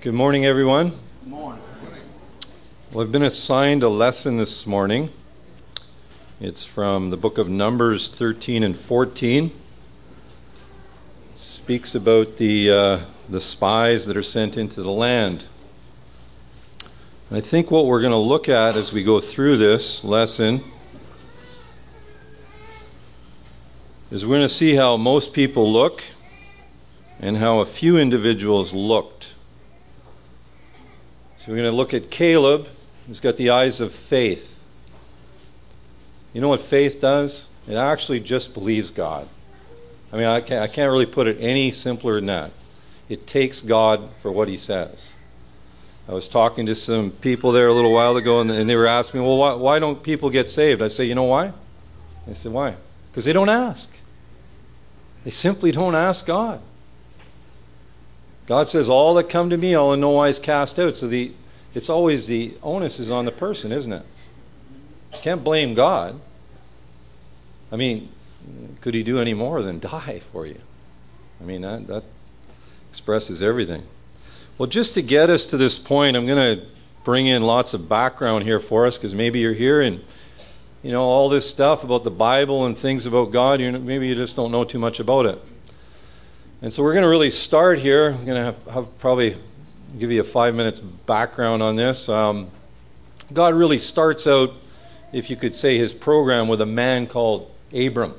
Good 0.00 0.14
morning, 0.14 0.46
everyone. 0.46 0.92
Good 1.24 1.28
morning. 1.28 1.62
Well, 2.92 3.04
I've 3.04 3.10
been 3.10 3.24
assigned 3.24 3.82
a 3.82 3.88
lesson 3.88 4.36
this 4.36 4.64
morning. 4.64 5.10
It's 6.40 6.64
from 6.64 7.10
the 7.10 7.16
book 7.16 7.36
of 7.36 7.48
Numbers 7.48 8.08
13 8.08 8.62
and 8.62 8.76
14. 8.76 9.46
It 9.46 9.52
speaks 11.34 11.96
about 11.96 12.36
the, 12.36 12.70
uh, 12.70 13.00
the 13.28 13.40
spies 13.40 14.06
that 14.06 14.16
are 14.16 14.22
sent 14.22 14.56
into 14.56 14.84
the 14.84 14.90
land. 14.92 15.46
And 17.28 17.36
I 17.36 17.40
think 17.40 17.72
what 17.72 17.86
we're 17.86 18.00
going 18.00 18.12
to 18.12 18.18
look 18.18 18.48
at 18.48 18.76
as 18.76 18.92
we 18.92 19.02
go 19.02 19.18
through 19.18 19.56
this 19.56 20.04
lesson 20.04 20.62
is 24.12 24.24
we're 24.24 24.36
going 24.36 24.42
to 24.42 24.48
see 24.48 24.76
how 24.76 24.96
most 24.96 25.32
people 25.32 25.72
look 25.72 26.04
and 27.18 27.38
how 27.38 27.58
a 27.58 27.64
few 27.64 27.98
individuals 27.98 28.72
looked. 28.72 29.34
So 31.38 31.52
we're 31.52 31.58
going 31.58 31.70
to 31.70 31.76
look 31.76 31.94
at 31.94 32.10
Caleb, 32.10 32.66
who's 33.06 33.20
got 33.20 33.36
the 33.36 33.50
eyes 33.50 33.80
of 33.80 33.92
faith. 33.92 34.60
You 36.32 36.40
know 36.40 36.48
what 36.48 36.60
faith 36.60 37.00
does? 37.00 37.46
It 37.68 37.76
actually 37.76 38.20
just 38.20 38.54
believes 38.54 38.90
God. 38.90 39.28
I 40.12 40.16
mean, 40.16 40.26
I 40.26 40.40
can't, 40.40 40.62
I 40.62 40.66
can't 40.66 40.90
really 40.90 41.06
put 41.06 41.28
it 41.28 41.36
any 41.38 41.70
simpler 41.70 42.16
than 42.16 42.26
that. 42.26 42.50
It 43.08 43.26
takes 43.26 43.62
God 43.62 44.10
for 44.20 44.32
what 44.32 44.48
He 44.48 44.56
says. 44.56 45.14
I 46.08 46.12
was 46.12 46.26
talking 46.26 46.66
to 46.66 46.74
some 46.74 47.12
people 47.12 47.52
there 47.52 47.68
a 47.68 47.72
little 47.72 47.92
while 47.92 48.16
ago, 48.16 48.40
and, 48.40 48.50
and 48.50 48.68
they 48.68 48.76
were 48.76 48.86
asking 48.86 49.20
me, 49.20 49.26
well, 49.26 49.38
why, 49.38 49.54
why 49.54 49.78
don't 49.78 50.02
people 50.02 50.30
get 50.30 50.50
saved? 50.50 50.82
I 50.82 50.88
say, 50.88 51.04
you 51.04 51.14
know 51.14 51.24
why? 51.24 51.52
I 52.28 52.32
said, 52.32 52.50
why? 52.50 52.74
Because 53.10 53.26
they 53.26 53.32
don't 53.32 53.48
ask. 53.48 53.96
They 55.22 55.30
simply 55.30 55.70
don't 55.70 55.94
ask 55.94 56.26
God. 56.26 56.60
God 58.48 58.70
says, 58.70 58.88
All 58.88 59.12
that 59.14 59.28
come 59.28 59.50
to 59.50 59.58
me, 59.58 59.76
I'll 59.76 59.92
in 59.92 60.00
no 60.00 60.10
wise 60.10 60.40
cast 60.40 60.78
out. 60.78 60.96
So 60.96 61.06
the, 61.06 61.32
it's 61.74 61.90
always 61.90 62.26
the 62.26 62.54
onus 62.62 62.98
is 62.98 63.10
on 63.10 63.26
the 63.26 63.30
person, 63.30 63.70
isn't 63.72 63.92
it? 63.92 64.02
You 65.12 65.18
can't 65.20 65.44
blame 65.44 65.74
God. 65.74 66.18
I 67.70 67.76
mean, 67.76 68.08
could 68.80 68.94
he 68.94 69.02
do 69.02 69.18
any 69.18 69.34
more 69.34 69.62
than 69.62 69.78
die 69.80 70.22
for 70.32 70.46
you? 70.46 70.58
I 71.42 71.44
mean, 71.44 71.60
that, 71.60 71.86
that 71.88 72.04
expresses 72.90 73.42
everything. 73.42 73.84
Well, 74.56 74.66
just 74.66 74.94
to 74.94 75.02
get 75.02 75.28
us 75.28 75.44
to 75.46 75.58
this 75.58 75.78
point, 75.78 76.16
I'm 76.16 76.26
going 76.26 76.58
to 76.58 76.66
bring 77.04 77.26
in 77.26 77.42
lots 77.42 77.74
of 77.74 77.86
background 77.86 78.44
here 78.44 78.60
for 78.60 78.86
us 78.86 78.96
because 78.96 79.14
maybe 79.14 79.40
you're 79.40 79.52
here 79.52 79.82
and 79.82 80.02
you 80.82 80.90
know 80.90 81.02
all 81.02 81.28
this 81.28 81.48
stuff 81.48 81.84
about 81.84 82.02
the 82.02 82.10
Bible 82.10 82.64
and 82.64 82.76
things 82.76 83.04
about 83.04 83.30
God. 83.30 83.60
You 83.60 83.72
maybe 83.72 84.08
you 84.08 84.14
just 84.14 84.36
don't 84.36 84.50
know 84.50 84.64
too 84.64 84.78
much 84.78 85.00
about 85.00 85.26
it. 85.26 85.38
And 86.60 86.74
so 86.74 86.82
we're 86.82 86.92
going 86.92 87.04
to 87.04 87.08
really 87.08 87.30
start 87.30 87.78
here. 87.78 88.10
I'm 88.10 88.24
going 88.24 88.36
to 88.36 88.42
have, 88.42 88.64
have 88.66 88.98
probably 88.98 89.36
give 89.96 90.10
you 90.10 90.20
a 90.20 90.24
five 90.24 90.56
minutes 90.56 90.80
background 90.80 91.62
on 91.62 91.76
this. 91.76 92.08
Um, 92.08 92.50
God 93.32 93.54
really 93.54 93.78
starts 93.78 94.26
out, 94.26 94.52
if 95.12 95.30
you 95.30 95.36
could 95.36 95.54
say, 95.54 95.78
his 95.78 95.92
program 95.92 96.48
with 96.48 96.60
a 96.60 96.66
man 96.66 97.06
called 97.06 97.48
Abram. 97.72 98.14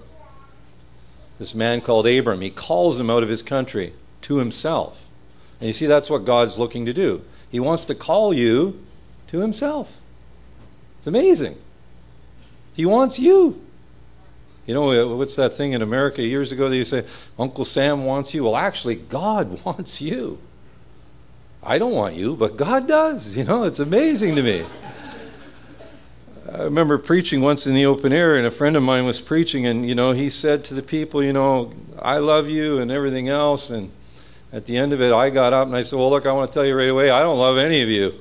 This 1.37 1.53
man 1.53 1.81
called 1.81 2.07
Abram. 2.07 2.39
He 2.39 2.49
calls 2.49 2.97
him 2.97 3.09
out 3.09 3.23
of 3.23 3.29
his 3.29 3.43
country 3.43 3.91
to 4.21 4.37
himself. 4.37 5.05
And 5.59 5.67
you 5.67 5.73
see, 5.73 5.85
that's 5.85 6.09
what 6.09 6.23
God's 6.23 6.57
looking 6.57 6.85
to 6.85 6.93
do. 6.93 7.21
He 7.51 7.59
wants 7.59 7.83
to 7.85 7.95
call 7.95 8.33
you 8.33 8.81
to 9.27 9.39
himself. 9.39 9.97
It's 10.99 11.07
amazing. 11.07 11.57
He 12.73 12.85
wants 12.85 13.19
you. 13.19 13.61
You 14.69 14.75
know, 14.75 14.91
uh, 14.91 15.15
what's 15.15 15.35
that 15.37 15.55
thing 15.55 15.73
in 15.73 15.81
America 15.81 16.21
years 16.21 16.51
ago 16.51 16.69
that 16.69 16.77
you 16.77 16.85
say, 16.85 17.03
Uncle 17.39 17.65
Sam 17.65 18.05
wants 18.05 18.35
you? 18.35 18.43
Well, 18.43 18.55
actually, 18.55 18.97
God 18.97 19.59
wants 19.65 19.99
you. 19.99 20.37
I 21.63 21.79
don't 21.79 21.93
want 21.93 22.13
you, 22.13 22.35
but 22.35 22.55
God 22.55 22.87
does. 22.87 23.35
You 23.35 23.45
know, 23.45 23.63
it's 23.63 23.79
amazing 23.79 24.35
to 24.35 24.43
me. 24.43 24.63
I 26.53 26.65
remember 26.65 26.99
preaching 26.99 27.41
once 27.41 27.65
in 27.65 27.73
the 27.73 27.87
open 27.87 28.13
air, 28.13 28.35
and 28.35 28.45
a 28.45 28.51
friend 28.51 28.75
of 28.75 28.83
mine 28.83 29.05
was 29.05 29.19
preaching, 29.19 29.65
and, 29.65 29.89
you 29.89 29.95
know, 29.95 30.11
he 30.11 30.29
said 30.29 30.63
to 30.65 30.75
the 30.75 30.83
people, 30.83 31.23
you 31.23 31.33
know, 31.33 31.73
I 31.97 32.19
love 32.19 32.47
you 32.47 32.77
and 32.77 32.91
everything 32.91 33.27
else. 33.27 33.71
And 33.71 33.91
at 34.53 34.67
the 34.67 34.77
end 34.77 34.93
of 34.93 35.01
it, 35.01 35.11
I 35.11 35.31
got 35.31 35.51
up 35.51 35.65
and 35.65 35.75
I 35.75 35.81
said, 35.81 35.97
well, 35.97 36.11
look, 36.11 36.27
I 36.27 36.31
want 36.31 36.51
to 36.51 36.53
tell 36.53 36.63
you 36.63 36.77
right 36.77 36.89
away, 36.89 37.09
I 37.09 37.23
don't 37.23 37.39
love 37.39 37.57
any 37.57 37.81
of 37.81 37.89
you. 37.89 38.13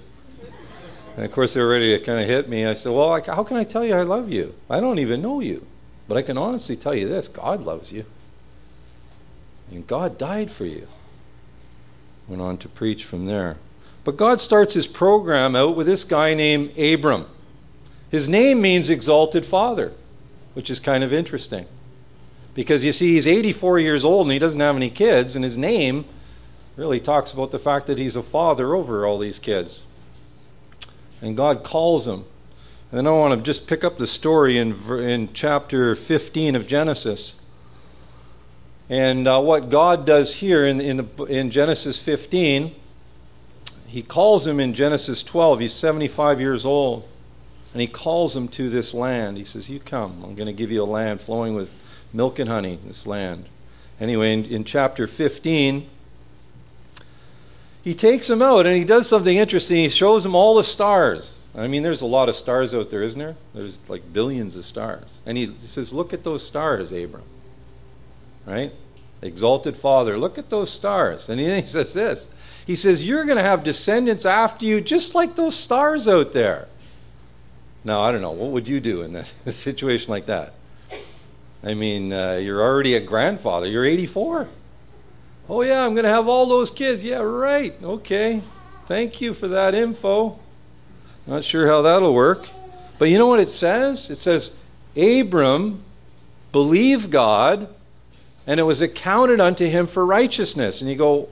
And 1.15 1.27
of 1.27 1.31
course, 1.31 1.53
they 1.53 1.61
were 1.61 1.69
ready 1.69 1.95
to 1.99 2.03
kind 2.03 2.23
of 2.23 2.27
hit 2.27 2.49
me. 2.49 2.65
I 2.65 2.73
said, 2.73 2.93
well, 2.93 3.23
how 3.23 3.45
can 3.45 3.59
I 3.59 3.65
tell 3.65 3.85
you 3.85 3.93
I 3.93 4.03
love 4.03 4.33
you? 4.33 4.55
I 4.71 4.81
don't 4.81 4.99
even 4.99 5.21
know 5.21 5.41
you. 5.41 5.67
But 6.09 6.17
I 6.17 6.23
can 6.23 6.39
honestly 6.39 6.75
tell 6.75 6.95
you 6.95 7.07
this 7.07 7.29
God 7.29 7.63
loves 7.63 7.93
you. 7.93 8.07
And 9.71 9.87
God 9.87 10.17
died 10.17 10.51
for 10.51 10.65
you. 10.65 10.89
Went 12.27 12.43
on 12.43 12.57
to 12.59 12.69
preach 12.69 13.05
from 13.05 13.27
there. 13.27 13.59
But 14.05 14.17
God 14.17 14.41
starts 14.41 14.73
his 14.73 14.87
program 14.87 15.55
out 15.55 15.77
with 15.77 15.87
this 15.87 16.05
guy 16.05 16.33
named 16.33 16.77
Abram. 16.79 17.27
His 18.11 18.29
name 18.29 18.63
means 18.63 18.89
exalted 18.89 19.45
father, 19.45 19.93
which 20.55 20.71
is 20.71 20.81
kind 20.81 21.05
of 21.05 21.13
interesting. 21.13 21.67
Because 22.55 22.85
you 22.85 22.93
see, 22.93 23.15
he's 23.15 23.27
84 23.27 23.79
years 23.79 24.05
old 24.05 24.27
and 24.27 24.33
he 24.33 24.39
doesn't 24.39 24.61
have 24.61 24.77
any 24.77 24.89
kids, 24.89 25.37
and 25.37 25.45
his 25.45 25.59
name 25.59 26.07
really 26.77 27.01
talks 27.01 27.33
about 27.33 27.51
the 27.51 27.59
fact 27.59 27.87
that 27.87 27.99
he's 27.99 28.17
a 28.17 28.23
father 28.23 28.75
over 28.75 29.05
all 29.05 29.19
these 29.19 29.39
kids. 29.39 29.83
And 31.21 31.37
God 31.37 31.63
calls 31.63 32.09
him 32.09 32.25
and 32.91 32.99
then 32.99 33.07
I 33.07 33.11
want 33.11 33.39
to 33.39 33.45
just 33.45 33.67
pick 33.67 33.85
up 33.85 33.99
the 33.99 34.07
story 34.07 34.57
in, 34.57 34.73
in 34.99 35.33
chapter 35.35 35.95
15 35.95 36.57
of 36.57 36.67
Genesis. 36.67 37.39
And 38.89 39.29
uh, 39.29 39.41
what 39.41 39.69
God 39.69 40.07
does 40.07 40.37
here 40.37 40.67
in, 40.67 40.81
in, 40.81 40.97
the, 40.97 41.25
in 41.25 41.51
Genesis 41.51 42.01
15, 42.01 42.75
he 43.87 44.03
calls 44.03 44.47
him 44.47 44.59
in 44.59 44.73
Genesis 44.73 45.23
12. 45.23 45.61
He's 45.61 45.75
75 45.75 46.41
years 46.41 46.65
old. 46.65 47.07
And 47.75 47.83
he 47.83 47.87
calls 47.87 48.35
him 48.35 48.49
to 48.49 48.71
this 48.71 48.95
land. 48.95 49.37
He 49.37 49.45
says, 49.45 49.69
You 49.69 49.81
come. 49.81 50.25
I'm 50.25 50.35
going 50.35 50.47
to 50.47 50.55
give 50.55 50.71
you 50.71 50.83
a 50.83 50.85
land 50.85 51.21
flowing 51.21 51.55
with 51.55 51.71
milk 52.15 52.39
and 52.39 52.49
honey, 52.49 52.79
this 52.87 53.07
land. 53.07 53.45
Anyway, 54.01 54.33
in, 54.33 54.47
in 54.47 54.65
chapter 54.65 55.07
15, 55.07 55.87
he 57.83 57.95
takes 57.95 58.31
him 58.31 58.41
out 58.41 58.67
and 58.67 58.75
he 58.75 58.85
does 58.85 59.07
something 59.07 59.37
interesting. 59.37 59.77
He 59.77 59.89
shows 59.91 60.25
him 60.25 60.35
all 60.35 60.55
the 60.55 60.65
stars. 60.65 61.38
I 61.57 61.67
mean, 61.67 61.83
there's 61.83 62.03
a 62.03 62.07
lot 62.07 62.29
of 62.29 62.37
stars 62.37 62.75
out 62.75 62.91
there, 62.91 63.03
isn't 63.03 63.19
there? 63.19 63.37
There's 63.55 63.79
like 63.89 64.13
billions 64.13 64.55
of 64.57 64.65
stars. 64.65 65.21
And 65.27 65.39
he 65.39 65.53
says, 65.61 65.93
Look 65.93 66.13
at 66.13 66.25
those 66.25 66.47
stars, 66.47 66.93
Abram. 66.93 67.25
Right? 68.47 68.73
Exalted 69.21 69.77
Father, 69.77 70.17
look 70.17 70.39
at 70.39 70.49
those 70.51 70.71
stars. 70.71 71.29
And 71.29 71.41
he 71.41 71.63
says 71.67 71.95
this 71.95 72.29
He 72.67 72.77
says, 72.77 73.07
You're 73.07 73.25
going 73.25 73.39
to 73.39 73.43
have 73.43 73.65
descendants 73.65 74.27
after 74.27 74.65
you 74.65 74.81
just 74.81 75.15
like 75.15 75.37
those 75.37 75.57
stars 75.57 76.07
out 76.07 76.33
there. 76.33 76.69
Now, 77.85 78.01
I 78.01 78.13
don't 78.13 78.21
know. 78.21 78.33
What 78.33 78.51
would 78.51 78.69
you 78.69 78.81
do 78.81 79.03
in 79.03 79.17
a 79.47 79.53
situation 79.53 80.11
like 80.11 80.27
that? 80.27 80.55
I 81.65 81.75
mean, 81.75 82.13
uh, 82.13 82.35
you're 82.35 82.63
already 82.63 82.95
a 82.95 83.01
grandfather. 83.01 83.67
You're 83.67 83.85
84. 83.85 84.49
Oh, 85.49 85.63
yeah, 85.63 85.85
I'm 85.85 85.95
going 85.95 86.05
to 86.05 86.11
have 86.11 86.29
all 86.29 86.47
those 86.47 86.71
kids. 86.71 87.03
Yeah, 87.03 87.19
right. 87.19 87.75
Okay. 87.83 88.43
Thank 88.87 89.21
you 89.21 89.35
for 89.35 89.49
that 89.49 89.75
info. 89.75 90.39
Not 91.29 91.45
sure 91.45 91.67
how 91.67 91.83
that'll 91.83 92.15
work. 92.15 92.49
But 92.99 93.11
you 93.11 93.19
know 93.19 93.27
what 93.27 93.39
it 93.39 93.51
says? 93.51 94.09
It 94.09 94.19
says, 94.19 94.57
Abram 94.97 95.85
believed 96.53 97.11
God, 97.11 97.69
and 98.47 98.59
it 98.59 98.63
was 98.63 98.81
accounted 98.81 99.39
unto 99.39 99.67
him 99.67 99.87
for 99.87 100.07
righteousness. 100.07 100.81
And 100.81 100.91
you 100.91 100.97
go, 100.97 101.29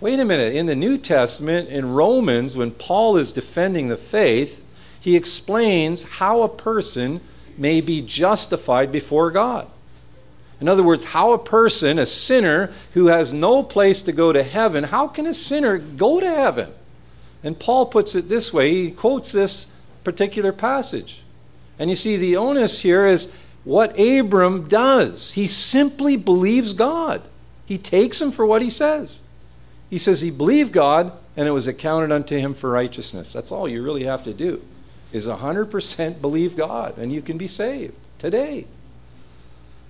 wait 0.00 0.18
a 0.18 0.24
minute. 0.24 0.54
In 0.56 0.64
the 0.64 0.74
New 0.74 0.96
Testament, 0.96 1.68
in 1.68 1.92
Romans, 1.92 2.56
when 2.56 2.70
Paul 2.70 3.18
is 3.18 3.30
defending 3.30 3.88
the 3.88 3.98
faith, 3.98 4.64
he 4.98 5.16
explains 5.16 6.02
how 6.02 6.40
a 6.40 6.48
person 6.48 7.20
may 7.58 7.82
be 7.82 8.00
justified 8.00 8.90
before 8.90 9.30
God. 9.30 9.68
In 10.62 10.68
other 10.68 10.82
words, 10.82 11.04
how 11.04 11.32
a 11.32 11.38
person, 11.38 11.98
a 11.98 12.06
sinner 12.06 12.72
who 12.94 13.08
has 13.08 13.34
no 13.34 13.62
place 13.62 14.00
to 14.02 14.12
go 14.12 14.32
to 14.32 14.42
heaven, 14.42 14.84
how 14.84 15.08
can 15.08 15.26
a 15.26 15.34
sinner 15.34 15.76
go 15.76 16.20
to 16.20 16.26
heaven? 16.26 16.72
And 17.42 17.58
Paul 17.58 17.86
puts 17.86 18.14
it 18.14 18.28
this 18.28 18.52
way 18.52 18.70
he 18.70 18.90
quotes 18.90 19.32
this 19.32 19.68
particular 20.04 20.52
passage. 20.52 21.22
And 21.78 21.88
you 21.88 21.96
see, 21.96 22.16
the 22.16 22.36
onus 22.36 22.80
here 22.80 23.06
is 23.06 23.34
what 23.64 23.98
Abram 23.98 24.68
does. 24.68 25.32
He 25.32 25.46
simply 25.46 26.16
believes 26.16 26.74
God, 26.74 27.22
he 27.66 27.78
takes 27.78 28.20
him 28.20 28.30
for 28.30 28.44
what 28.44 28.62
he 28.62 28.70
says. 28.70 29.22
He 29.88 29.98
says 29.98 30.20
he 30.20 30.30
believed 30.30 30.72
God, 30.72 31.12
and 31.36 31.48
it 31.48 31.52
was 31.52 31.66
accounted 31.66 32.12
unto 32.12 32.36
him 32.36 32.54
for 32.54 32.70
righteousness. 32.70 33.32
That's 33.32 33.50
all 33.50 33.68
you 33.68 33.82
really 33.82 34.04
have 34.04 34.22
to 34.22 34.32
do, 34.32 34.62
is 35.12 35.26
100% 35.26 36.20
believe 36.20 36.56
God, 36.56 36.96
and 36.96 37.12
you 37.12 37.22
can 37.22 37.36
be 37.36 37.48
saved 37.48 37.94
today. 38.18 38.66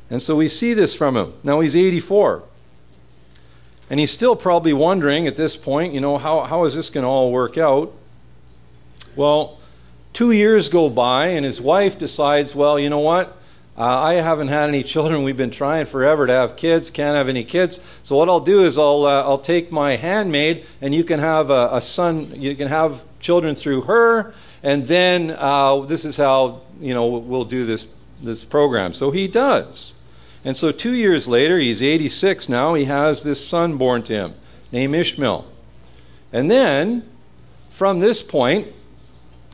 And 0.09 0.23
so 0.23 0.37
we 0.37 0.49
see 0.49 0.73
this 0.73 0.95
from 0.95 1.17
him. 1.17 1.35
Now 1.45 1.61
he's 1.61 1.77
84. 1.77 2.43
And 3.91 4.01
he's 4.01 4.11
still 4.11 4.37
probably 4.37 4.73
wondering 4.73 5.27
at 5.27 5.37
this 5.37 5.57
point, 5.57 5.93
you 5.93 6.01
know, 6.01 6.17
how, 6.17 6.43
how 6.43 6.65
is 6.65 6.75
this 6.75 6.89
going 6.91 7.03
to 7.03 7.09
all 7.09 7.33
work 7.33 7.59
out? 7.59 7.93
Well, 9.17 9.59
two 10.13 10.31
years 10.31 10.69
go 10.69 10.89
by, 10.89 11.29
and 11.29 11.45
his 11.45 11.61
wife 11.61 11.99
decides, 11.99 12.55
well, 12.55 12.79
you 12.79 12.89
know 12.89 13.01
what? 13.01 13.37
uh, 13.81 14.03
I 14.03 14.15
haven't 14.15 14.49
had 14.49 14.69
any 14.69 14.83
children. 14.83 15.23
We've 15.23 15.39
been 15.39 15.51
trying 15.51 15.87
forever 15.87 16.27
to 16.27 16.33
have 16.35 16.57
kids. 16.57 16.91
Can't 16.91 17.17
have 17.17 17.31
any 17.31 17.45
kids. 17.45 17.83
So 18.03 18.15
what 18.15 18.29
I'll 18.29 18.39
do 18.41 18.63
is 18.65 18.77
I'll 18.77 19.07
uh, 19.07 19.23
I'll 19.23 19.39
take 19.39 19.73
my 19.73 19.97
handmaid, 19.97 20.67
and 20.83 20.95
you 20.95 21.03
can 21.03 21.19
have 21.19 21.49
a, 21.49 21.71
a, 21.73 21.81
son. 21.81 22.31
You 22.37 22.55
can 22.55 22.69
have 22.69 23.03
children 23.21 23.55
through 23.55 23.83
her, 23.83 24.35
and 24.63 24.87
then 24.87 25.35
uh, 25.39 25.81
this 25.81 26.05
is 26.05 26.19
how 26.19 26.61
you 26.79 26.93
know 26.93 27.07
we'll 27.07 27.47
do 27.47 27.65
this 27.65 27.87
this 28.23 28.45
program. 28.45 28.93
So 28.93 29.11
he 29.11 29.27
does. 29.27 29.95
And 30.45 30.57
so 30.57 30.73
two 30.73 30.95
years 30.95 31.29
later, 31.29 31.59
he's 31.59 31.83
86 31.83 32.49
now. 32.49 32.75
He 32.75 32.85
has 32.87 33.23
this 33.23 33.47
son 33.47 33.77
born 33.77 34.03
to 34.05 34.13
him 34.13 34.35
named 34.73 34.95
Ishmael. 34.95 35.47
And 36.33 36.51
then 36.51 37.09
from 37.71 38.01
this 38.01 38.23
point, 38.23 38.69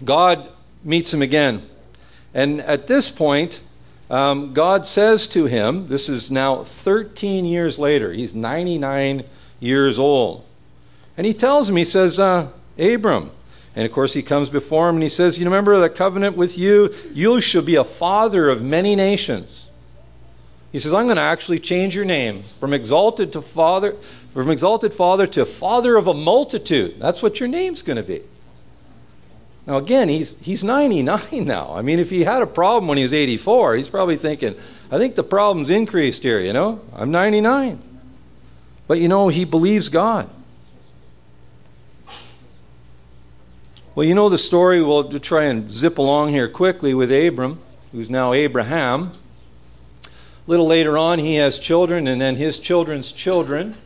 God 0.05 0.49
meets 0.85 1.13
him 1.13 1.23
again. 1.23 1.63
And 2.35 2.61
at 2.61 2.87
this 2.87 3.09
point, 3.09 3.63
um, 4.11 4.53
God 4.53 4.87
says 4.87 5.27
to 5.29 5.47
him, 5.47 5.89
this 5.89 6.09
is 6.09 6.31
now 6.31 6.63
13 6.63 7.45
years 7.45 7.79
later, 7.79 8.13
he's 8.13 8.35
99 8.35 9.25
years 9.59 9.99
old. 9.99 10.45
And 11.17 11.27
he 11.27 11.35
tells 11.35 11.69
him, 11.69 11.77
he 11.77 11.85
says, 11.85 12.21
uh, 12.21 12.49
Abram. 12.79 13.31
And 13.75 13.85
of 13.85 13.93
course, 13.93 14.13
he 14.13 14.23
comes 14.23 14.49
before 14.49 14.89
him 14.89 14.97
and 14.97 15.03
he 15.03 15.09
says, 15.09 15.39
You 15.39 15.45
remember 15.45 15.79
the 15.79 15.91
covenant 15.91 16.37
with 16.37 16.57
you? 16.57 16.95
You 17.13 17.41
shall 17.41 17.63
be 17.63 17.77
a 17.77 17.85
father 17.85 18.49
of 18.49 18.63
many 18.63 18.97
nations. 18.97 19.69
He 20.77 20.81
says, 20.81 20.93
I'm 20.93 21.07
going 21.07 21.17
to 21.17 21.23
actually 21.23 21.59
change 21.59 21.97
your 21.97 22.05
name 22.05 22.43
from 22.61 22.75
exalted 22.75 23.33
to 23.33 23.41
father, 23.41 23.97
from 24.35 24.51
exalted 24.51 24.93
father 24.93 25.27
to 25.29 25.47
father 25.47 25.97
of 25.97 26.07
a 26.07 26.13
multitude. 26.13 26.97
That's 27.01 27.23
what 27.23 27.41
your 27.41 27.49
name's 27.49 27.81
going 27.81 27.97
to 27.97 28.03
be. 28.03 28.21
Now, 29.67 29.79
again, 29.79 30.11
he's, 30.11 30.39
he's 30.41 30.63
99 30.63 31.23
now. 31.47 31.73
I 31.73 31.81
mean, 31.81 31.99
if 31.99 32.11
he 32.11 32.25
had 32.25 32.43
a 32.43 32.47
problem 32.47 32.89
when 32.89 32.99
he 32.99 33.05
was 33.05 33.15
84, 33.15 33.77
he's 33.77 33.89
probably 33.89 34.19
thinking, 34.19 34.55
I 34.91 34.99
think 34.99 35.15
the 35.15 35.25
problem's 35.25 35.71
increased 35.71 36.23
here, 36.23 36.41
you 36.41 36.53
know? 36.53 36.83
I'm 36.93 37.11
99. 37.11 37.79
But 38.87 39.01
you 39.01 39.09
know, 39.09 39.29
he 39.29 39.47
believes 39.47 39.89
God. 39.89 40.29
Well, 43.95 44.05
you 44.05 44.15
know 44.15 44.29
the 44.29 44.37
story. 44.37 44.83
We'll 44.83 45.09
try 45.21 45.45
and 45.45 45.73
zip 45.73 45.97
along 45.97 46.33
here 46.33 46.51
quickly 46.51 46.93
with 46.93 47.11
Abram, 47.11 47.63
who's 47.93 48.11
now 48.11 48.35
Abraham. 48.35 49.13
Little 50.47 50.67
later 50.67 50.97
on, 50.97 51.19
he 51.19 51.37
has 51.37 51.59
children, 51.59 52.07
and 52.07 52.21
then 52.21 52.37
his 52.37 52.59
children's 52.59 53.11
children 53.11 53.77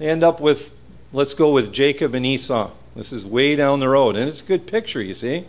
end 0.00 0.22
up 0.22 0.40
with, 0.40 0.72
let's 1.12 1.34
go 1.34 1.52
with 1.52 1.72
Jacob 1.72 2.14
and 2.14 2.24
Esau. 2.24 2.70
This 2.94 3.12
is 3.12 3.26
way 3.26 3.56
down 3.56 3.80
the 3.80 3.88
road. 3.88 4.16
And 4.16 4.28
it's 4.28 4.40
a 4.40 4.44
good 4.44 4.66
picture, 4.66 5.02
you 5.02 5.14
see, 5.14 5.44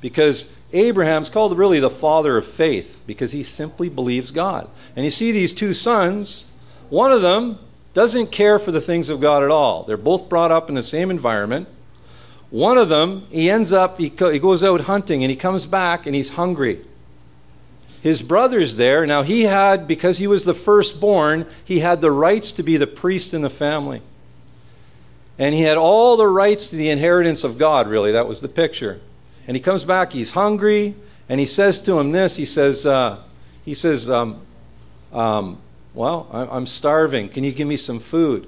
because 0.00 0.54
Abraham's 0.72 1.30
called 1.30 1.56
really 1.56 1.80
the 1.80 1.90
father 1.90 2.36
of 2.36 2.46
faith 2.46 3.02
because 3.06 3.32
he 3.32 3.42
simply 3.42 3.88
believes 3.88 4.30
God. 4.30 4.68
And 4.94 5.04
you 5.04 5.10
see 5.10 5.32
these 5.32 5.54
two 5.54 5.72
sons, 5.72 6.46
one 6.90 7.10
of 7.10 7.22
them 7.22 7.58
doesn't 7.94 8.32
care 8.32 8.58
for 8.58 8.72
the 8.72 8.80
things 8.80 9.08
of 9.08 9.20
God 9.20 9.42
at 9.42 9.50
all. 9.50 9.84
They're 9.84 9.96
both 9.96 10.28
brought 10.28 10.50
up 10.52 10.68
in 10.68 10.74
the 10.74 10.82
same 10.82 11.10
environment. 11.10 11.68
One 12.50 12.76
of 12.76 12.88
them, 12.88 13.26
he 13.30 13.48
ends 13.48 13.72
up, 13.72 13.98
he, 13.98 14.08
he 14.08 14.38
goes 14.38 14.62
out 14.62 14.82
hunting 14.82 15.24
and 15.24 15.30
he 15.30 15.36
comes 15.36 15.64
back 15.64 16.06
and 16.06 16.14
he's 16.14 16.30
hungry. 16.30 16.84
His 18.04 18.20
brother's 18.20 18.76
there. 18.76 19.06
Now, 19.06 19.22
he 19.22 19.44
had, 19.44 19.88
because 19.88 20.18
he 20.18 20.26
was 20.26 20.44
the 20.44 20.52
firstborn, 20.52 21.46
he 21.64 21.78
had 21.78 22.02
the 22.02 22.12
rights 22.12 22.52
to 22.52 22.62
be 22.62 22.76
the 22.76 22.86
priest 22.86 23.32
in 23.32 23.40
the 23.40 23.48
family. 23.48 24.02
And 25.38 25.54
he 25.54 25.62
had 25.62 25.78
all 25.78 26.18
the 26.18 26.26
rights 26.26 26.68
to 26.68 26.76
the 26.76 26.90
inheritance 26.90 27.44
of 27.44 27.56
God, 27.56 27.88
really. 27.88 28.12
That 28.12 28.28
was 28.28 28.42
the 28.42 28.48
picture. 28.48 29.00
And 29.48 29.56
he 29.56 29.62
comes 29.62 29.84
back, 29.84 30.12
he's 30.12 30.32
hungry, 30.32 30.94
and 31.30 31.40
he 31.40 31.46
says 31.46 31.80
to 31.80 31.98
him 31.98 32.12
this 32.12 32.36
he 32.36 32.44
says, 32.44 32.84
uh, 32.84 33.22
he 33.64 33.72
says 33.72 34.10
um, 34.10 34.42
um, 35.10 35.58
Well, 35.94 36.28
I'm 36.30 36.66
starving. 36.66 37.30
Can 37.30 37.42
you 37.42 37.52
give 37.52 37.66
me 37.66 37.78
some 37.78 38.00
food? 38.00 38.46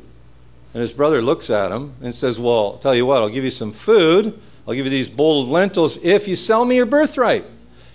And 0.75 0.83
his 0.83 0.93
brother 0.93 1.23
looks 1.23 1.49
at 1.49 1.73
him 1.73 1.95
and 2.03 2.15
says, 2.15 2.39
Well, 2.39 2.73
I'll 2.73 2.79
tell 2.79 2.95
you 2.95 3.07
what, 3.07 3.23
I'll 3.23 3.31
give 3.31 3.45
you 3.45 3.51
some 3.51 3.73
food. 3.73 4.39
I'll 4.69 4.75
give 4.75 4.85
you 4.85 4.91
these 4.91 5.09
bowl 5.09 5.45
of 5.45 5.49
lentils 5.49 5.97
if 6.05 6.29
you 6.29 6.37
sell 6.37 6.67
me 6.67 6.77
your 6.77 6.85
birthright. 6.85 7.47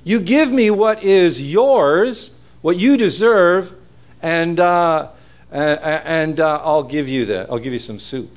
You 0.04 0.20
give 0.20 0.52
me 0.52 0.72
what 0.72 1.04
is 1.04 1.42
yours, 1.42 2.40
what 2.62 2.78
you 2.78 2.98
deserve, 2.98 3.74
and, 4.22 4.60
uh, 4.60 5.10
and 5.52 6.40
uh, 6.40 6.62
I'll 6.64 6.84
give 6.84 7.08
you 7.08 7.26
that. 7.26 7.50
I'll 7.50 7.60
give 7.60 7.74
you 7.74 7.80
some 7.80 8.00
soup. 8.00 8.30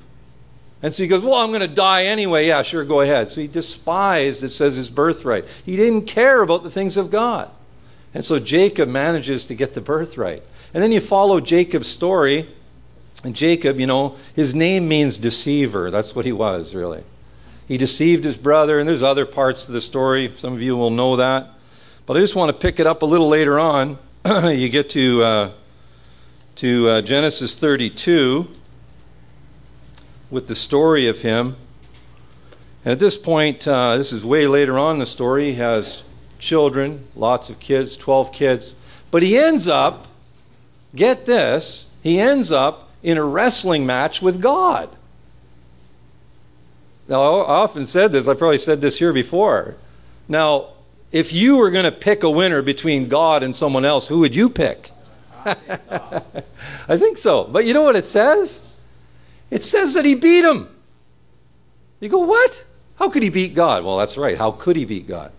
And 0.83 0.93
so 0.93 1.03
he 1.03 1.09
goes, 1.09 1.25
Well, 1.25 1.37
I'm 1.37 1.49
going 1.49 1.63
to 1.63 1.67
die 1.67 2.05
anyway. 2.05 2.47
Yeah, 2.47 2.61
sure, 2.61 2.85
go 2.85 3.01
ahead. 3.01 3.31
So 3.31 3.41
he 3.41 3.47
despised, 3.47 4.43
it 4.43 4.51
says, 4.51 4.77
his 4.77 4.91
birthright. 4.91 5.47
He 5.65 5.77
didn't 5.77 6.03
care 6.03 6.43
about 6.43 6.63
the 6.63 6.71
things 6.71 6.99
of 6.99 7.11
God. 7.11 7.51
And 8.13 8.23
so 8.23 8.39
Jacob 8.39 8.89
manages 8.89 9.47
to 9.47 9.55
get 9.55 9.73
the 9.73 9.81
birthright. 9.81 10.43
And 10.75 10.83
then 10.83 10.93
you 10.93 11.01
follow 11.01 11.41
Jacob's 11.41 11.89
story. 11.89 12.49
And 13.25 13.35
Jacob, 13.35 13.81
you 13.81 13.87
know, 13.87 14.17
his 14.37 14.55
name 14.55 14.87
means 14.87 15.17
deceiver. 15.17 15.91
That's 15.91 16.15
what 16.15 16.27
he 16.27 16.33
was, 16.33 16.75
really. 16.75 17.03
He 17.67 17.79
deceived 17.79 18.25
his 18.25 18.37
brother, 18.37 18.79
and 18.79 18.87
there's 18.87 19.03
other 19.03 19.25
parts 19.25 19.65
to 19.65 19.73
the 19.73 19.81
story. 19.81 20.31
Some 20.35 20.53
of 20.53 20.61
you 20.61 20.77
will 20.77 20.91
know 20.91 21.17
that. 21.17 21.54
But 22.07 22.19
I 22.19 22.21
just 22.21 22.37
want 22.37 22.51
to 22.51 22.53
pick 22.53 22.81
it 22.81 22.87
up 22.87 23.01
a 23.01 23.07
little 23.07 23.29
later 23.29 23.59
on. 23.59 23.99
you 24.27 24.69
get 24.69 24.91
to, 24.91 25.23
uh, 25.23 25.51
to 26.57 26.89
uh, 26.89 27.01
Genesis 27.01 27.59
32 27.59 28.47
with 30.31 30.47
the 30.47 30.55
story 30.55 31.09
of 31.09 31.23
him. 31.23 31.57
And 32.85 32.93
at 32.93 32.99
this 32.99 33.17
point, 33.17 33.67
uh, 33.67 33.97
this 33.97 34.13
is 34.13 34.23
way 34.23 34.47
later 34.47 34.79
on 34.79 34.97
in 34.97 34.99
the 34.99 35.07
story, 35.07 35.53
he 35.53 35.55
has 35.55 36.05
children, 36.39 37.07
lots 37.17 37.49
of 37.49 37.59
kids, 37.59 37.97
12 37.97 38.33
kids. 38.33 38.75
But 39.11 39.23
he 39.23 39.39
ends 39.39 39.67
up, 39.67 40.07
get 40.95 41.25
this, 41.25 41.89
he 42.03 42.21
ends 42.21 42.53
up 42.53 42.91
in 43.03 43.17
a 43.17 43.25
wrestling 43.25 43.87
match 43.87 44.21
with 44.21 44.43
God. 44.43 44.95
Now, 47.09 47.23
I 47.23 47.63
often 47.63 47.87
said 47.87 48.13
this, 48.13 48.29
I 48.29 48.35
probably 48.35 48.59
said 48.59 48.83
this 48.83 48.99
here 48.99 49.15
before. 49.15 49.77
Now, 50.29 50.74
if 51.15 51.33
you 51.33 51.59
were 51.59 51.71
going 51.71 51.85
to 51.85 51.93
pick 51.93 52.25
a 52.25 52.29
winner 52.29 52.61
between 52.61 53.09
God 53.09 53.45
and 53.45 53.55
someone 53.55 53.85
else, 53.85 54.05
who 54.05 54.19
would 54.19 54.35
you 54.35 54.51
pick? 54.51 54.91
I 55.47 56.97
think 56.99 57.19
so. 57.19 57.45
But 57.45 57.65
you 57.67 57.73
know 57.73 57.85
what 57.85 57.95
it 57.95 58.07
says? 58.07 58.65
It 59.49 59.63
says 59.63 59.95
that 59.95 60.05
he 60.05 60.17
beat 60.17 60.45
him. 60.45 60.69
You 62.01 62.09
go, 62.09 62.19
what? 62.19 62.65
How 62.99 63.09
could 63.09 63.23
he 63.23 63.29
beat 63.29 63.55
God? 63.55 63.85
Well, 63.85 63.97
that's 63.97 64.17
right. 64.17 64.37
How 64.37 64.51
could 64.51 64.75
he 64.75 64.85
beat 64.85 65.07
God? 65.07 65.31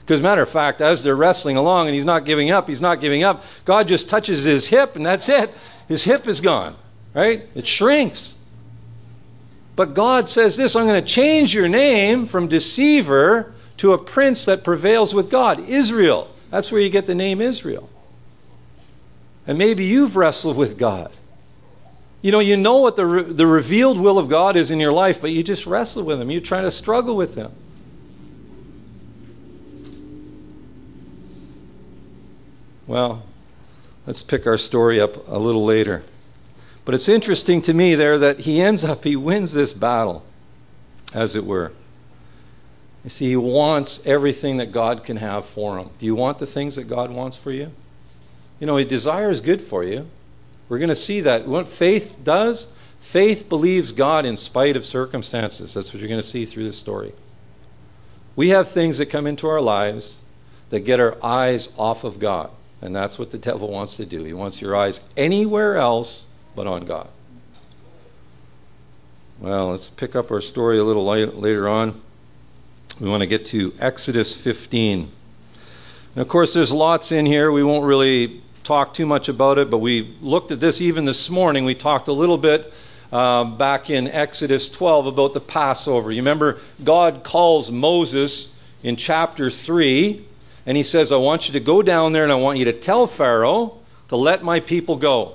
Because, 0.00 0.20
matter 0.20 0.42
of 0.42 0.50
fact, 0.50 0.82
as 0.82 1.02
they're 1.02 1.16
wrestling 1.16 1.56
along 1.56 1.86
and 1.86 1.94
he's 1.94 2.04
not 2.04 2.26
giving 2.26 2.50
up, 2.50 2.68
he's 2.68 2.82
not 2.82 3.00
giving 3.00 3.24
up, 3.24 3.44
God 3.64 3.88
just 3.88 4.10
touches 4.10 4.44
his 4.44 4.66
hip 4.66 4.94
and 4.94 5.06
that's 5.06 5.30
it. 5.30 5.54
His 5.88 6.04
hip 6.04 6.28
is 6.28 6.42
gone, 6.42 6.76
right? 7.14 7.48
It 7.54 7.66
shrinks. 7.66 8.36
But 9.74 9.94
God 9.94 10.28
says 10.28 10.58
this 10.58 10.76
I'm 10.76 10.86
going 10.86 11.02
to 11.02 11.10
change 11.10 11.54
your 11.54 11.68
name 11.68 12.26
from 12.26 12.46
deceiver 12.46 13.54
to 13.84 13.92
a 13.92 13.98
prince 13.98 14.46
that 14.46 14.64
prevails 14.64 15.12
with 15.12 15.28
God, 15.28 15.68
Israel. 15.68 16.34
That's 16.50 16.72
where 16.72 16.80
you 16.80 16.88
get 16.88 17.04
the 17.04 17.14
name 17.14 17.42
Israel. 17.42 17.90
And 19.46 19.58
maybe 19.58 19.84
you've 19.84 20.16
wrestled 20.16 20.56
with 20.56 20.78
God. 20.78 21.12
You 22.22 22.32
know, 22.32 22.38
you 22.38 22.56
know 22.56 22.78
what 22.78 22.96
the, 22.96 23.04
re- 23.04 23.22
the 23.24 23.46
revealed 23.46 24.00
will 24.00 24.18
of 24.18 24.30
God 24.30 24.56
is 24.56 24.70
in 24.70 24.80
your 24.80 24.90
life, 24.90 25.20
but 25.20 25.32
you 25.32 25.42
just 25.42 25.66
wrestle 25.66 26.02
with 26.02 26.18
Him. 26.18 26.30
You're 26.30 26.40
trying 26.40 26.62
to 26.62 26.70
struggle 26.70 27.14
with 27.14 27.34
Him. 27.34 27.52
Well, 32.86 33.22
let's 34.06 34.22
pick 34.22 34.46
our 34.46 34.56
story 34.56 34.98
up 34.98 35.28
a 35.28 35.38
little 35.38 35.66
later. 35.66 36.04
But 36.86 36.94
it's 36.94 37.10
interesting 37.10 37.60
to 37.60 37.74
me 37.74 37.94
there 37.96 38.18
that 38.18 38.40
he 38.40 38.62
ends 38.62 38.82
up, 38.82 39.04
he 39.04 39.14
wins 39.14 39.52
this 39.52 39.74
battle, 39.74 40.24
as 41.12 41.36
it 41.36 41.44
were. 41.44 41.72
You 43.04 43.10
see, 43.10 43.28
he 43.28 43.36
wants 43.36 44.04
everything 44.06 44.56
that 44.56 44.72
God 44.72 45.04
can 45.04 45.18
have 45.18 45.44
for 45.44 45.78
him. 45.78 45.90
Do 45.98 46.06
you 46.06 46.14
want 46.14 46.38
the 46.38 46.46
things 46.46 46.76
that 46.76 46.84
God 46.84 47.10
wants 47.10 47.36
for 47.36 47.52
you? 47.52 47.70
You 48.60 48.66
know, 48.66 48.76
He 48.76 48.84
desires 48.84 49.40
good 49.40 49.60
for 49.60 49.84
you. 49.84 50.06
We're 50.68 50.78
going 50.78 50.88
to 50.88 50.96
see 50.96 51.20
that. 51.20 51.46
What 51.46 51.68
faith 51.68 52.16
does, 52.24 52.72
faith 53.00 53.48
believes 53.48 53.92
God 53.92 54.24
in 54.24 54.36
spite 54.36 54.76
of 54.76 54.86
circumstances. 54.86 55.74
That's 55.74 55.92
what 55.92 56.00
you're 56.00 56.08
going 56.08 56.20
to 56.20 56.26
see 56.26 56.44
through 56.44 56.64
this 56.64 56.78
story. 56.78 57.12
We 58.36 58.48
have 58.48 58.68
things 58.68 58.98
that 58.98 59.06
come 59.06 59.26
into 59.26 59.46
our 59.46 59.60
lives 59.60 60.18
that 60.70 60.80
get 60.80 60.98
our 60.98 61.22
eyes 61.22 61.74
off 61.76 62.04
of 62.04 62.18
God. 62.18 62.50
And 62.80 62.96
that's 62.96 63.18
what 63.18 63.30
the 63.30 63.38
devil 63.38 63.70
wants 63.70 63.96
to 63.96 64.06
do. 64.06 64.24
He 64.24 64.32
wants 64.32 64.60
your 64.60 64.74
eyes 64.74 65.08
anywhere 65.16 65.76
else 65.76 66.26
but 66.56 66.66
on 66.66 66.84
God. 66.84 67.08
Well, 69.40 69.72
let's 69.72 69.88
pick 69.88 70.16
up 70.16 70.30
our 70.30 70.40
story 70.40 70.78
a 70.78 70.84
little 70.84 71.04
later 71.04 71.68
on. 71.68 72.00
We 73.00 73.08
want 73.08 73.22
to 73.22 73.26
get 73.26 73.46
to 73.46 73.74
Exodus 73.80 74.40
15. 74.40 75.10
And 76.14 76.22
of 76.22 76.28
course, 76.28 76.54
there's 76.54 76.72
lots 76.72 77.10
in 77.10 77.26
here. 77.26 77.50
We 77.50 77.64
won't 77.64 77.84
really 77.84 78.40
talk 78.62 78.94
too 78.94 79.04
much 79.04 79.28
about 79.28 79.58
it, 79.58 79.68
but 79.68 79.78
we 79.78 80.14
looked 80.20 80.52
at 80.52 80.60
this 80.60 80.80
even 80.80 81.04
this 81.04 81.28
morning. 81.28 81.64
We 81.64 81.74
talked 81.74 82.06
a 82.06 82.12
little 82.12 82.38
bit 82.38 82.72
uh, 83.12 83.42
back 83.44 83.90
in 83.90 84.06
Exodus 84.06 84.68
12 84.68 85.06
about 85.08 85.32
the 85.32 85.40
Passover. 85.40 86.12
You 86.12 86.20
remember, 86.22 86.60
God 86.84 87.24
calls 87.24 87.72
Moses 87.72 88.56
in 88.84 88.94
chapter 88.94 89.50
3 89.50 90.24
And 90.64 90.76
he 90.76 90.84
says, 90.84 91.10
I 91.10 91.16
want 91.16 91.48
you 91.48 91.52
to 91.54 91.60
go 91.60 91.82
down 91.82 92.12
there 92.12 92.22
and 92.22 92.30
I 92.30 92.36
want 92.36 92.60
you 92.60 92.64
to 92.66 92.72
tell 92.72 93.08
Pharaoh 93.08 93.76
to 94.06 94.16
let 94.16 94.44
my 94.44 94.60
people 94.60 94.94
go. 94.94 95.34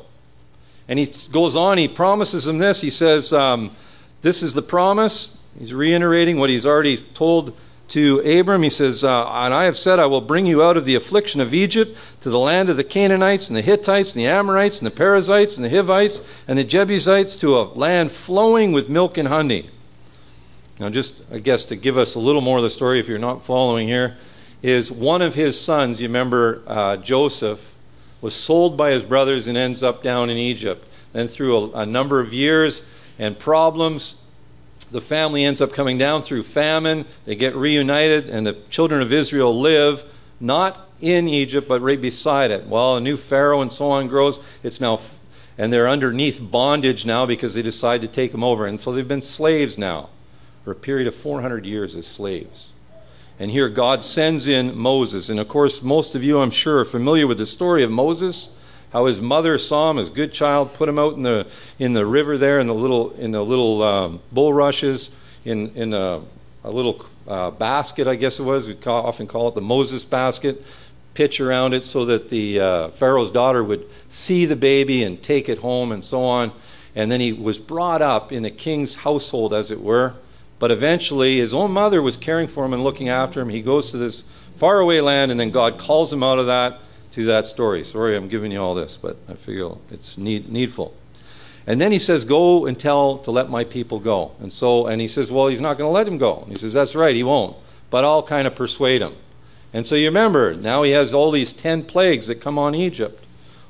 And 0.88 0.98
he 0.98 1.12
goes 1.34 1.58
on, 1.58 1.78
he 1.78 1.89
promises 1.89 2.48
him 2.48 2.58
this. 2.58 2.80
He 2.80 2.89
says, 2.89 3.34
um, 3.34 3.75
This 4.22 4.44
is 4.44 4.54
the 4.54 4.62
promise. 4.62 5.38
He's 5.60 5.74
reiterating 5.74 6.39
what 6.39 6.50
he's 6.50 6.66
already 6.66 6.98
told 6.98 7.56
to 7.89 8.20
Abram. 8.20 8.63
He 8.63 8.70
says, 8.70 9.04
uh, 9.04 9.30
And 9.30 9.54
I 9.54 9.66
have 9.66 9.78
said, 9.78 10.00
I 10.00 10.06
will 10.06 10.22
bring 10.22 10.46
you 10.46 10.63
out 10.63 10.78
of 10.78 10.86
the 10.86 10.96
affliction 10.96 11.42
of 11.42 11.54
Egypt 11.54 11.98
to 12.22 12.30
the 12.30 12.39
land 12.39 12.70
of 12.70 12.78
the 12.78 12.84
Canaanites 12.84 13.50
and 13.50 13.58
the 13.58 13.62
Hittites 13.62 14.13
and 14.13 14.22
the 14.22 14.28
Amorites 14.28 14.80
and 14.80 14.86
the 14.88 14.96
Perizzites 14.96 15.58
and 15.58 15.66
the 15.66 15.70
Hivites 15.70 16.25
and 16.48 16.58
the 16.58 16.63
Jebusites 16.63 17.38
to 17.38 17.58
a 17.58 17.63
land 17.74 18.12
flowing 18.12 18.72
with 18.72 18.89
milk 18.89 19.18
and 19.18 19.28
honey. 19.28 19.70
Now, 20.80 20.89
just, 20.89 21.25
I 21.32 21.39
guess, 21.39 21.66
to 21.66 21.75
give 21.75 21.98
us 21.98 22.16
a 22.16 22.20
little 22.20 22.42
more 22.42 22.58
of 22.58 22.63
the 22.63 22.70
story, 22.70 23.00
if 23.00 23.10
you're 23.10 23.20
not 23.20 23.44
following 23.44 23.88
here, 23.88 24.16
is 24.62 24.89
one 24.89 25.22
of 25.22 25.36
his 25.36 25.60
sons, 25.60 26.00
you 26.00 26.08
remember 26.08 26.62
uh, 26.68 26.96
Joseph, 26.98 27.75
was 28.22 28.34
sold 28.34 28.78
by 28.78 28.92
his 28.92 29.04
brothers 29.04 29.48
and 29.48 29.58
ends 29.58 29.84
up 29.84 30.04
down 30.04 30.30
in 30.30 30.38
Egypt. 30.38 30.86
Then, 31.12 31.28
through 31.28 31.58
a, 31.58 31.80
a 31.80 31.86
number 31.86 32.22
of 32.22 32.34
years 32.34 32.88
and 33.18 33.38
problems, 33.38 34.25
the 34.91 35.01
family 35.01 35.43
ends 35.43 35.62
up 35.62 35.74
coming 35.74 35.98
down 35.98 36.22
through 36.22 36.43
famine. 36.43 37.05
They 37.25 37.36
get 37.36 37.55
reunited, 37.55 38.29
and 38.29 38.46
the 38.46 38.53
children 38.69 39.01
of 39.01 39.13
Israel 39.13 39.58
live 39.60 40.03
not 40.39 40.88
in 41.01 41.27
Egypt, 41.27 41.67
but 41.67 41.81
right 41.81 42.00
beside 42.00 42.51
it. 42.51 42.67
Well, 42.67 42.98
a 42.98 43.01
new 43.01 43.17
Pharaoh 43.17 43.62
and 43.62 43.72
so 43.72 43.91
on 43.91 44.08
grows. 44.08 44.39
It's 44.63 44.81
now, 44.81 45.00
and 45.58 45.72
they're 45.72 45.89
underneath 45.89 46.39
bondage 46.41 47.05
now 47.05 47.25
because 47.25 47.53
they 47.53 47.62
decide 47.62 48.01
to 48.01 48.08
take 48.08 48.31
them 48.31 48.43
over. 48.43 48.65
And 48.65 48.79
so 48.79 48.91
they've 48.91 49.08
been 49.08 49.22
slaves 49.22 49.77
now 49.77 50.10
for 50.63 50.72
a 50.72 50.75
period 50.75 51.08
of 51.08 51.15
400 51.15 51.65
years 51.65 51.96
as 51.96 52.08
slaves. 52.08 52.69
And 53.38 53.51
here 53.51 53.69
God 53.69 54.03
sends 54.03 54.48
in 54.48 54.77
Moses. 54.77 55.29
And 55.29 55.39
of 55.39 55.48
course, 55.48 55.81
most 55.81 56.15
of 56.15 56.24
you, 56.24 56.41
I'm 56.41 56.51
sure, 56.51 56.79
are 56.79 56.86
familiar 56.86 57.25
with 57.25 57.38
the 57.38 57.46
story 57.46 57.84
of 57.84 57.91
Moses 57.91 58.58
how 58.91 59.05
his 59.05 59.22
mother 59.22 59.58
saw 59.58 59.91
him 59.91 59.98
as 59.98 60.10
good 60.10 60.34
child, 60.34 60.74
put 60.74 60.89
him 60.89 60.98
out 60.98 61.13
in 61.15 61.24
the 61.24 61.48
in 61.77 61.93
the 61.93 62.05
river 62.05 62.38
there 62.38 62.60
in 62.60 62.67
the 62.67 62.74
little 62.74 63.12
in 63.13 63.31
the 63.31 63.43
little 63.43 63.84
um, 63.84 64.19
bulrushes 64.31 65.15
in 65.46 65.69
in 65.75 65.93
a, 65.93 66.22
a 66.63 66.72
little 66.72 67.05
uh, 67.27 67.51
basket, 67.51 68.08
I 68.08 68.15
guess 68.15 68.39
it 68.39 68.43
was. 68.43 68.67
We 68.67 68.75
call, 68.75 69.05
often 69.05 69.27
call 69.27 69.48
it 69.50 69.55
the 69.55 69.62
Moses 69.62 70.03
basket. 70.03 70.63
Pitch 71.13 71.41
around 71.41 71.74
it 71.74 71.86
so 71.86 72.05
that 72.05 72.29
the 72.29 72.60
uh, 72.60 72.88
Pharaoh's 72.89 73.31
daughter 73.31 73.63
would 73.63 73.86
see 74.10 74.46
the 74.46 74.55
baby 74.55 75.03
and 75.03 75.22
take 75.22 75.50
it 75.50 75.58
home 75.58 75.91
and 75.91 76.03
so 76.03 76.24
on. 76.24 76.51
And 76.96 77.12
then 77.12 77.19
he 77.19 77.34
was 77.34 77.58
brought 77.58 78.01
up 78.01 78.31
in 78.31 78.43
the 78.43 78.51
king's 78.51 78.96
household, 78.96 79.53
as 79.53 79.69
it 79.69 79.81
were. 79.81 80.13
But 80.60 80.72
eventually, 80.72 81.38
his 81.38 81.53
own 81.53 81.72
mother 81.72 82.01
was 82.01 82.17
caring 82.17 82.48
for 82.48 82.65
him 82.65 82.74
and 82.74 82.84
looking 82.84 83.10
after 83.10 83.41
him. 83.41 83.50
He 83.50 83.62
goes 83.62 83.91
to 83.91 83.98
this 83.98 84.24
faraway 84.58 85.01
land, 85.01 85.31
and 85.31 85.39
then 85.39 85.51
God 85.51 85.77
calls 85.77 86.12
him 86.12 86.24
out 86.24 86.39
of 86.39 86.48
that 86.48 86.79
to 87.12 87.25
that 87.25 87.48
story. 87.48 87.84
Sorry, 87.84 88.16
I'm 88.16 88.28
giving 88.28 88.51
you 88.51 88.62
all 88.62 88.75
this, 88.75 88.98
but 88.98 89.18
I 89.28 89.34
feel 89.34 89.82
it's 89.92 90.18
need, 90.18 90.50
needful. 90.50 90.94
And 91.68 91.80
then 91.80 91.92
he 91.92 92.00
says, 92.00 92.25
Go 92.25 92.66
and 92.66 92.80
tell 92.80 93.20
to 93.20 93.32
let 93.32 93.50
my 93.50 93.63
people 93.63 94.00
go. 94.00 94.32
And 94.39 94.51
so, 94.51 94.88
and 94.88 95.00
he 95.01 95.08
says, 95.08 95.32
Well, 95.32 95.48
he's 95.48 95.62
not 95.62 95.78
going 95.78 95.88
to 95.88 95.94
let 95.94 96.08
him 96.08 96.18
go. 96.18 96.42
And 96.42 96.50
he 96.50 96.56
says, 96.56 96.74
That's 96.74 96.96
right, 96.96 97.16
he 97.16 97.24
won't. 97.24 97.58
But 97.89 98.06
I'll 98.06 98.24
kind 98.24 98.48
of 98.48 98.56
persuade 98.56 99.01
him. 99.01 99.16
And 99.74 99.86
so 99.86 99.96
you 99.96 100.08
remember, 100.08 100.56
now 100.56 100.84
he 100.84 100.92
has 100.92 101.13
all 101.13 101.32
these 101.32 101.54
10 101.54 101.84
plagues 101.84 102.28
that 102.28 102.42
come 102.42 102.58
on 102.58 102.74
Egypt, 102.74 103.24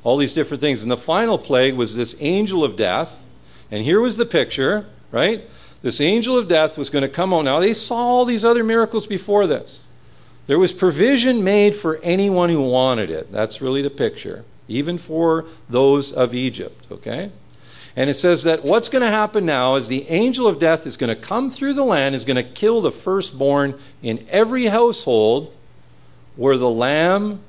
all 0.04 0.18
these 0.18 0.34
different 0.34 0.62
things. 0.62 0.82
And 0.82 0.92
the 0.92 0.98
final 0.98 1.38
plague 1.38 1.76
was 1.76 1.96
this 1.96 2.16
angel 2.20 2.64
of 2.64 2.78
death. 2.78 3.24
And 3.70 3.84
here 3.84 4.00
was 4.00 4.18
the 4.18 4.26
picture, 4.26 4.86
right? 5.12 5.44
This 5.82 6.02
angel 6.02 6.38
of 6.38 6.48
death 6.48 6.78
was 6.78 6.90
going 6.90 7.02
to 7.04 7.10
come 7.10 7.34
on. 7.34 7.46
Now, 7.46 7.60
they 7.60 7.74
saw 7.74 7.98
all 7.98 8.26
these 8.26 8.46
other 8.46 8.64
miracles 8.64 9.08
before 9.08 9.48
this. 9.48 9.84
There 10.50 10.58
was 10.58 10.74
provision 10.74 11.44
made 11.44 11.76
for 11.76 12.00
anyone 12.02 12.50
who 12.50 12.64
wanted 12.64 13.12
it. 13.12 13.32
That's 13.32 13.62
really 13.62 13.84
the 13.84 13.92
picture, 13.92 14.46
even 14.68 14.98
for 14.98 15.46
those 15.70 16.12
of 16.12 16.34
Egypt, 16.34 16.88
okay? 16.92 17.30
And 17.96 18.10
it 18.10 18.16
says 18.16 18.46
that 18.46 18.64
what's 18.64 18.90
going 18.90 19.04
to 19.04 19.12
happen 19.12 19.46
now 19.46 19.76
is 19.76 19.88
the 19.88 20.08
angel 20.10 20.48
of 20.48 20.58
death 20.58 20.88
is 20.88 20.98
going 20.98 21.16
to 21.16 21.16
come 21.16 21.52
through 21.52 21.76
the 21.76 21.84
land, 21.84 22.16
is 22.16 22.26
going 22.26 22.36
to 22.36 22.42
kill 22.44 22.82
the 22.82 22.90
firstborn 22.92 23.80
in 24.02 24.26
every 24.32 24.66
household 24.66 25.54
where 26.36 26.58
the 26.58 26.68
lamb, 26.68 27.42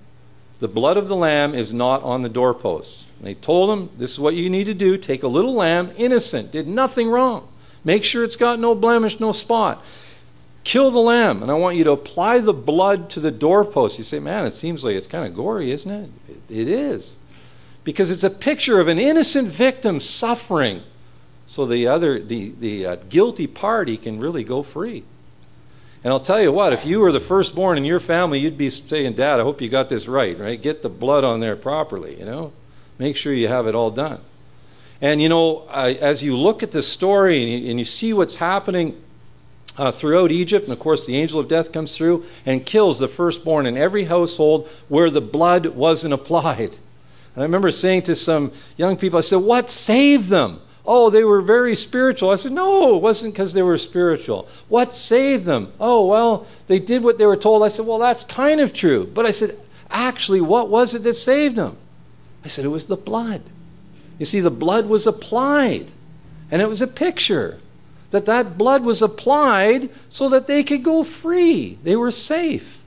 the 0.59 0.69
blood 0.69 0.99
of 0.99 1.09
the 1.09 1.17
lamb, 1.17 1.55
is 1.55 1.73
not 1.73 2.03
on 2.03 2.21
the 2.21 2.29
doorposts. 2.29 3.07
And 3.17 3.29
they 3.29 3.35
told 3.35 3.71
him, 3.71 3.89
This 3.97 4.11
is 4.11 4.21
what 4.21 4.35
you 4.35 4.51
need 4.51 4.65
to 4.65 4.75
do. 4.75 4.99
Take 4.99 5.23
a 5.23 5.27
little 5.27 5.55
lamb, 5.55 5.91
innocent, 5.97 6.53
did 6.53 6.69
nothing 6.69 7.09
wrong. 7.09 7.49
Make 7.83 8.05
sure 8.05 8.25
it's 8.25 8.37
got 8.37 8.59
no 8.59 8.75
blemish, 8.75 9.21
no 9.21 9.33
spot. 9.33 9.83
Kill 10.71 10.93
the 10.93 11.01
lamb, 11.01 11.43
and 11.43 11.51
I 11.51 11.55
want 11.55 11.77
you 11.77 11.83
to 11.83 11.91
apply 11.91 12.39
the 12.39 12.53
blood 12.53 13.11
to 13.11 13.19
the 13.19 13.33
doorpost. 13.33 13.99
You 13.99 14.05
say, 14.05 14.21
man, 14.21 14.47
it 14.47 14.55
seems 14.55 14.85
like 14.85 14.95
it's 14.95 15.09
kind 15.09 15.27
of 15.27 15.35
gory, 15.35 15.73
isn't 15.73 15.91
it? 15.91 16.11
It 16.49 16.69
is. 16.69 17.17
Because 17.83 18.13
it's 18.13 18.23
a 18.23 18.31
picture 18.31 18.79
of 18.79 18.87
an 18.87 18.97
innocent 18.97 19.49
victim 19.49 19.99
suffering 19.99 20.85
so 21.49 21.67
the 21.67 21.89
other, 21.89 22.21
the, 22.21 22.55
the 22.61 22.87
uh, 22.87 22.97
guilty 23.09 23.49
party 23.49 23.97
can 23.97 24.21
really 24.21 24.45
go 24.45 24.63
free. 24.63 25.03
And 26.05 26.13
I'll 26.13 26.21
tell 26.21 26.41
you 26.41 26.53
what, 26.53 26.73
if 26.73 26.87
you 26.87 27.01
were 27.01 27.11
the 27.11 27.19
firstborn 27.19 27.77
in 27.77 27.85
your 27.85 27.99
family, 27.99 28.39
you'd 28.39 28.57
be 28.57 28.71
saying, 28.71 29.15
Dad, 29.15 29.41
I 29.41 29.43
hope 29.43 29.61
you 29.61 29.69
got 29.69 29.89
this 29.89 30.07
right, 30.07 30.39
right? 30.39 30.63
Get 30.63 30.83
the 30.83 30.89
blood 30.89 31.25
on 31.25 31.41
there 31.41 31.57
properly, 31.57 32.17
you 32.17 32.25
know? 32.25 32.53
Make 32.97 33.17
sure 33.17 33.33
you 33.33 33.49
have 33.49 33.67
it 33.67 33.75
all 33.75 33.91
done. 33.91 34.21
And 35.01 35.21
you 35.21 35.29
know, 35.29 35.67
uh, 35.69 35.95
as 36.01 36.23
you 36.23 36.37
look 36.37 36.63
at 36.63 36.71
the 36.71 36.81
story 36.81 37.43
and 37.43 37.51
you, 37.51 37.71
and 37.71 37.79
you 37.81 37.85
see 37.85 38.13
what's 38.13 38.37
happening 38.37 38.95
uh, 39.77 39.91
throughout 39.91 40.31
Egypt. 40.31 40.65
And 40.65 40.73
of 40.73 40.79
course, 40.79 41.07
the 41.07 41.17
angel 41.17 41.41
of 41.41 41.49
death 41.49 41.73
comes 41.73 41.97
through 41.97 42.25
and 42.47 42.67
kills 42.67 42.99
the 42.99 43.09
firstborn 43.09 43.67
in 43.67 43.77
every 43.77 44.05
household 44.05 44.69
where 44.89 45.11
the 45.11 45.21
blood 45.21 45.67
wasn't 45.67 46.15
applied. 46.15 46.79
And 47.35 47.43
I 47.43 47.43
remember 47.43 47.71
saying 47.71 48.03
to 48.03 48.15
some 48.15 48.53
young 48.77 48.97
people, 48.97 49.19
I 49.19 49.23
said, 49.23 49.37
What 49.37 49.71
saved 49.71 50.29
them? 50.29 50.61
Oh, 50.85 51.11
they 51.11 51.25
were 51.25 51.43
very 51.43 51.77
spiritual. 51.77 52.31
I 52.31 52.37
said, 52.37 52.53
No, 52.53 52.97
it 52.97 53.03
wasn't 53.03 53.35
because 53.35 53.53
they 53.53 53.63
were 53.63 53.77
spiritual. 53.77 54.49
What 54.69 54.93
saved 54.93 55.45
them? 55.45 55.73
Oh, 55.79 56.07
well, 56.07 56.47
they 56.67 56.79
did 56.79 57.05
what 57.05 57.19
they 57.19 57.27
were 57.27 57.37
told. 57.37 57.63
I 57.63 57.69
said, 57.69 57.87
Well, 57.87 57.99
that's 57.99 58.25
kind 58.25 58.61
of 58.61 58.73
true. 58.73 59.07
But 59.07 59.27
I 59.27 59.31
said, 59.31 59.57
Actually, 59.91 60.41
what 60.41 60.69
was 60.69 60.95
it 60.95 61.03
that 61.05 61.15
saved 61.15 61.57
them? 61.57 61.77
I 62.45 62.49
said, 62.49 62.65
It 62.65 62.69
was 62.69 62.87
the 62.87 62.97
blood. 62.97 63.43
You 64.19 64.27
see, 64.27 64.41
the 64.41 64.51
blood 64.51 64.87
was 64.87 65.07
applied, 65.07 65.87
and 66.51 66.61
it 66.61 66.69
was 66.69 66.83
a 66.83 66.87
picture 66.87 67.59
that 68.11 68.27
that 68.27 68.59
blood 68.59 68.83
was 68.85 69.03
applied 69.03 69.89
so 70.09 70.29
that 70.29 70.47
they 70.47 70.63
could 70.65 70.83
go 70.83 71.05
free. 71.05 71.79
They 71.83 71.97
were 71.97 72.11
safe. 72.11 72.81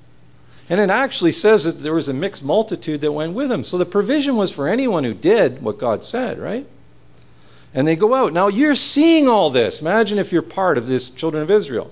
And 0.69 0.79
it 0.79 0.89
actually 0.89 1.33
says 1.33 1.65
that 1.65 1.79
there 1.79 1.93
was 1.93 2.07
a 2.07 2.13
mixed 2.13 2.43
multitude 2.43 3.01
that 3.01 3.11
went 3.11 3.33
with 3.33 3.51
him. 3.51 3.63
So 3.63 3.77
the 3.77 3.85
provision 3.85 4.35
was 4.35 4.51
for 4.51 4.67
anyone 4.67 5.03
who 5.03 5.13
did 5.13 5.61
what 5.61 5.77
God 5.77 6.03
said, 6.03 6.39
right? 6.39 6.65
And 7.73 7.87
they 7.87 7.95
go 7.95 8.13
out. 8.13 8.33
Now 8.33 8.47
you're 8.47 8.75
seeing 8.75 9.27
all 9.27 9.49
this. 9.49 9.81
Imagine 9.81 10.19
if 10.19 10.31
you're 10.31 10.41
part 10.41 10.77
of 10.77 10.87
this 10.87 11.09
children 11.09 11.43
of 11.43 11.51
Israel. 11.51 11.91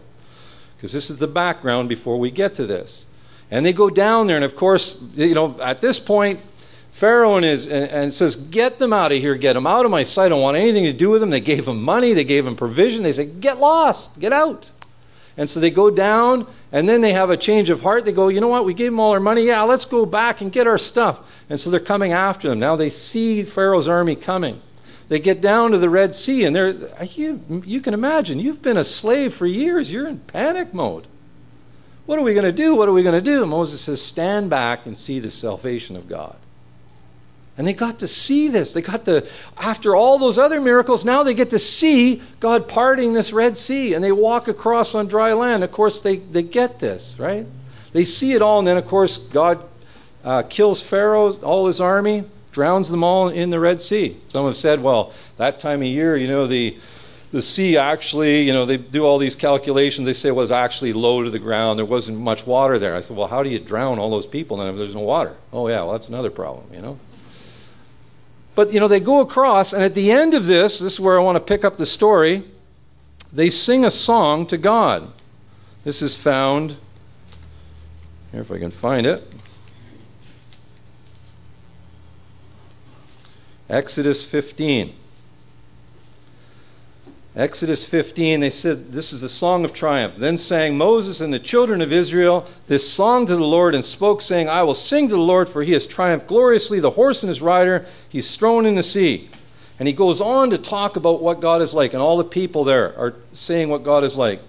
Because 0.77 0.93
this 0.93 1.09
is 1.09 1.17
the 1.17 1.27
background 1.27 1.89
before 1.89 2.17
we 2.17 2.31
get 2.31 2.55
to 2.55 2.65
this. 2.65 3.05
And 3.51 3.65
they 3.65 3.73
go 3.73 3.89
down 3.89 4.27
there, 4.27 4.37
and 4.37 4.45
of 4.45 4.55
course, 4.55 5.03
you 5.15 5.35
know, 5.35 5.59
at 5.59 5.81
this 5.81 5.99
point, 5.99 6.39
Pharaoh 6.91 7.35
and, 7.35 7.45
his, 7.45 7.65
and, 7.67 7.85
and 7.85 8.13
says, 8.13 8.35
Get 8.35 8.77
them 8.77 8.93
out 8.93 9.11
of 9.11 9.17
here, 9.17 9.35
get 9.35 9.53
them 9.53 9.65
out 9.65 9.85
of 9.85 9.91
my 9.91 10.03
sight. 10.03 10.25
I 10.25 10.29
don't 10.29 10.41
want 10.41 10.57
anything 10.57 10.83
to 10.83 10.93
do 10.93 11.09
with 11.09 11.21
them. 11.21 11.29
They 11.29 11.39
gave 11.39 11.67
him 11.67 11.81
money, 11.81 12.13
they 12.13 12.23
gave 12.23 12.45
him 12.45 12.55
provision. 12.55 13.03
They 13.03 13.13
say, 13.13 13.25
Get 13.25 13.59
lost, 13.59 14.19
get 14.19 14.33
out. 14.33 14.71
And 15.37 15.49
so 15.49 15.59
they 15.59 15.71
go 15.71 15.89
down, 15.89 16.45
and 16.73 16.87
then 16.87 17.01
they 17.01 17.13
have 17.13 17.29
a 17.29 17.37
change 17.37 17.69
of 17.69 17.81
heart. 17.81 18.05
They 18.05 18.11
go, 18.11 18.27
You 18.27 18.41
know 18.41 18.49
what? 18.49 18.65
We 18.65 18.73
gave 18.73 18.91
them 18.91 18.99
all 18.99 19.11
our 19.11 19.19
money. 19.19 19.43
Yeah, 19.43 19.63
let's 19.63 19.85
go 19.85 20.05
back 20.05 20.41
and 20.41 20.51
get 20.51 20.67
our 20.67 20.77
stuff. 20.77 21.19
And 21.49 21.59
so 21.59 21.69
they're 21.69 21.79
coming 21.79 22.11
after 22.11 22.49
them. 22.49 22.59
Now 22.59 22.75
they 22.75 22.89
see 22.89 23.43
Pharaoh's 23.43 23.87
army 23.87 24.15
coming. 24.15 24.61
They 25.07 25.19
get 25.19 25.41
down 25.41 25.71
to 25.71 25.77
the 25.77 25.89
Red 25.89 26.15
Sea, 26.15 26.45
and 26.45 26.55
they're, 26.55 26.69
you, 27.03 27.63
you 27.65 27.81
can 27.81 27.93
imagine, 27.93 28.39
you've 28.39 28.61
been 28.61 28.77
a 28.77 28.83
slave 28.83 29.33
for 29.33 29.45
years. 29.45 29.91
You're 29.91 30.07
in 30.07 30.19
panic 30.19 30.73
mode. 30.73 31.05
What 32.05 32.17
are 32.17 32.23
we 32.23 32.33
going 32.33 32.45
to 32.45 32.51
do? 32.51 32.75
What 32.75 32.87
are 32.87 32.93
we 32.93 33.03
going 33.03 33.21
to 33.21 33.21
do? 33.21 33.45
Moses 33.45 33.81
says, 33.81 34.01
Stand 34.01 34.49
back 34.49 34.85
and 34.85 34.95
see 34.95 35.19
the 35.19 35.31
salvation 35.31 35.95
of 35.95 36.07
God. 36.07 36.37
And 37.61 37.67
they 37.67 37.75
got 37.75 37.99
to 37.99 38.07
see 38.07 38.47
this. 38.47 38.71
They 38.71 38.81
got 38.81 39.05
to, 39.05 39.23
after 39.55 39.95
all 39.95 40.17
those 40.17 40.39
other 40.39 40.59
miracles, 40.59 41.05
now 41.05 41.21
they 41.21 41.35
get 41.35 41.51
to 41.51 41.59
see 41.59 42.19
God 42.39 42.67
parting 42.67 43.13
this 43.13 43.31
Red 43.31 43.55
Sea 43.55 43.93
and 43.93 44.03
they 44.03 44.11
walk 44.11 44.47
across 44.47 44.95
on 44.95 45.07
dry 45.07 45.33
land. 45.33 45.63
Of 45.63 45.71
course, 45.71 45.99
they, 45.99 46.15
they 46.15 46.41
get 46.41 46.79
this, 46.79 47.19
right? 47.19 47.45
They 47.91 48.03
see 48.03 48.31
it 48.31 48.41
all, 48.41 48.57
and 48.57 48.67
then, 48.67 48.77
of 48.77 48.87
course, 48.87 49.19
God 49.19 49.63
uh, 50.23 50.41
kills 50.41 50.81
Pharaoh, 50.81 51.33
all 51.41 51.67
his 51.67 51.79
army, 51.79 52.23
drowns 52.51 52.89
them 52.89 53.03
all 53.03 53.29
in 53.29 53.51
the 53.51 53.59
Red 53.59 53.79
Sea. 53.79 54.17
Some 54.27 54.47
have 54.47 54.57
said, 54.57 54.81
well, 54.81 55.13
that 55.37 55.59
time 55.59 55.81
of 55.81 55.87
year, 55.87 56.17
you 56.17 56.27
know, 56.27 56.47
the, 56.47 56.79
the 57.29 57.43
sea 57.43 57.77
actually, 57.77 58.41
you 58.41 58.53
know, 58.53 58.65
they 58.65 58.77
do 58.77 59.05
all 59.05 59.19
these 59.19 59.35
calculations. 59.35 60.07
They 60.07 60.13
say 60.13 60.29
it 60.29 60.35
was 60.35 60.49
actually 60.49 60.93
low 60.93 61.23
to 61.23 61.29
the 61.29 61.37
ground. 61.37 61.77
There 61.77 61.85
wasn't 61.85 62.17
much 62.17 62.47
water 62.47 62.79
there. 62.79 62.95
I 62.95 63.01
said, 63.01 63.15
well, 63.15 63.27
how 63.27 63.43
do 63.43 63.49
you 63.51 63.59
drown 63.59 63.99
all 63.99 64.09
those 64.09 64.25
people 64.25 64.57
then 64.57 64.69
if 64.69 64.77
there's 64.77 64.95
no 64.95 65.01
water? 65.01 65.37
Oh, 65.53 65.67
yeah, 65.67 65.83
well, 65.83 65.91
that's 65.91 66.09
another 66.09 66.31
problem, 66.31 66.65
you 66.73 66.81
know? 66.81 66.97
But, 68.53 68.73
you 68.73 68.79
know, 68.79 68.87
they 68.87 68.99
go 68.99 69.21
across, 69.21 69.73
and 69.73 69.83
at 69.83 69.93
the 69.93 70.11
end 70.11 70.33
of 70.33 70.45
this, 70.45 70.79
this 70.79 70.93
is 70.93 70.99
where 70.99 71.17
I 71.17 71.23
want 71.23 71.37
to 71.37 71.39
pick 71.39 71.63
up 71.63 71.77
the 71.77 71.85
story, 71.85 72.43
they 73.31 73.49
sing 73.49 73.85
a 73.85 73.91
song 73.91 74.45
to 74.47 74.57
God. 74.57 75.11
This 75.83 76.01
is 76.01 76.15
found 76.15 76.75
Here, 78.31 78.41
if 78.41 78.51
I 78.51 78.59
can 78.59 78.71
find 78.71 79.07
it. 79.07 79.33
Exodus 83.69 84.25
15. 84.25 84.95
Exodus 87.33 87.85
15, 87.85 88.41
they 88.41 88.49
said, 88.49 88.91
This 88.91 89.13
is 89.13 89.21
the 89.21 89.29
song 89.29 89.63
of 89.63 89.71
triumph. 89.71 90.15
Then 90.17 90.35
sang 90.35 90.77
Moses 90.77 91.21
and 91.21 91.33
the 91.33 91.39
children 91.39 91.79
of 91.79 91.93
Israel 91.93 92.45
this 92.67 92.91
song 92.91 93.25
to 93.25 93.35
the 93.37 93.43
Lord 93.43 93.73
and 93.73 93.85
spoke, 93.85 94.21
saying, 94.21 94.49
I 94.49 94.63
will 94.63 94.73
sing 94.73 95.07
to 95.07 95.15
the 95.15 95.21
Lord, 95.21 95.47
for 95.47 95.63
he 95.63 95.71
has 95.71 95.87
triumphed 95.87 96.27
gloriously. 96.27 96.81
The 96.81 96.89
horse 96.89 97.23
and 97.23 97.29
his 97.29 97.41
rider 97.41 97.85
he's 98.09 98.35
thrown 98.35 98.65
in 98.65 98.75
the 98.75 98.83
sea. 98.83 99.29
And 99.79 99.87
he 99.87 99.93
goes 99.93 100.19
on 100.19 100.49
to 100.49 100.57
talk 100.57 100.97
about 100.97 101.21
what 101.21 101.39
God 101.39 101.61
is 101.61 101.73
like, 101.73 101.93
and 101.93 102.01
all 102.01 102.17
the 102.17 102.25
people 102.25 102.65
there 102.65 102.97
are 102.99 103.15
saying 103.31 103.69
what 103.69 103.83
God 103.83 104.03
is 104.03 104.17
like. 104.17 104.41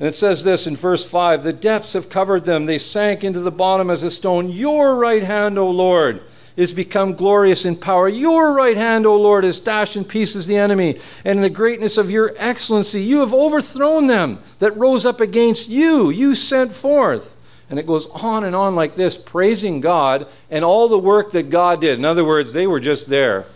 And 0.00 0.08
it 0.08 0.16
says 0.16 0.42
this 0.42 0.66
in 0.66 0.74
verse 0.74 1.04
5 1.04 1.44
The 1.44 1.52
depths 1.52 1.92
have 1.92 2.10
covered 2.10 2.44
them, 2.44 2.66
they 2.66 2.78
sank 2.78 3.22
into 3.22 3.40
the 3.40 3.52
bottom 3.52 3.88
as 3.88 4.02
a 4.02 4.10
stone. 4.10 4.48
Your 4.48 4.96
right 4.96 5.22
hand, 5.22 5.60
O 5.60 5.70
Lord 5.70 6.22
is 6.56 6.72
become 6.72 7.14
glorious 7.14 7.64
in 7.64 7.76
power. 7.76 8.08
Your 8.08 8.52
right 8.52 8.76
hand, 8.76 9.06
O 9.06 9.16
Lord, 9.16 9.44
has 9.44 9.60
dashed 9.60 9.96
in 9.96 10.04
pieces 10.04 10.46
the 10.46 10.56
enemy, 10.56 11.00
and 11.24 11.38
in 11.38 11.42
the 11.42 11.50
greatness 11.50 11.98
of 11.98 12.10
your 12.10 12.34
excellency, 12.36 13.02
you 13.02 13.20
have 13.20 13.32
overthrown 13.32 14.06
them 14.06 14.40
that 14.58 14.76
rose 14.76 15.06
up 15.06 15.20
against 15.20 15.68
you. 15.68 16.10
You 16.10 16.34
sent 16.34 16.72
forth. 16.72 17.36
And 17.70 17.78
it 17.78 17.86
goes 17.86 18.06
on 18.08 18.44
and 18.44 18.56
on 18.56 18.74
like 18.74 18.96
this, 18.96 19.16
praising 19.16 19.80
God 19.80 20.26
and 20.50 20.64
all 20.64 20.88
the 20.88 20.98
work 20.98 21.30
that 21.30 21.50
God 21.50 21.80
did. 21.80 21.98
In 21.98 22.04
other 22.04 22.24
words, 22.24 22.52
they 22.52 22.66
were 22.66 22.80
just 22.80 23.08
there. 23.08 23.46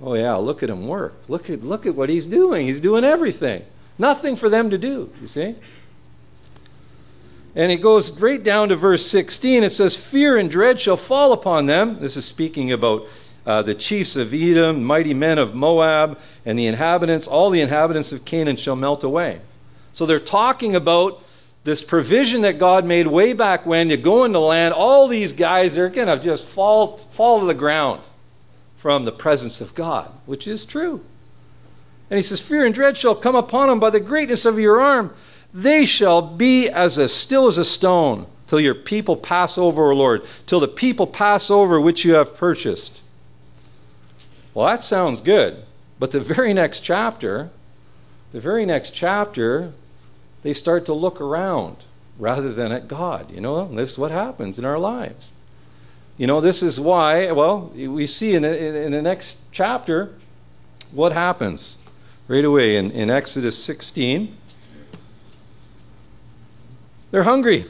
Oh 0.00 0.14
yeah, 0.14 0.34
look 0.34 0.62
at 0.62 0.70
him 0.70 0.86
work. 0.86 1.14
Look 1.28 1.50
at 1.50 1.64
look 1.64 1.84
at 1.86 1.94
what 1.96 2.08
he's 2.08 2.26
doing. 2.26 2.66
He's 2.66 2.80
doing 2.80 3.04
everything. 3.04 3.64
Nothing 3.98 4.36
for 4.36 4.48
them 4.48 4.70
to 4.70 4.78
do, 4.78 5.10
you 5.20 5.26
see? 5.26 5.56
And 7.56 7.70
it 7.70 7.80
goes 7.80 8.20
right 8.20 8.42
down 8.42 8.70
to 8.70 8.76
verse 8.76 9.06
16. 9.06 9.62
It 9.62 9.70
says, 9.70 9.96
Fear 9.96 10.38
and 10.38 10.50
dread 10.50 10.80
shall 10.80 10.96
fall 10.96 11.32
upon 11.32 11.66
them. 11.66 12.00
This 12.00 12.16
is 12.16 12.24
speaking 12.24 12.72
about 12.72 13.06
uh, 13.46 13.62
the 13.62 13.74
chiefs 13.74 14.16
of 14.16 14.32
Edom, 14.32 14.82
mighty 14.82 15.14
men 15.14 15.38
of 15.38 15.54
Moab, 15.54 16.18
and 16.44 16.58
the 16.58 16.66
inhabitants, 16.66 17.28
all 17.28 17.50
the 17.50 17.60
inhabitants 17.60 18.10
of 18.12 18.24
Canaan 18.24 18.56
shall 18.56 18.76
melt 18.76 19.04
away. 19.04 19.40
So 19.92 20.06
they're 20.06 20.18
talking 20.18 20.74
about 20.74 21.22
this 21.62 21.82
provision 21.82 22.42
that 22.42 22.58
God 22.58 22.84
made 22.84 23.06
way 23.06 23.32
back 23.32 23.64
when 23.64 23.88
you 23.88 23.96
go 23.96 24.24
into 24.24 24.38
land. 24.38 24.74
All 24.74 25.06
these 25.08 25.32
guys 25.32 25.78
are 25.78 25.88
going 25.88 26.08
to 26.08 26.22
just 26.22 26.46
fall, 26.46 26.98
fall 26.98 27.40
to 27.40 27.46
the 27.46 27.54
ground 27.54 28.02
from 28.76 29.04
the 29.04 29.12
presence 29.12 29.60
of 29.60 29.74
God, 29.74 30.10
which 30.26 30.46
is 30.46 30.66
true. 30.66 31.04
And 32.10 32.18
he 32.18 32.22
says, 32.22 32.40
Fear 32.40 32.66
and 32.66 32.74
dread 32.74 32.96
shall 32.96 33.14
come 33.14 33.34
upon 33.34 33.68
them 33.68 33.80
by 33.80 33.90
the 33.90 34.00
greatness 34.00 34.44
of 34.44 34.58
your 34.58 34.80
arm. 34.80 35.14
They 35.54 35.86
shall 35.86 36.20
be 36.20 36.68
as 36.68 36.98
a, 36.98 37.08
still 37.08 37.46
as 37.46 37.58
a 37.58 37.64
stone 37.64 38.26
till 38.48 38.58
your 38.58 38.74
people 38.74 39.16
pass 39.16 39.56
over, 39.56 39.92
O 39.92 39.94
Lord, 39.94 40.22
till 40.46 40.58
the 40.58 40.66
people 40.66 41.06
pass 41.06 41.48
over 41.48 41.80
which 41.80 42.04
you 42.04 42.14
have 42.14 42.36
purchased. 42.36 43.00
Well, 44.52 44.66
that 44.66 44.82
sounds 44.82 45.20
good. 45.20 45.64
But 46.00 46.10
the 46.10 46.20
very 46.20 46.52
next 46.52 46.80
chapter, 46.80 47.50
the 48.32 48.40
very 48.40 48.66
next 48.66 48.90
chapter, 48.90 49.72
they 50.42 50.52
start 50.52 50.86
to 50.86 50.92
look 50.92 51.20
around 51.20 51.76
rather 52.18 52.52
than 52.52 52.72
at 52.72 52.88
God. 52.88 53.30
You 53.30 53.40
know, 53.40 53.72
this 53.72 53.92
is 53.92 53.98
what 53.98 54.10
happens 54.10 54.58
in 54.58 54.64
our 54.64 54.78
lives. 54.78 55.30
You 56.16 56.26
know, 56.26 56.40
this 56.40 56.62
is 56.62 56.80
why, 56.80 57.30
well, 57.30 57.72
we 57.74 58.06
see 58.06 58.34
in 58.34 58.42
the, 58.42 58.84
in 58.84 58.92
the 58.92 59.02
next 59.02 59.38
chapter 59.52 60.14
what 60.92 61.12
happens 61.12 61.78
right 62.28 62.44
away 62.44 62.76
in, 62.76 62.90
in 62.90 63.10
Exodus 63.10 63.62
16. 63.62 64.36
They're 67.14 67.22
hungry. 67.22 67.64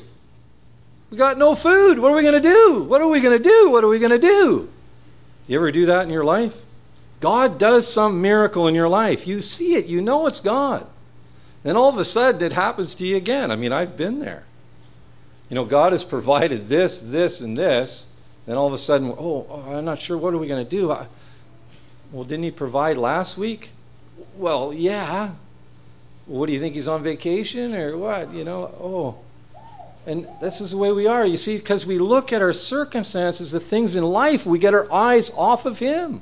We 1.10 1.18
got 1.18 1.36
no 1.36 1.54
food. 1.54 1.98
What 1.98 2.10
are 2.10 2.16
we 2.16 2.22
going 2.22 2.40
to 2.42 2.48
do? 2.48 2.82
What 2.84 3.02
are 3.02 3.08
we 3.08 3.20
going 3.20 3.36
to 3.36 3.46
do? 3.46 3.68
What 3.68 3.84
are 3.84 3.88
we 3.88 3.98
going 3.98 4.10
to 4.10 4.18
do? 4.18 4.70
You 5.46 5.58
ever 5.58 5.70
do 5.70 5.84
that 5.84 6.04
in 6.04 6.08
your 6.08 6.24
life? 6.24 6.62
God 7.20 7.58
does 7.58 7.86
some 7.86 8.22
miracle 8.22 8.66
in 8.68 8.74
your 8.74 8.88
life. 8.88 9.26
You 9.26 9.42
see 9.42 9.74
it, 9.74 9.84
you 9.84 10.00
know 10.00 10.26
it's 10.26 10.40
God. 10.40 10.86
Then 11.62 11.76
all 11.76 11.90
of 11.90 11.98
a 11.98 12.06
sudden 12.06 12.40
it 12.40 12.54
happens 12.54 12.94
to 12.94 13.06
you 13.06 13.16
again. 13.16 13.50
I 13.50 13.56
mean, 13.56 13.70
I've 13.70 13.98
been 13.98 14.18
there. 14.18 14.44
You 15.50 15.56
know, 15.56 15.66
God 15.66 15.92
has 15.92 16.04
provided 16.04 16.70
this, 16.70 16.98
this, 16.98 17.42
and 17.42 17.54
this. 17.54 18.06
Then 18.46 18.56
all 18.56 18.66
of 18.66 18.72
a 18.72 18.78
sudden, 18.78 19.10
oh, 19.10 19.46
oh 19.50 19.76
I'm 19.76 19.84
not 19.84 20.00
sure. 20.00 20.16
What 20.16 20.32
are 20.32 20.38
we 20.38 20.48
going 20.48 20.64
to 20.64 20.70
do? 20.70 20.90
I, 20.90 21.06
well, 22.12 22.24
didn't 22.24 22.44
He 22.44 22.50
provide 22.50 22.96
last 22.96 23.36
week? 23.36 23.72
Well, 24.38 24.72
yeah. 24.72 25.32
What 26.24 26.46
do 26.46 26.54
you 26.54 26.60
think? 26.60 26.74
He's 26.76 26.88
on 26.88 27.02
vacation 27.02 27.74
or 27.74 27.98
what? 27.98 28.32
You 28.32 28.44
know, 28.44 28.74
oh. 28.80 29.18
And 30.06 30.28
this 30.40 30.60
is 30.60 30.72
the 30.72 30.76
way 30.76 30.92
we 30.92 31.06
are. 31.06 31.26
You 31.26 31.36
see, 31.36 31.56
because 31.56 31.86
we 31.86 31.98
look 31.98 32.32
at 32.32 32.42
our 32.42 32.52
circumstances, 32.52 33.52
the 33.52 33.60
things 33.60 33.96
in 33.96 34.04
life, 34.04 34.44
we 34.44 34.58
get 34.58 34.74
our 34.74 34.90
eyes 34.92 35.30
off 35.30 35.64
of 35.64 35.78
Him. 35.78 36.20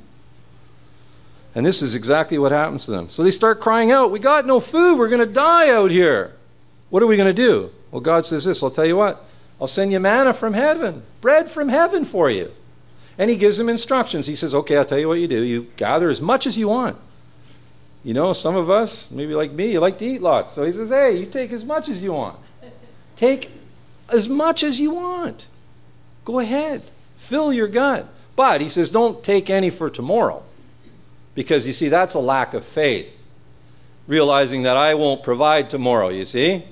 And 1.55 1.65
this 1.65 1.81
is 1.81 1.93
exactly 1.93 2.37
what 2.37 2.51
happens 2.51 2.85
to 2.85 2.91
them. 2.91 3.09
So 3.09 3.23
they 3.23 3.31
start 3.31 3.59
crying 3.59 3.91
out, 3.91 4.11
We 4.11 4.19
got 4.19 4.45
no 4.45 4.59
food. 4.59 4.97
We're 4.97 5.09
going 5.09 5.19
to 5.19 5.33
die 5.33 5.69
out 5.69 5.91
here. 5.91 6.33
What 6.89 7.03
are 7.03 7.07
we 7.07 7.17
going 7.17 7.27
to 7.27 7.33
do? 7.33 7.71
Well, 7.91 8.01
God 8.01 8.25
says 8.25 8.45
this 8.45 8.63
I'll 8.63 8.71
tell 8.71 8.85
you 8.85 8.95
what. 8.95 9.25
I'll 9.59 9.67
send 9.67 9.91
you 9.91 9.99
manna 9.99 10.33
from 10.33 10.53
heaven, 10.53 11.03
bread 11.21 11.49
from 11.49 11.69
heaven 11.69 12.05
for 12.05 12.29
you. 12.29 12.51
And 13.17 13.29
He 13.29 13.35
gives 13.35 13.57
them 13.57 13.69
instructions. 13.69 14.25
He 14.25 14.35
says, 14.35 14.55
Okay, 14.55 14.77
I'll 14.77 14.85
tell 14.85 14.97
you 14.97 15.07
what 15.07 15.19
you 15.19 15.27
do. 15.27 15.41
You 15.43 15.67
gather 15.75 16.09
as 16.09 16.21
much 16.21 16.47
as 16.47 16.57
you 16.57 16.69
want. 16.69 16.97
You 18.03 18.13
know, 18.13 18.33
some 18.33 18.55
of 18.55 18.69
us, 18.69 19.11
maybe 19.11 19.33
like 19.33 19.51
me, 19.51 19.71
you 19.73 19.79
like 19.79 19.97
to 19.99 20.05
eat 20.05 20.21
lots. 20.21 20.51
So 20.53 20.65
He 20.65 20.71
says, 20.71 20.89
Hey, 20.89 21.19
you 21.19 21.25
take 21.25 21.51
as 21.51 21.65
much 21.65 21.89
as 21.89 22.01
you 22.01 22.13
want. 22.13 22.39
Take 23.15 23.51
as 24.13 24.29
much 24.29 24.63
as 24.63 24.79
you 24.79 24.91
want. 24.91 25.47
Go 26.23 26.39
ahead, 26.39 26.83
fill 27.17 27.51
your 27.51 27.67
gut. 27.67 28.07
But 28.35 28.61
he 28.61 28.69
says, 28.69 28.89
don't 28.89 29.23
take 29.23 29.49
any 29.49 29.69
for 29.69 29.89
tomorrow. 29.89 30.43
Because 31.35 31.67
you 31.67 31.73
see, 31.73 31.89
that's 31.89 32.13
a 32.13 32.19
lack 32.19 32.53
of 32.53 32.63
faith. 32.63 33.09
Realizing 34.07 34.63
that 34.63 34.77
I 34.77 34.95
won't 34.95 35.23
provide 35.23 35.69
tomorrow, 35.69 36.09
you 36.09 36.25
see? 36.25 36.63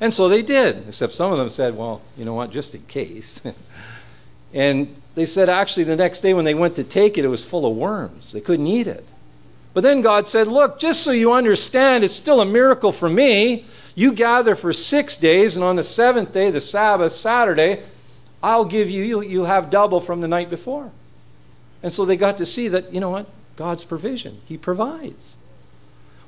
And 0.00 0.12
so 0.12 0.28
they 0.28 0.42
did, 0.42 0.88
except 0.88 1.12
some 1.12 1.32
of 1.32 1.38
them 1.38 1.48
said, 1.48 1.76
well, 1.76 2.02
you 2.16 2.24
know 2.24 2.34
what, 2.34 2.50
just 2.50 2.74
in 2.74 2.82
case. 2.82 3.40
and 4.54 4.94
they 5.14 5.26
said 5.26 5.48
actually 5.48 5.84
the 5.84 5.96
next 5.96 6.20
day 6.20 6.34
when 6.34 6.44
they 6.44 6.54
went 6.54 6.76
to 6.76 6.84
take 6.84 7.16
it, 7.18 7.24
it 7.24 7.28
was 7.28 7.44
full 7.44 7.66
of 7.66 7.76
worms. 7.76 8.32
They 8.32 8.40
couldn't 8.40 8.66
eat 8.66 8.86
it. 8.86 9.06
But 9.72 9.82
then 9.82 10.00
God 10.00 10.26
said, 10.26 10.46
look, 10.48 10.78
just 10.78 11.02
so 11.02 11.10
you 11.10 11.32
understand, 11.32 12.04
it's 12.04 12.14
still 12.14 12.40
a 12.40 12.46
miracle 12.46 12.92
for 12.92 13.08
me 13.08 13.64
you 13.96 14.12
gather 14.12 14.54
for 14.54 14.74
six 14.74 15.16
days, 15.16 15.56
and 15.56 15.64
on 15.64 15.76
the 15.76 15.82
seventh 15.82 16.32
day, 16.32 16.50
the 16.50 16.60
Sabbath, 16.60 17.12
Saturday, 17.12 17.82
I'll 18.42 18.66
give 18.66 18.90
you, 18.90 19.02
you'll, 19.02 19.24
you'll 19.24 19.46
have 19.46 19.70
double 19.70 20.00
from 20.00 20.20
the 20.20 20.28
night 20.28 20.50
before. 20.50 20.92
And 21.82 21.92
so 21.92 22.04
they 22.04 22.18
got 22.18 22.36
to 22.36 22.46
see 22.46 22.68
that, 22.68 22.92
you 22.92 23.00
know 23.00 23.08
what? 23.08 23.26
God's 23.56 23.84
provision. 23.84 24.42
He 24.44 24.58
provides. 24.58 25.38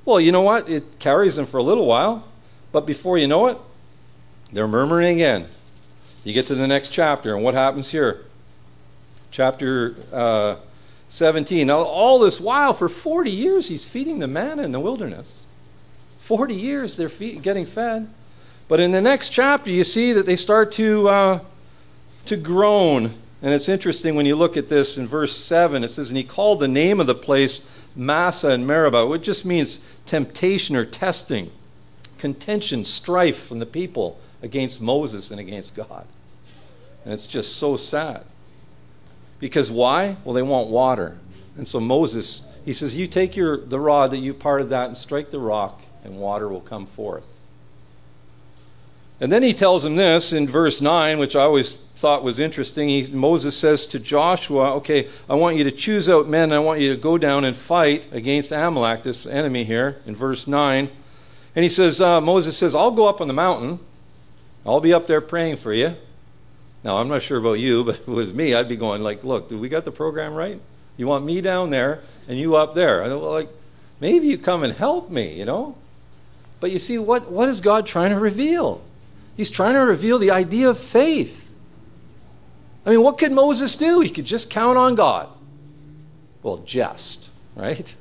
Well, 0.07 0.19
you 0.19 0.33
know 0.33 0.41
what? 0.41 0.69
It 0.71 0.99
carries 0.99 1.37
them 1.37 1.45
for 1.45 1.59
a 1.59 1.63
little 1.63 1.85
while, 1.85 2.27
but 2.73 2.87
before 2.87 3.19
you 3.19 3.27
know 3.27 3.47
it, 3.49 3.59
they're 4.51 4.67
murmuring 4.67 5.17
again. 5.17 5.47
You 6.25 6.33
get 6.33 6.47
to 6.47 6.55
the 6.55 6.67
next 6.67 6.89
chapter, 6.89 7.35
and 7.35 7.45
what 7.45 7.53
happens 7.53 7.91
here? 7.91 8.25
Chapter 9.31 9.95
uh, 10.11 10.57
17. 11.11 11.67
Now, 11.67 11.81
all 11.81 12.19
this 12.19 12.41
while, 12.41 12.73
for 12.73 12.89
40 12.89 13.31
years, 13.31 13.69
he's 13.69 13.85
feeding 13.85 14.21
the 14.21 14.27
manna 14.27 14.63
in 14.63 14.73
the 14.73 14.81
wilderness. 14.81 15.38
40 16.29 16.55
years 16.55 16.95
they're 16.95 17.09
getting 17.09 17.65
fed. 17.65 18.07
But 18.69 18.81
in 18.81 18.91
the 18.91 19.01
next 19.01 19.31
chapter, 19.31 19.71
you 19.71 19.83
see 19.83 20.13
that 20.13 20.27
they 20.27 20.37
start 20.37 20.73
to, 20.73 21.09
uh, 21.09 21.41
to 22.27 22.37
groan. 22.37 23.15
And 23.41 23.55
it's 23.55 23.67
interesting 23.67 24.15
when 24.15 24.27
you 24.27 24.37
look 24.37 24.59
at 24.59 24.69
this 24.69 24.99
in 24.99 25.09
verse 25.09 25.35
7. 25.35 25.83
It 25.83 25.91
says, 25.91 26.11
And 26.11 26.19
he 26.19 26.25
called 26.25 26.61
the 26.61 26.69
name 26.69 27.01
of 27.01 27.07
the 27.07 27.15
place 27.15 27.67
Massah 27.97 28.51
and 28.51 28.67
Meribah, 28.67 29.07
which 29.07 29.23
just 29.23 29.47
means 29.47 29.83
temptation 30.05 30.77
or 30.77 30.85
testing, 30.85 31.51
contention, 32.19 32.85
strife 32.85 33.47
from 33.47 33.59
the 33.59 33.65
people 33.65 34.21
against 34.43 34.83
Moses 34.83 35.31
and 35.31 35.41
against 35.41 35.75
God. 35.75 36.07
And 37.07 37.15
it's 37.15 37.27
just 37.27 37.57
so 37.57 37.79
sad. 37.79 38.23
Because 39.41 39.71
why? 39.71 40.19
Well, 40.27 40.35
they 40.35 40.43
want 40.43 40.69
water. 40.69 41.17
And 41.57 41.67
so 41.67 41.81
Moses, 41.81 42.47
he 42.67 42.75
says, 42.75 42.95
You 42.95 43.07
take 43.07 43.35
your, 43.35 43.57
the 43.57 43.81
rod 43.81 44.11
that 44.11 44.19
you 44.19 44.35
parted 44.35 44.69
that 44.69 44.89
and 44.89 44.99
strike 44.99 45.31
the 45.31 45.39
rock, 45.39 45.81
and 46.05 46.19
water 46.19 46.49
will 46.49 46.61
come 46.61 46.87
forth. 46.87 47.27
And 49.21 49.33
then 49.33 49.43
he 49.43 49.53
tells 49.53 49.85
him 49.85 49.97
this 49.97 50.33
in 50.33 50.47
verse 50.47 50.81
9, 50.81 51.19
which 51.19 51.35
I 51.35 51.43
always 51.43 51.75
thought 51.75 52.23
was 52.23 52.39
interesting. 52.39 52.89
He, 52.89 53.09
Moses 53.11 53.57
says 53.57 53.87
to 53.87 53.99
Joshua, 53.99 54.77
Okay, 54.77 55.09
I 55.29 55.35
want 55.35 55.57
you 55.57 55.65
to 55.65 55.73
choose 55.73 56.09
out 56.09 56.29
men, 56.29 56.53
I 56.53 56.61
want 56.61 56.81
you 56.81 56.95
to 56.95 57.01
go 57.01 57.19
down 57.19 57.45
and 57.45 57.57
fight 57.57 58.07
against 58.13 58.53
Amalek, 58.53 59.03
this 59.03 59.27
enemy 59.27 59.65
here, 59.65 60.01
in 60.07 60.15
verse 60.15 60.47
9. 60.47 60.89
And 61.57 61.63
he 61.65 61.69
says, 61.69 62.01
uh, 62.01 62.21
Moses 62.21 62.57
says, 62.57 62.77
I'll 62.77 62.93
go 62.93 63.09
up 63.09 63.21
on 63.21 63.27
the 63.27 63.35
mountain. 63.35 63.81
I'll 64.65 64.81
be 64.81 64.93
up 64.93 65.09
there 65.09 65.21
praying 65.21 65.57
for 65.57 65.73
you. 65.73 65.97
Now, 66.85 66.99
I'm 66.99 67.09
not 67.09 67.23
sure 67.23 67.39
about 67.39 67.59
you, 67.59 67.83
but 67.85 67.97
if 67.97 68.03
it 68.03 68.09
was 68.09 68.33
me, 68.33 68.55
I'd 68.55 68.69
be 68.69 68.77
going 68.77 69.03
like, 69.03 69.25
look, 69.25 69.49
do 69.49 69.59
we 69.59 69.69
got 69.69 69.85
the 69.85 69.91
program 69.91 70.35
right? 70.35 70.61
You 70.97 71.09
want 71.09 71.25
me 71.25 71.41
down 71.41 71.71
there 71.71 72.03
and 72.29 72.39
you 72.39 72.55
up 72.55 72.75
there. 72.75 73.09
Like, 73.09 73.49
maybe 74.01 74.29
you 74.29 74.39
come 74.39 74.63
and 74.63 74.73
help 74.73 75.11
me, 75.11 75.35
you 75.35 75.45
know? 75.45 75.77
But 76.61 76.71
you 76.71 76.79
see, 76.79 76.99
what, 76.99 77.31
what 77.31 77.49
is 77.49 77.61
God 77.61 77.87
trying 77.87 78.11
to 78.11 78.19
reveal? 78.19 78.83
He's 79.37 79.51
trying 79.51 79.75
to 79.75 79.81
reveal 79.81 80.19
the 80.19 80.31
idea 80.31 80.69
of 80.69 80.79
faith. 80.79 81.49
I 82.85 82.91
mean, 82.91 83.03
what 83.03 83.19
could 83.19 83.33
Moses 83.33 83.77
do? 83.77 84.01
He 84.01 84.11
could 84.11 84.25
just 84.25 84.51
count 84.51 84.79
on 84.79 84.95
God. 84.95 85.29
Well, 86.43 86.59
just, 86.59 87.31
right? 87.55 87.95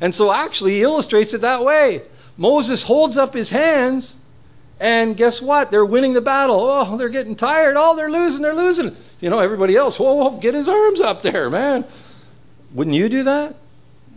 And 0.00 0.14
so 0.14 0.32
actually, 0.32 0.72
he 0.72 0.82
illustrates 0.82 1.34
it 1.34 1.42
that 1.42 1.64
way. 1.64 2.02
Moses 2.36 2.82
holds 2.82 3.16
up 3.16 3.34
his 3.34 3.50
hands, 3.50 4.18
and 4.80 5.16
guess 5.16 5.40
what? 5.40 5.70
They're 5.70 5.84
winning 5.84 6.14
the 6.14 6.20
battle. 6.20 6.60
Oh, 6.60 6.96
they're 6.96 7.08
getting 7.08 7.36
tired. 7.36 7.76
Oh, 7.76 7.94
they're 7.94 8.10
losing. 8.10 8.42
They're 8.42 8.54
losing. 8.54 8.96
You 9.20 9.30
know, 9.30 9.38
everybody 9.38 9.76
else, 9.76 9.98
whoa, 9.98 10.14
whoa, 10.14 10.38
get 10.38 10.54
his 10.54 10.68
arms 10.68 11.00
up 11.00 11.22
there, 11.22 11.48
man. 11.48 11.84
Wouldn't 12.72 12.96
you 12.96 13.08
do 13.08 13.22
that? 13.22 13.54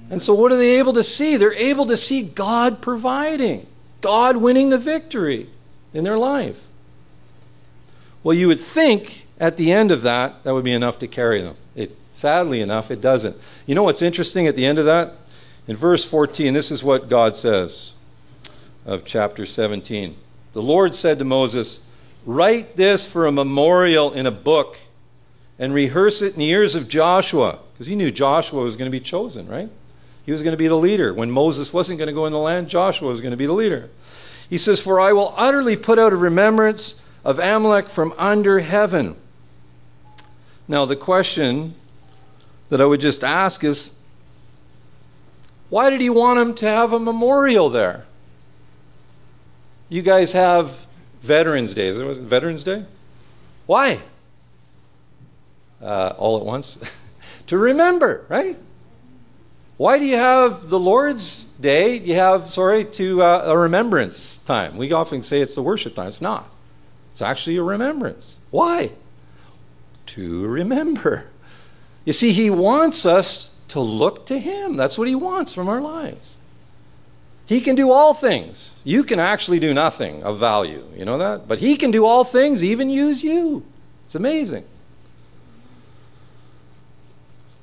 And 0.09 0.23
so, 0.23 0.33
what 0.33 0.51
are 0.51 0.57
they 0.57 0.79
able 0.79 0.93
to 0.93 1.03
see? 1.03 1.37
They're 1.37 1.53
able 1.53 1.85
to 1.87 1.97
see 1.97 2.23
God 2.23 2.81
providing, 2.81 3.67
God 4.01 4.37
winning 4.37 4.69
the 4.69 4.77
victory 4.77 5.49
in 5.93 6.03
their 6.03 6.17
life. 6.17 6.63
Well, 8.23 8.35
you 8.35 8.47
would 8.47 8.59
think 8.59 9.25
at 9.39 9.57
the 9.57 9.71
end 9.71 9.91
of 9.91 10.01
that, 10.03 10.43
that 10.43 10.53
would 10.53 10.63
be 10.63 10.73
enough 10.73 10.99
to 10.99 11.07
carry 11.07 11.41
them. 11.41 11.55
It, 11.75 11.95
sadly 12.11 12.61
enough, 12.61 12.89
it 12.91 13.01
doesn't. 13.01 13.35
You 13.65 13.75
know 13.75 13.83
what's 13.83 14.01
interesting 14.01 14.47
at 14.47 14.55
the 14.55 14.65
end 14.65 14.79
of 14.79 14.85
that? 14.85 15.15
In 15.67 15.75
verse 15.75 16.05
14, 16.05 16.53
this 16.53 16.71
is 16.71 16.83
what 16.83 17.09
God 17.09 17.35
says 17.35 17.93
of 18.85 19.03
chapter 19.03 19.45
17. 19.45 20.15
The 20.53 20.61
Lord 20.61 20.95
said 20.95 21.19
to 21.19 21.25
Moses, 21.25 21.85
Write 22.25 22.75
this 22.75 23.05
for 23.05 23.27
a 23.27 23.31
memorial 23.31 24.13
in 24.13 24.25
a 24.25 24.31
book 24.31 24.77
and 25.59 25.73
rehearse 25.73 26.21
it 26.21 26.33
in 26.33 26.39
the 26.39 26.49
ears 26.49 26.75
of 26.75 26.87
Joshua, 26.87 27.59
because 27.73 27.87
he 27.87 27.95
knew 27.95 28.11
Joshua 28.11 28.61
was 28.61 28.75
going 28.75 28.89
to 28.89 28.97
be 28.97 29.03
chosen, 29.03 29.47
right? 29.47 29.69
He 30.27 30.33
was 30.33 30.43
going 30.43 30.51
to 30.51 30.57
be 30.57 30.67
the 30.67 30.75
leader. 30.75 31.13
When 31.13 31.31
Moses 31.31 31.71
wasn't 31.71 31.99
going 31.99 32.09
to 32.09 32.13
go 32.13 32.25
in 32.25 32.33
the 32.33 32.37
land, 32.37 32.67
Joshua 32.67 33.07
was 33.07 33.21
going 33.21 33.31
to 33.31 33.37
be 33.37 33.45
the 33.45 33.53
leader. 33.53 33.89
He 34.49 34.57
says, 34.57 34.81
For 34.81 34.99
I 34.99 35.13
will 35.13 35.33
utterly 35.37 35.77
put 35.77 35.97
out 35.97 36.11
a 36.11 36.17
remembrance 36.17 37.01
of 37.23 37.39
Amalek 37.39 37.87
from 37.87 38.13
under 38.17 38.59
heaven. 38.59 39.15
Now, 40.67 40.83
the 40.83 40.97
question 40.97 41.75
that 42.67 42.81
I 42.81 42.85
would 42.85 42.99
just 42.99 43.23
ask 43.23 43.63
is 43.63 43.97
why 45.69 45.89
did 45.89 46.01
he 46.01 46.09
want 46.09 46.39
him 46.39 46.53
to 46.55 46.65
have 46.67 46.91
a 46.91 46.99
memorial 46.99 47.69
there? 47.69 48.05
You 49.87 50.01
guys 50.01 50.33
have 50.33 50.85
Veterans 51.21 51.73
Day. 51.73 51.87
Is 51.87 51.99
it 51.99 52.17
Veterans 52.19 52.65
Day? 52.65 52.83
Why? 53.65 54.01
Uh, 55.81 56.13
all 56.17 56.37
at 56.37 56.45
once? 56.45 56.77
to 57.47 57.57
remember, 57.57 58.25
right? 58.27 58.57
Why 59.77 59.99
do 59.99 60.05
you 60.05 60.15
have 60.15 60.69
the 60.69 60.79
Lord's 60.79 61.43
Day? 61.61 61.97
You 61.97 62.15
have, 62.15 62.51
sorry, 62.51 62.83
to 62.85 63.21
uh, 63.21 63.43
a 63.45 63.57
remembrance 63.57 64.39
time. 64.39 64.75
We 64.75 64.91
often 64.91 65.21
say 65.21 65.39
it's 65.39 65.53
the 65.53 65.61
worship 65.61 65.95
time. 65.95 66.07
It's 66.07 66.21
not. 66.21 66.49
It's 67.11 67.21
actually 67.21 67.57
a 67.57 67.63
remembrance. 67.63 68.37
Why? 68.49 68.91
To 70.07 70.45
remember. 70.47 71.27
You 72.05 72.13
see, 72.13 72.31
He 72.31 72.49
wants 72.49 73.05
us 73.05 73.55
to 73.67 73.79
look 73.79 74.25
to 74.27 74.39
Him. 74.39 74.77
That's 74.77 74.97
what 74.97 75.07
He 75.07 75.15
wants 75.15 75.53
from 75.53 75.69
our 75.69 75.81
lives. 75.81 76.37
He 77.45 77.61
can 77.61 77.75
do 77.75 77.91
all 77.91 78.15
things. 78.15 78.79
You 78.83 79.03
can 79.03 79.19
actually 79.19 79.59
do 79.59 79.73
nothing 79.73 80.23
of 80.23 80.39
value. 80.39 80.85
You 80.95 81.05
know 81.05 81.19
that? 81.19 81.47
But 81.47 81.59
He 81.59 81.77
can 81.77 81.91
do 81.91 82.05
all 82.05 82.23
things, 82.23 82.63
even 82.63 82.89
use 82.89 83.23
you. 83.23 83.63
It's 84.05 84.15
amazing. 84.15 84.65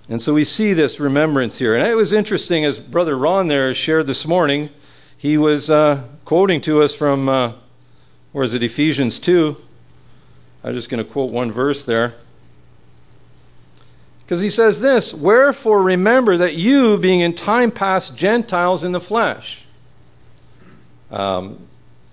And 0.08 0.20
so 0.20 0.34
we 0.34 0.44
see 0.44 0.74
this 0.74 1.00
remembrance 1.00 1.58
here. 1.58 1.74
And 1.74 1.86
it 1.86 1.94
was 1.94 2.12
interesting 2.12 2.64
as 2.64 2.78
Brother 2.78 3.16
Ron 3.16 3.46
there 3.46 3.72
shared 3.72 4.06
this 4.06 4.26
morning. 4.26 4.68
He 5.16 5.38
was 5.38 5.70
uh, 5.70 6.04
quoting 6.26 6.60
to 6.62 6.82
us 6.82 6.94
from, 6.94 7.28
uh, 7.28 7.52
where 8.32 8.44
is 8.44 8.52
it, 8.52 8.62
Ephesians 8.62 9.18
2. 9.18 9.56
I'm 10.62 10.74
just 10.74 10.90
going 10.90 11.02
to 11.02 11.10
quote 11.10 11.30
one 11.30 11.50
verse 11.50 11.84
there. 11.84 12.14
Because 14.24 14.40
he 14.40 14.50
says 14.50 14.80
this 14.80 15.14
Wherefore 15.14 15.82
remember 15.82 16.36
that 16.36 16.54
you, 16.54 16.98
being 16.98 17.20
in 17.20 17.34
time 17.34 17.70
past 17.70 18.16
Gentiles 18.16 18.84
in 18.84 18.92
the 18.92 19.00
flesh. 19.00 19.64
Um, 21.10 21.66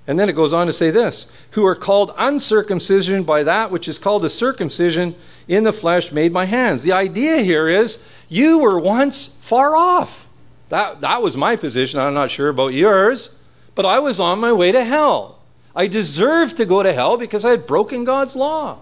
and 0.07 0.19
then 0.19 0.29
it 0.29 0.33
goes 0.33 0.53
on 0.53 0.67
to 0.67 0.73
say 0.73 0.91
this 0.91 1.31
who 1.51 1.65
are 1.65 1.75
called 1.75 2.13
uncircumcision 2.17 3.23
by 3.23 3.43
that 3.43 3.71
which 3.71 3.87
is 3.87 3.97
called 3.97 4.25
a 4.25 4.29
circumcision 4.29 5.15
in 5.47 5.63
the 5.63 5.73
flesh 5.73 6.11
made 6.11 6.33
by 6.33 6.45
hands. 6.45 6.83
The 6.83 6.93
idea 6.93 7.37
here 7.37 7.67
is 7.67 8.05
you 8.29 8.59
were 8.59 8.79
once 8.79 9.27
far 9.27 9.75
off. 9.75 10.27
That, 10.69 11.01
that 11.01 11.21
was 11.21 11.35
my 11.35 11.55
position. 11.57 11.99
I'm 11.99 12.13
not 12.13 12.31
sure 12.31 12.49
about 12.49 12.73
yours, 12.73 13.39
but 13.75 13.85
I 13.85 13.99
was 13.99 14.19
on 14.19 14.39
my 14.39 14.53
way 14.53 14.71
to 14.71 14.83
hell. 14.83 15.39
I 15.75 15.87
deserved 15.87 16.57
to 16.57 16.65
go 16.65 16.83
to 16.83 16.93
hell 16.93 17.17
because 17.17 17.45
I 17.45 17.51
had 17.51 17.67
broken 17.67 18.03
God's 18.03 18.35
law. 18.35 18.79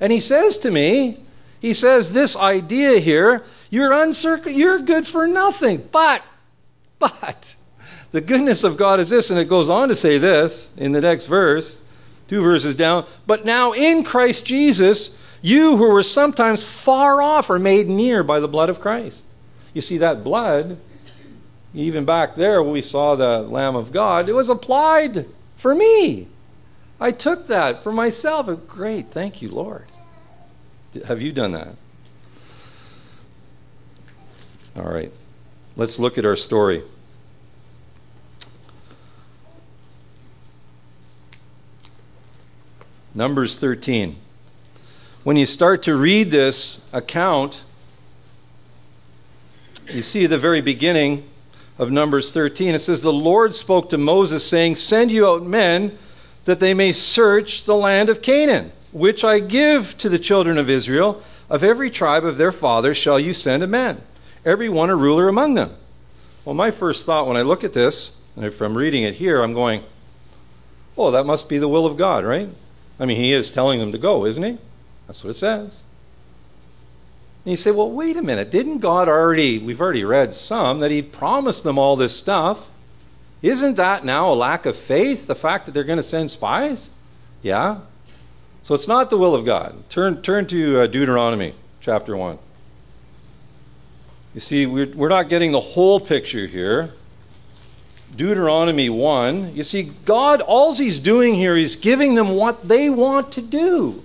And 0.00 0.12
he 0.12 0.20
says 0.20 0.56
to 0.58 0.70
me, 0.70 1.18
he 1.60 1.74
says, 1.74 2.12
this 2.12 2.36
idea 2.36 2.98
here, 3.00 3.44
you're 3.68 3.90
uncircum, 3.90 4.56
you're 4.56 4.78
good 4.78 5.06
for 5.06 5.26
nothing. 5.26 5.86
But, 5.92 6.22
but, 6.98 7.54
the 8.12 8.22
goodness 8.22 8.64
of 8.64 8.76
God 8.78 8.98
is 8.98 9.10
this, 9.10 9.30
and 9.30 9.38
it 9.38 9.48
goes 9.48 9.68
on 9.68 9.88
to 9.88 9.94
say 9.94 10.16
this 10.18 10.70
in 10.78 10.92
the 10.92 11.02
next 11.02 11.26
verse, 11.26 11.82
two 12.28 12.42
verses 12.42 12.74
down. 12.74 13.06
But 13.26 13.44
now 13.44 13.72
in 13.72 14.04
Christ 14.04 14.46
Jesus, 14.46 15.18
you 15.42 15.76
who 15.76 15.90
were 15.90 16.02
sometimes 16.02 16.62
far 16.62 17.22
off 17.22 17.50
are 17.50 17.58
made 17.58 17.88
near 17.88 18.22
by 18.22 18.40
the 18.40 18.48
blood 18.48 18.68
of 18.68 18.80
Christ. 18.80 19.24
You 19.72 19.80
see, 19.80 19.98
that 19.98 20.22
blood, 20.22 20.78
even 21.74 22.04
back 22.04 22.34
there 22.34 22.62
we 22.62 22.82
saw 22.82 23.14
the 23.14 23.40
Lamb 23.40 23.76
of 23.76 23.92
God, 23.92 24.28
it 24.28 24.34
was 24.34 24.48
applied 24.48 25.26
for 25.56 25.74
me. 25.74 26.28
I 27.00 27.12
took 27.12 27.46
that 27.46 27.82
for 27.82 27.92
myself. 27.92 28.48
Great, 28.68 29.10
thank 29.10 29.40
you, 29.40 29.48
Lord. 29.48 29.86
Have 31.06 31.22
you 31.22 31.32
done 31.32 31.52
that? 31.52 31.74
All 34.76 34.90
right, 34.90 35.12
let's 35.76 35.98
look 35.98 36.18
at 36.18 36.24
our 36.24 36.36
story. 36.36 36.82
Numbers 43.14 43.58
13 43.58 44.16
when 45.24 45.36
you 45.36 45.46
start 45.46 45.82
to 45.82 45.96
read 45.96 46.30
this 46.30 46.80
account, 46.92 47.64
you 49.90 50.02
see 50.02 50.26
the 50.26 50.38
very 50.38 50.60
beginning 50.60 51.28
of 51.78 51.90
Numbers 51.90 52.32
13, 52.32 52.74
it 52.74 52.78
says, 52.80 53.02
The 53.02 53.12
Lord 53.12 53.54
spoke 53.54 53.88
to 53.90 53.98
Moses, 53.98 54.46
saying, 54.46 54.76
Send 54.76 55.10
you 55.10 55.26
out 55.26 55.42
men 55.42 55.96
that 56.44 56.60
they 56.60 56.74
may 56.74 56.92
search 56.92 57.64
the 57.64 57.76
land 57.76 58.08
of 58.08 58.22
Canaan, 58.22 58.72
which 58.92 59.24
I 59.24 59.38
give 59.40 59.96
to 59.98 60.08
the 60.08 60.18
children 60.18 60.58
of 60.58 60.70
Israel. 60.70 61.22
Of 61.48 61.64
every 61.64 61.90
tribe 61.90 62.24
of 62.24 62.36
their 62.36 62.52
fathers 62.52 62.96
shall 62.96 63.18
you 63.18 63.34
send 63.34 63.62
a 63.62 63.66
man, 63.66 64.00
every 64.44 64.68
one 64.68 64.88
a 64.88 64.94
ruler 64.94 65.28
among 65.28 65.54
them. 65.54 65.74
Well, 66.44 66.54
my 66.54 66.70
first 66.70 67.06
thought 67.06 67.26
when 67.26 67.36
I 67.36 67.42
look 67.42 67.64
at 67.64 67.72
this, 67.72 68.22
and 68.36 68.44
if 68.44 68.60
I'm 68.60 68.78
reading 68.78 69.02
it 69.02 69.14
here, 69.14 69.42
I'm 69.42 69.52
going, 69.52 69.82
Oh, 70.96 71.10
that 71.10 71.26
must 71.26 71.48
be 71.48 71.58
the 71.58 71.68
will 71.68 71.86
of 71.86 71.96
God, 71.96 72.24
right? 72.24 72.48
I 72.98 73.04
mean, 73.04 73.16
He 73.16 73.32
is 73.32 73.50
telling 73.50 73.80
them 73.80 73.90
to 73.92 73.98
go, 73.98 74.26
isn't 74.26 74.42
He? 74.42 74.58
That's 75.10 75.24
what 75.24 75.30
it 75.30 75.38
says. 75.38 75.82
And 77.44 77.50
you 77.50 77.56
say, 77.56 77.72
well, 77.72 77.90
wait 77.90 78.16
a 78.16 78.22
minute. 78.22 78.52
Didn't 78.52 78.78
God 78.78 79.08
already, 79.08 79.58
we've 79.58 79.80
already 79.80 80.04
read 80.04 80.34
some, 80.34 80.78
that 80.78 80.92
He 80.92 81.02
promised 81.02 81.64
them 81.64 81.80
all 81.80 81.96
this 81.96 82.16
stuff? 82.16 82.70
Isn't 83.42 83.74
that 83.74 84.04
now 84.04 84.32
a 84.32 84.34
lack 84.34 84.66
of 84.66 84.76
faith, 84.76 85.26
the 85.26 85.34
fact 85.34 85.66
that 85.66 85.72
they're 85.72 85.82
going 85.82 85.96
to 85.96 86.02
send 86.04 86.30
spies? 86.30 86.90
Yeah. 87.42 87.80
So 88.62 88.72
it's 88.72 88.86
not 88.86 89.10
the 89.10 89.18
will 89.18 89.34
of 89.34 89.44
God. 89.44 89.82
Turn, 89.90 90.22
turn 90.22 90.46
to 90.46 90.82
uh, 90.82 90.86
Deuteronomy 90.86 91.54
chapter 91.80 92.16
1. 92.16 92.38
You 94.34 94.40
see, 94.40 94.64
we're, 94.66 94.94
we're 94.94 95.08
not 95.08 95.28
getting 95.28 95.50
the 95.50 95.58
whole 95.58 95.98
picture 95.98 96.46
here. 96.46 96.90
Deuteronomy 98.14 98.88
1, 98.88 99.56
you 99.56 99.64
see, 99.64 99.90
God, 100.04 100.40
all 100.40 100.72
He's 100.72 101.00
doing 101.00 101.34
here 101.34 101.56
is 101.56 101.74
giving 101.74 102.14
them 102.14 102.28
what 102.28 102.68
they 102.68 102.88
want 102.88 103.32
to 103.32 103.42
do. 103.42 104.04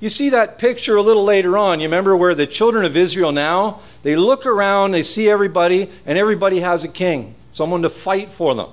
You 0.00 0.08
see 0.08 0.30
that 0.30 0.58
picture 0.58 0.96
a 0.96 1.02
little 1.02 1.24
later 1.24 1.58
on. 1.58 1.80
You 1.80 1.86
remember 1.86 2.16
where 2.16 2.34
the 2.34 2.46
children 2.46 2.84
of 2.84 2.96
Israel 2.96 3.32
now, 3.32 3.80
they 4.02 4.14
look 4.14 4.46
around, 4.46 4.92
they 4.92 5.02
see 5.02 5.28
everybody, 5.28 5.90
and 6.06 6.16
everybody 6.16 6.60
has 6.60 6.84
a 6.84 6.88
king, 6.88 7.34
someone 7.50 7.82
to 7.82 7.90
fight 7.90 8.28
for 8.28 8.54
them. 8.54 8.70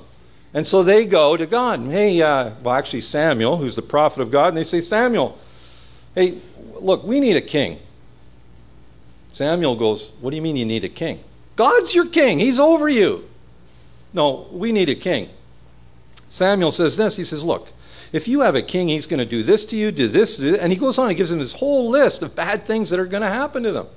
And 0.54 0.66
so 0.66 0.84
they 0.84 1.06
go 1.06 1.36
to 1.36 1.46
God. 1.46 1.82
Hey, 1.82 2.22
uh, 2.22 2.52
well, 2.64 2.76
actually, 2.76 3.02
Samuel, 3.02 3.58
who's 3.58 3.76
the 3.76 3.82
prophet 3.82 4.22
of 4.22 4.32
God, 4.32 4.50
and 4.50 4.58
they 4.58 4.64
say, 4.64 4.82
Samuel, 4.82 5.38
hey, 6.14 6.40
look, 6.76 7.04
we 7.04 7.20
need 7.20 7.36
a 7.36 7.42
king. 7.42 7.80
Samuel 9.34 9.76
goes, 9.76 10.14
What 10.22 10.30
do 10.30 10.38
you 10.38 10.42
mean 10.42 10.56
you 10.56 10.66
need 10.66 10.86
a 10.86 10.90
king? 10.90 11.20
God's 11.58 11.94
your 11.94 12.08
king, 12.08 12.40
he's 12.40 12.60
over 12.60 12.88
you. 12.88 13.28
No, 14.14 14.48
we 14.52 14.72
need 14.72 14.88
a 14.88 14.96
king. 14.96 15.30
Samuel 16.30 16.72
says 16.72 16.96
this 16.96 17.18
He 17.18 17.26
says, 17.26 17.44
Look, 17.44 17.74
if 18.16 18.30
you 18.30 18.40
have 18.40 18.56
a 18.56 18.62
king, 18.62 18.88
he's 18.88 19.08
going 19.08 19.20
to 19.20 19.26
do 19.26 19.44
this 19.44 19.66
to 19.66 19.76
you, 19.76 19.92
do 19.92 20.08
this, 20.08 20.38
do. 20.38 20.56
And 20.56 20.72
he 20.72 20.80
goes 20.80 20.98
on, 20.98 21.10
he 21.10 21.16
gives 21.16 21.32
them 21.32 21.40
this 21.40 21.52
whole 21.52 21.90
list 21.90 22.22
of 22.22 22.34
bad 22.34 22.64
things 22.64 22.90
that 22.92 22.98
are 22.98 23.06
going 23.06 23.24
to 23.24 23.28
happen 23.28 23.64
to 23.64 23.74
them. 23.74 23.88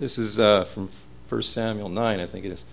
This 0.00 0.18
is 0.18 0.40
uh, 0.40 0.64
from 0.64 0.90
1 1.28 1.42
Samuel 1.44 1.88
9, 1.88 2.18
I 2.18 2.26
think 2.26 2.44
it 2.44 2.50
is. 2.50 2.64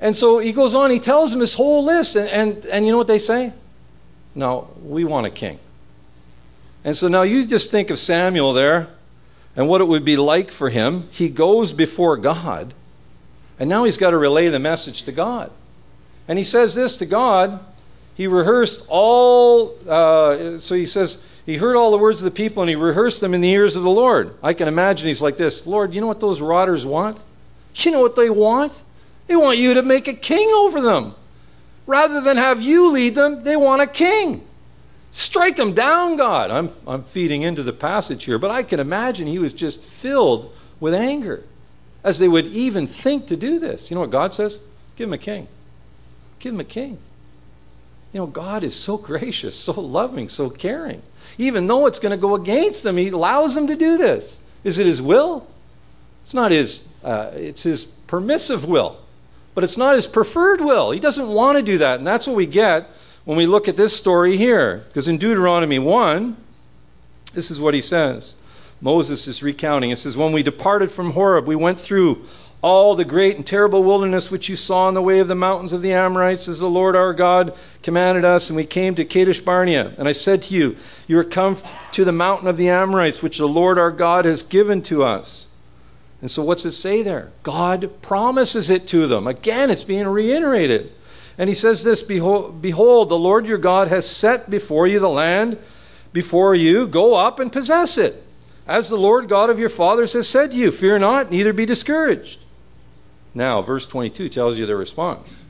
And 0.00 0.16
so 0.16 0.38
he 0.38 0.52
goes 0.52 0.74
on, 0.74 0.90
he 0.90 0.98
tells 0.98 1.30
them 1.30 1.40
this 1.40 1.52
whole 1.52 1.84
list, 1.84 2.16
and, 2.16 2.26
and, 2.30 2.64
and 2.64 2.86
you 2.86 2.90
know 2.92 2.96
what 2.96 3.06
they 3.06 3.18
say? 3.18 3.52
No, 4.34 4.70
we 4.82 5.04
want 5.04 5.26
a 5.26 5.30
king. 5.30 5.58
And 6.84 6.96
so 6.96 7.08
now 7.08 7.20
you 7.20 7.46
just 7.46 7.70
think 7.70 7.90
of 7.90 7.98
Samuel 7.98 8.54
there 8.54 8.88
and 9.54 9.68
what 9.68 9.82
it 9.82 9.88
would 9.88 10.06
be 10.06 10.16
like 10.16 10.50
for 10.50 10.70
him. 10.70 11.06
He 11.10 11.28
goes 11.28 11.70
before 11.70 12.16
God, 12.16 12.72
and 13.58 13.68
now 13.68 13.84
he's 13.84 13.98
got 13.98 14.12
to 14.12 14.16
relay 14.16 14.48
the 14.48 14.58
message 14.58 15.02
to 15.02 15.12
God. 15.12 15.50
And 16.26 16.38
he 16.38 16.44
says 16.44 16.74
this 16.74 16.96
to 16.96 17.04
God. 17.04 17.62
He 18.14 18.26
rehearsed 18.26 18.84
all, 18.88 19.76
uh, 19.88 20.58
so 20.58 20.74
he 20.74 20.86
says, 20.86 21.22
he 21.46 21.56
heard 21.56 21.76
all 21.76 21.90
the 21.90 21.98
words 21.98 22.20
of 22.20 22.24
the 22.24 22.30
people 22.30 22.62
and 22.62 22.70
he 22.70 22.76
rehearsed 22.76 23.20
them 23.20 23.34
in 23.34 23.40
the 23.40 23.50
ears 23.50 23.76
of 23.76 23.82
the 23.82 23.90
Lord. 23.90 24.36
I 24.42 24.54
can 24.54 24.68
imagine 24.68 25.08
he's 25.08 25.22
like 25.22 25.36
this 25.36 25.66
Lord, 25.66 25.94
you 25.94 26.00
know 26.00 26.06
what 26.06 26.20
those 26.20 26.40
rotters 26.40 26.86
want? 26.86 27.22
You 27.74 27.90
know 27.90 28.00
what 28.00 28.16
they 28.16 28.30
want? 28.30 28.82
They 29.26 29.36
want 29.36 29.58
you 29.58 29.74
to 29.74 29.82
make 29.82 30.08
a 30.08 30.12
king 30.12 30.48
over 30.54 30.80
them. 30.80 31.14
Rather 31.86 32.20
than 32.20 32.36
have 32.36 32.60
you 32.60 32.92
lead 32.92 33.14
them, 33.14 33.42
they 33.42 33.56
want 33.56 33.82
a 33.82 33.86
king. 33.86 34.46
Strike 35.10 35.56
them 35.56 35.74
down, 35.74 36.16
God. 36.16 36.50
I'm, 36.50 36.70
I'm 36.86 37.02
feeding 37.04 37.42
into 37.42 37.62
the 37.62 37.72
passage 37.72 38.24
here, 38.24 38.38
but 38.38 38.50
I 38.50 38.62
can 38.62 38.80
imagine 38.80 39.26
he 39.26 39.38
was 39.38 39.52
just 39.52 39.82
filled 39.82 40.54
with 40.80 40.94
anger 40.94 41.44
as 42.04 42.18
they 42.18 42.28
would 42.28 42.46
even 42.46 42.86
think 42.86 43.26
to 43.28 43.36
do 43.36 43.58
this. 43.58 43.90
You 43.90 43.94
know 43.94 44.00
what 44.00 44.10
God 44.10 44.34
says? 44.34 44.60
Give 44.96 45.08
him 45.08 45.12
a 45.12 45.18
king. 45.18 45.48
Give 46.38 46.54
him 46.54 46.60
a 46.60 46.64
king. 46.64 46.98
You 48.12 48.20
know, 48.20 48.26
God 48.26 48.62
is 48.62 48.74
so 48.74 48.98
gracious, 48.98 49.58
so 49.58 49.72
loving, 49.80 50.28
so 50.28 50.50
caring. 50.50 51.02
Even 51.38 51.66
though 51.66 51.86
it's 51.86 51.98
going 51.98 52.10
to 52.10 52.16
go 52.16 52.34
against 52.34 52.82
them, 52.82 52.96
He 52.96 53.08
allows 53.08 53.54
them 53.54 53.66
to 53.68 53.76
do 53.76 53.96
this. 53.96 54.38
Is 54.64 54.78
it 54.78 54.86
His 54.86 55.00
will? 55.00 55.46
It's 56.24 56.34
not 56.34 56.50
His, 56.50 56.86
uh, 57.02 57.30
it's 57.34 57.62
His 57.62 57.84
permissive 57.84 58.66
will, 58.66 58.98
but 59.54 59.64
it's 59.64 59.78
not 59.78 59.94
His 59.94 60.06
preferred 60.06 60.60
will. 60.60 60.90
He 60.90 61.00
doesn't 61.00 61.28
want 61.28 61.56
to 61.56 61.62
do 61.62 61.78
that. 61.78 61.98
And 61.98 62.06
that's 62.06 62.26
what 62.26 62.36
we 62.36 62.46
get 62.46 62.88
when 63.24 63.36
we 63.36 63.46
look 63.46 63.68
at 63.68 63.76
this 63.76 63.96
story 63.96 64.36
here. 64.36 64.84
Because 64.88 65.08
in 65.08 65.16
Deuteronomy 65.16 65.78
1, 65.78 66.36
this 67.34 67.50
is 67.50 67.60
what 67.60 67.74
he 67.74 67.80
says. 67.80 68.34
Moses 68.80 69.28
is 69.28 69.42
recounting. 69.42 69.90
It 69.90 69.96
says, 69.96 70.16
When 70.16 70.32
we 70.32 70.42
departed 70.42 70.90
from 70.90 71.12
Horeb, 71.12 71.46
we 71.46 71.56
went 71.56 71.78
through 71.78 72.26
all 72.62 72.94
the 72.94 73.04
great 73.04 73.36
and 73.36 73.44
terrible 73.44 73.82
wilderness 73.82 74.30
which 74.30 74.48
you 74.48 74.54
saw 74.54 74.86
on 74.86 74.94
the 74.94 75.02
way 75.02 75.18
of 75.18 75.26
the 75.26 75.34
mountains 75.34 75.72
of 75.72 75.82
the 75.82 75.92
Amorites, 75.92 76.46
as 76.46 76.60
the 76.60 76.70
Lord 76.70 76.94
our 76.94 77.12
God 77.12 77.56
commanded 77.82 78.24
us, 78.24 78.48
and 78.48 78.56
we 78.56 78.64
came 78.64 78.94
to 78.94 79.04
Kadesh 79.04 79.40
Barnea. 79.40 79.92
And 79.98 80.08
I 80.08 80.12
said 80.12 80.42
to 80.42 80.54
you, 80.54 80.76
You 81.08 81.18
are 81.18 81.24
come 81.24 81.56
to 81.90 82.04
the 82.04 82.12
mountain 82.12 82.46
of 82.46 82.56
the 82.56 82.68
Amorites, 82.68 83.20
which 83.22 83.38
the 83.38 83.48
Lord 83.48 83.78
our 83.78 83.90
God 83.90 84.24
has 84.24 84.44
given 84.44 84.80
to 84.82 85.02
us. 85.02 85.46
And 86.20 86.30
so, 86.30 86.44
what's 86.44 86.64
it 86.64 86.70
say 86.70 87.02
there? 87.02 87.32
God 87.42 88.00
promises 88.00 88.70
it 88.70 88.86
to 88.88 89.08
them. 89.08 89.26
Again, 89.26 89.68
it's 89.68 89.82
being 89.82 90.06
reiterated. 90.06 90.92
And 91.36 91.48
he 91.48 91.54
says 91.56 91.82
this 91.82 92.04
Behold, 92.04 92.62
behold, 92.62 93.08
the 93.08 93.18
Lord 93.18 93.48
your 93.48 93.58
God 93.58 93.88
has 93.88 94.08
set 94.08 94.48
before 94.48 94.86
you 94.86 95.00
the 95.00 95.08
land 95.08 95.58
before 96.12 96.54
you. 96.54 96.86
Go 96.86 97.14
up 97.16 97.40
and 97.40 97.52
possess 97.52 97.98
it. 97.98 98.22
As 98.68 98.88
the 98.88 98.96
Lord 98.96 99.28
God 99.28 99.50
of 99.50 99.58
your 99.58 99.68
fathers 99.68 100.12
has 100.12 100.28
said 100.28 100.52
to 100.52 100.56
you, 100.56 100.70
Fear 100.70 101.00
not, 101.00 101.32
neither 101.32 101.52
be 101.52 101.66
discouraged. 101.66 102.38
Now, 103.34 103.62
verse 103.62 103.86
22 103.86 104.28
tells 104.28 104.58
you 104.58 104.66
their 104.66 104.76
response. 104.76 105.42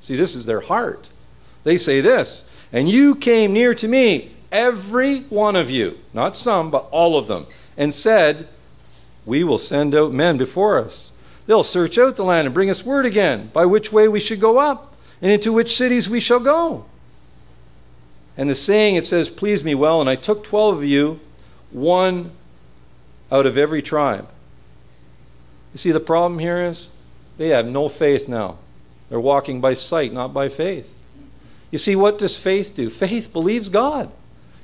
See, 0.00 0.16
this 0.16 0.34
is 0.34 0.46
their 0.46 0.60
heart. 0.60 1.08
They 1.64 1.76
say 1.76 2.00
this, 2.00 2.48
and 2.72 2.88
you 2.88 3.14
came 3.14 3.52
near 3.52 3.74
to 3.74 3.88
me, 3.88 4.30
every 4.52 5.20
one 5.22 5.56
of 5.56 5.70
you, 5.70 5.98
not 6.14 6.36
some, 6.36 6.70
but 6.70 6.88
all 6.90 7.18
of 7.18 7.26
them, 7.26 7.46
and 7.76 7.92
said, 7.92 8.48
We 9.24 9.44
will 9.44 9.58
send 9.58 9.94
out 9.94 10.12
men 10.12 10.36
before 10.36 10.78
us. 10.78 11.10
They'll 11.46 11.64
search 11.64 11.98
out 11.98 12.16
the 12.16 12.24
land 12.24 12.46
and 12.46 12.54
bring 12.54 12.70
us 12.70 12.84
word 12.84 13.06
again 13.06 13.50
by 13.52 13.66
which 13.66 13.92
way 13.92 14.08
we 14.08 14.20
should 14.20 14.40
go 14.40 14.58
up 14.58 14.94
and 15.22 15.30
into 15.30 15.52
which 15.52 15.76
cities 15.76 16.08
we 16.08 16.20
shall 16.20 16.40
go. 16.40 16.84
And 18.36 18.50
the 18.50 18.54
saying, 18.54 18.96
it 18.96 19.04
says, 19.04 19.30
Please 19.30 19.64
me 19.64 19.74
well, 19.74 20.00
and 20.00 20.10
I 20.10 20.16
took 20.16 20.44
twelve 20.44 20.76
of 20.76 20.84
you, 20.84 21.20
one 21.70 22.32
out 23.32 23.46
of 23.46 23.56
every 23.56 23.82
tribe. 23.82 24.28
You 25.72 25.78
see, 25.78 25.90
the 25.90 26.00
problem 26.00 26.38
here 26.38 26.62
is 26.62 26.90
they 27.38 27.48
have 27.48 27.66
no 27.66 27.88
faith 27.88 28.28
now. 28.28 28.58
They're 29.08 29.20
walking 29.20 29.60
by 29.60 29.74
sight, 29.74 30.12
not 30.12 30.32
by 30.32 30.48
faith. 30.48 30.92
You 31.70 31.78
see, 31.78 31.96
what 31.96 32.18
does 32.18 32.38
faith 32.38 32.74
do? 32.74 32.90
Faith 32.90 33.32
believes 33.32 33.68
God. 33.68 34.10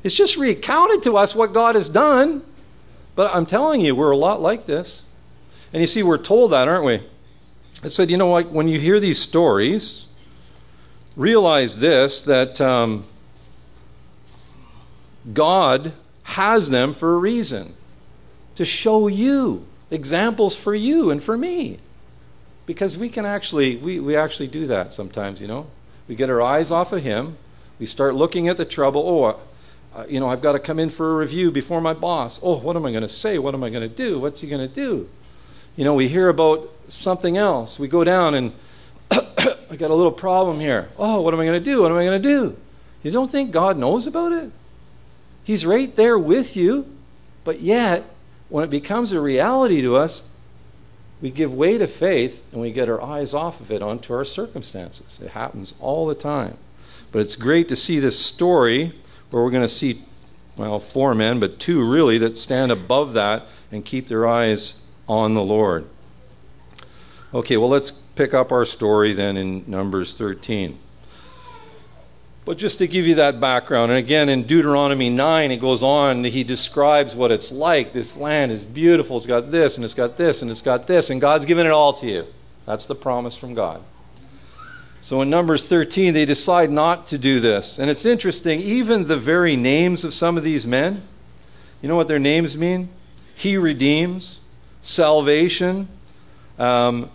It's 0.03 0.15
just 0.15 0.37
recounted 0.37 1.03
to 1.05 1.17
us 1.17 1.35
what 1.35 1.53
God 1.53 1.75
has 1.75 1.89
done. 1.89 2.45
But 3.15 3.35
I'm 3.35 3.47
telling 3.47 3.81
you, 3.81 3.95
we're 3.95 4.11
a 4.11 4.17
lot 4.17 4.41
like 4.41 4.67
this. 4.67 5.05
And 5.73 5.81
you 5.81 5.87
see, 5.87 6.03
we're 6.03 6.19
told 6.19 6.53
that, 6.53 6.69
aren't 6.69 6.85
we? 6.85 7.03
It 7.85 7.91
said, 7.91 8.11
you 8.11 8.17
know, 8.17 8.31
like 8.31 8.49
when 8.49 8.69
you 8.69 8.79
hear 8.79 9.01
these 9.01 9.19
stories, 9.19 10.07
realize 11.17 11.79
this 11.79 12.23
that 12.23 12.61
um, 12.61 13.05
God 15.33 15.93
has 16.25 16.71
them 16.71 16.93
for 16.93 17.15
a 17.15 17.19
reason 17.19 17.75
to 18.55 18.65
show 18.65 19.09
you 19.09 19.67
examples 19.91 20.57
for 20.57 20.75
you 20.75 21.11
and 21.11 21.23
for 21.23 21.37
me 21.37 21.79
because 22.73 22.97
we 22.97 23.09
can 23.09 23.27
actually 23.27 23.77
we, 23.77 24.01
we 24.01 24.17
actually 24.17 24.49
do 24.49 24.67
that 24.67 24.93
sometimes 24.93 25.41
you 25.41 25.47
know 25.47 25.67
we 26.09 26.15
get 26.15 26.31
our 26.31 26.41
eyes 26.41 26.71
off 26.71 26.93
of 26.93 27.03
him 27.03 27.37
we 27.79 27.87
start 27.87 28.15
looking 28.15 28.49
at 28.49 28.57
the 28.57 28.65
trouble 28.65 29.03
oh 29.07 29.99
uh, 29.99 30.05
you 30.09 30.19
know 30.19 30.29
i've 30.29 30.41
got 30.41 30.53
to 30.53 30.59
come 30.59 30.79
in 30.79 30.89
for 30.89 31.13
a 31.13 31.17
review 31.17 31.51
before 31.51 31.81
my 31.81 31.93
boss 31.93 32.41
oh 32.43 32.59
what 32.59 32.77
am 32.77 32.87
i 32.87 32.91
going 32.91 33.03
to 33.03 33.09
say 33.09 33.39
what 33.39 33.55
am 33.55 33.63
i 33.63 33.71
going 33.71 33.89
to 33.89 33.95
do 33.95 34.19
what's 34.19 34.41
he 34.41 34.49
going 34.49 34.67
to 34.67 34.75
do 34.75 35.09
you 35.77 35.85
know 35.85 35.95
we 35.95 36.09
hear 36.09 36.29
about 36.29 36.69
something 36.89 37.37
else 37.37 37.79
we 37.79 37.89
go 37.89 38.05
down 38.05 38.35
and 38.35 38.53
I 39.73 39.77
got 39.77 39.91
a 39.91 39.95
little 39.95 40.13
problem 40.13 40.61
here. 40.61 40.89
Oh, 40.99 41.21
what 41.21 41.35
am 41.35 41.41
I 41.41 41.45
going 41.45 41.63
to 41.63 41.65
do? 41.65 41.83
What 41.83 41.91
am 41.91 41.97
I 41.97 42.05
going 42.05 42.23
to 42.23 42.29
do? 42.29 42.57
You 43.03 43.11
don't 43.11 43.31
think 43.31 43.51
God 43.51 43.79
knows 43.79 44.07
about 44.07 44.33
it? 44.33 44.51
He's 45.45 45.67
right 45.67 45.95
there 45.97 46.19
with 46.19 46.57
you, 46.57 46.87
but 47.45 47.61
yet, 47.61 48.05
when 48.49 48.65
it 48.65 48.71
becomes 48.71 49.13
a 49.13 49.21
reality 49.21 49.83
to 49.83 49.97
us, 49.97 50.23
we 51.23 51.31
give 51.31 51.55
way 51.55 51.79
to 51.79 51.87
faith 51.87 52.43
and 52.53 52.61
we 52.61 52.73
get 52.73 52.89
our 52.89 53.01
eyes 53.01 53.33
off 53.33 53.61
of 53.61 53.71
it 53.71 53.81
onto 53.81 54.13
our 54.13 54.25
circumstances. 54.25 55.19
It 55.23 55.31
happens 55.31 55.75
all 55.81 56.05
the 56.05 56.17
time. 56.17 56.59
But 57.13 57.21
it's 57.21 57.37
great 57.37 57.69
to 57.69 57.77
see 57.77 58.01
this 58.01 58.19
story 58.19 58.93
where 59.31 59.43
we're 59.43 59.51
going 59.51 59.63
to 59.63 59.69
see, 59.69 60.03
well, 60.57 60.81
four 60.81 61.15
men, 61.15 61.39
but 61.39 61.61
two 61.61 61.89
really 61.89 62.19
that 62.19 62.37
stand 62.37 62.73
above 62.73 63.13
that 63.13 63.47
and 63.71 63.85
keep 63.85 64.09
their 64.09 64.27
eyes 64.27 64.85
on 65.09 65.35
the 65.35 65.43
Lord. 65.43 65.87
Okay, 67.33 67.57
well, 67.57 67.69
let's 67.69 67.93
pick 67.93 68.35
up 68.35 68.51
our 68.51 68.65
story 68.65 69.13
then 69.13 69.37
in 69.37 69.65
Numbers 69.69 70.19
13. 70.19 70.79
But 72.45 72.59
just 72.59 72.79
to 72.79 72.89
give 72.89 73.07
you 73.07 73.15
that 73.17 73.39
background, 73.39 73.93
and 73.93 73.99
again 73.99 74.29
in 74.29 74.45
Deuteronomy 74.45 75.11
9, 75.11 75.53
it 75.53 75.61
goes 75.61 75.83
on, 75.85 76.25
he 76.25 76.43
describes 76.43 77.15
what 77.15 77.31
it's 77.31 77.53
like. 77.53 77.93
This 77.93 78.17
land 78.17 78.51
is 78.51 78.65
beautiful, 78.65 79.17
it's 79.17 79.27
got 79.27 79.53
this, 79.53 79.77
and 79.77 79.85
it's 79.85 79.95
got 79.95 80.17
this, 80.17 80.43
and 80.43 80.51
it's 80.51 80.63
got 80.63 80.89
this, 80.89 81.11
and 81.11 81.21
God's 81.21 81.45
given 81.45 81.67
it 81.67 81.71
all 81.71 81.93
to 81.95 82.07
you. 82.07 82.25
That's 82.67 82.87
the 82.87 82.97
promise 82.97 83.37
from 83.37 83.55
God. 83.55 83.81
So 85.03 85.23
in 85.23 85.31
Numbers 85.31 85.69
13, 85.69 86.15
they 86.15 86.25
decide 86.25 86.71
not 86.71 87.07
to 87.09 87.19
do 87.19 87.39
this. 87.39 87.79
And 87.79 87.91
it's 87.91 88.05
interesting, 88.05 88.61
even 88.61 89.07
the 89.07 89.17
very 89.17 89.57
names 89.57 90.05
of 90.05 90.13
some 90.13 90.37
of 90.37 90.43
these 90.43 90.67
men, 90.67 91.03
you 91.81 91.89
know 91.89 91.97
what 91.97 92.09
their 92.09 92.21
names 92.21 92.57
mean? 92.57 92.89
He 93.35 93.57
redeems, 93.57 94.41
salvation, 94.81 95.89
um, 96.59 97.09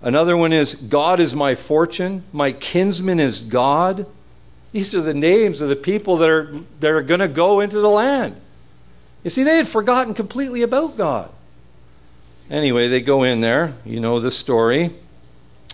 Another 0.00 0.36
one 0.36 0.52
is 0.52 0.74
God 0.74 1.18
is 1.18 1.34
my 1.34 1.54
fortune, 1.54 2.22
my 2.32 2.52
kinsman 2.52 3.18
is 3.18 3.40
God. 3.40 4.06
These 4.72 4.94
are 4.94 5.00
the 5.00 5.14
names 5.14 5.60
of 5.60 5.68
the 5.68 5.76
people 5.76 6.16
that 6.18 6.28
are, 6.28 6.52
that 6.80 6.90
are 6.90 7.02
going 7.02 7.20
to 7.20 7.28
go 7.28 7.60
into 7.60 7.80
the 7.80 7.88
land. 7.88 8.38
You 9.24 9.30
see, 9.30 9.42
they 9.42 9.56
had 9.56 9.68
forgotten 9.68 10.14
completely 10.14 10.62
about 10.62 10.96
God. 10.96 11.30
Anyway, 12.50 12.88
they 12.88 13.00
go 13.00 13.22
in 13.22 13.40
there. 13.40 13.74
You 13.84 14.00
know 14.00 14.20
the 14.20 14.30
story. 14.30 14.90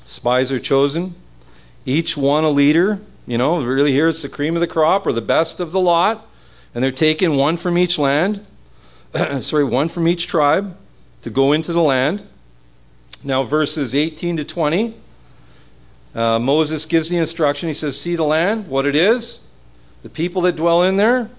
Spies 0.04 0.52
are 0.52 0.60
chosen, 0.60 1.14
each 1.86 2.16
one 2.16 2.44
a 2.44 2.50
leader. 2.50 3.00
You 3.26 3.38
know, 3.38 3.62
really 3.62 3.92
here 3.92 4.08
it's 4.08 4.22
the 4.22 4.28
cream 4.28 4.54
of 4.54 4.60
the 4.60 4.66
crop 4.66 5.06
or 5.06 5.12
the 5.12 5.22
best 5.22 5.60
of 5.60 5.72
the 5.72 5.80
lot. 5.80 6.26
And 6.74 6.82
they're 6.82 6.90
taking 6.90 7.36
one 7.36 7.56
from 7.56 7.78
each 7.78 7.98
land, 7.98 8.44
sorry, 9.40 9.64
one 9.64 9.88
from 9.88 10.08
each 10.08 10.26
tribe 10.26 10.76
to 11.22 11.30
go 11.30 11.52
into 11.52 11.72
the 11.72 11.82
land. 11.82 12.26
Now, 13.22 13.44
verses 13.44 13.94
18 13.94 14.36
to 14.38 14.44
20, 14.44 14.94
uh, 16.14 16.38
Moses 16.38 16.86
gives 16.86 17.08
the 17.08 17.16
instruction. 17.16 17.68
He 17.68 17.74
says, 17.74 18.00
See 18.00 18.16
the 18.16 18.24
land, 18.24 18.68
what 18.68 18.86
it 18.86 18.94
is, 18.94 19.40
the 20.02 20.08
people 20.08 20.42
that 20.42 20.56
dwell 20.56 20.82
in 20.82 20.96
there. 20.96 21.30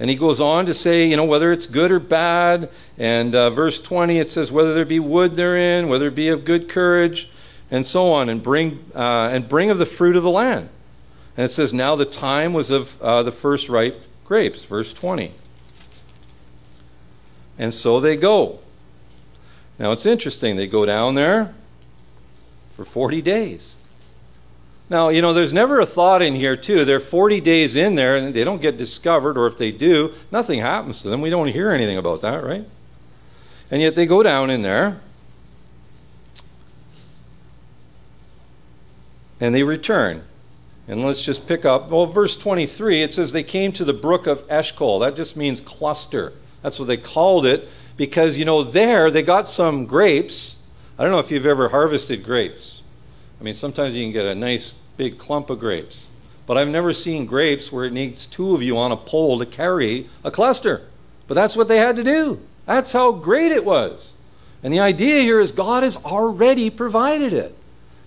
And 0.00 0.08
he 0.08 0.16
goes 0.16 0.40
on 0.40 0.66
to 0.66 0.74
say, 0.74 1.08
you 1.08 1.16
know, 1.16 1.24
whether 1.24 1.50
it's 1.50 1.66
good 1.66 1.90
or 1.90 1.98
bad. 1.98 2.70
And 2.98 3.34
uh, 3.34 3.50
verse 3.50 3.80
20, 3.80 4.18
it 4.18 4.30
says, 4.30 4.52
whether 4.52 4.72
there 4.72 4.84
be 4.84 5.00
wood 5.00 5.34
therein, 5.34 5.88
whether 5.88 6.06
it 6.06 6.14
be 6.14 6.28
of 6.28 6.44
good 6.44 6.68
courage, 6.68 7.30
and 7.70 7.84
so 7.84 8.12
on, 8.12 8.28
and 8.28 8.42
bring, 8.42 8.84
uh, 8.94 9.28
and 9.32 9.48
bring 9.48 9.70
of 9.70 9.78
the 9.78 9.86
fruit 9.86 10.16
of 10.16 10.22
the 10.22 10.30
land. 10.30 10.68
And 11.36 11.44
it 11.44 11.50
says, 11.50 11.74
now 11.74 11.96
the 11.96 12.04
time 12.04 12.52
was 12.52 12.70
of 12.70 13.00
uh, 13.02 13.22
the 13.24 13.32
first 13.32 13.68
ripe 13.68 14.00
grapes, 14.24 14.64
verse 14.64 14.92
20. 14.92 15.32
And 17.58 17.74
so 17.74 17.98
they 17.98 18.16
go. 18.16 18.60
Now 19.78 19.90
it's 19.90 20.06
interesting. 20.06 20.56
They 20.56 20.68
go 20.68 20.86
down 20.86 21.14
there 21.14 21.54
for 22.72 22.84
40 22.84 23.20
days. 23.20 23.77
Now, 24.90 25.10
you 25.10 25.20
know, 25.20 25.34
there's 25.34 25.52
never 25.52 25.80
a 25.80 25.86
thought 25.86 26.22
in 26.22 26.34
here, 26.34 26.56
too. 26.56 26.84
They're 26.84 27.00
40 27.00 27.40
days 27.40 27.76
in 27.76 27.94
there 27.94 28.16
and 28.16 28.32
they 28.32 28.42
don't 28.42 28.62
get 28.62 28.78
discovered, 28.78 29.36
or 29.36 29.46
if 29.46 29.58
they 29.58 29.70
do, 29.70 30.14
nothing 30.32 30.60
happens 30.60 31.02
to 31.02 31.10
them. 31.10 31.20
We 31.20 31.30
don't 31.30 31.48
hear 31.48 31.70
anything 31.70 31.98
about 31.98 32.22
that, 32.22 32.42
right? 32.42 32.64
And 33.70 33.82
yet 33.82 33.94
they 33.94 34.06
go 34.06 34.22
down 34.22 34.48
in 34.48 34.62
there 34.62 35.00
and 39.40 39.54
they 39.54 39.62
return. 39.62 40.22
And 40.86 41.04
let's 41.04 41.22
just 41.22 41.46
pick 41.46 41.66
up, 41.66 41.90
well, 41.90 42.06
verse 42.06 42.34
23, 42.34 43.02
it 43.02 43.12
says 43.12 43.32
they 43.32 43.42
came 43.42 43.72
to 43.72 43.84
the 43.84 43.92
brook 43.92 44.26
of 44.26 44.42
Eshcol. 44.48 45.00
That 45.00 45.16
just 45.16 45.36
means 45.36 45.60
cluster. 45.60 46.32
That's 46.62 46.78
what 46.78 46.88
they 46.88 46.96
called 46.96 47.44
it 47.44 47.68
because, 47.98 48.38
you 48.38 48.46
know, 48.46 48.64
there 48.64 49.10
they 49.10 49.22
got 49.22 49.48
some 49.48 49.84
grapes. 49.84 50.56
I 50.98 51.02
don't 51.02 51.12
know 51.12 51.18
if 51.18 51.30
you've 51.30 51.44
ever 51.44 51.68
harvested 51.68 52.24
grapes. 52.24 52.77
I 53.40 53.44
mean, 53.44 53.54
sometimes 53.54 53.94
you 53.94 54.04
can 54.04 54.12
get 54.12 54.26
a 54.26 54.34
nice 54.34 54.72
big 54.96 55.18
clump 55.18 55.50
of 55.50 55.60
grapes. 55.60 56.08
But 56.46 56.56
I've 56.56 56.68
never 56.68 56.92
seen 56.92 57.26
grapes 57.26 57.70
where 57.70 57.84
it 57.84 57.92
needs 57.92 58.26
two 58.26 58.54
of 58.54 58.62
you 58.62 58.78
on 58.78 58.90
a 58.90 58.96
pole 58.96 59.38
to 59.38 59.46
carry 59.46 60.08
a 60.24 60.30
cluster. 60.30 60.82
But 61.26 61.34
that's 61.34 61.54
what 61.54 61.68
they 61.68 61.76
had 61.76 61.96
to 61.96 62.04
do. 62.04 62.40
That's 62.66 62.92
how 62.92 63.12
great 63.12 63.52
it 63.52 63.64
was. 63.64 64.14
And 64.62 64.72
the 64.72 64.80
idea 64.80 65.20
here 65.20 65.40
is 65.40 65.52
God 65.52 65.82
has 65.82 65.96
already 66.04 66.70
provided 66.70 67.32
it. 67.32 67.54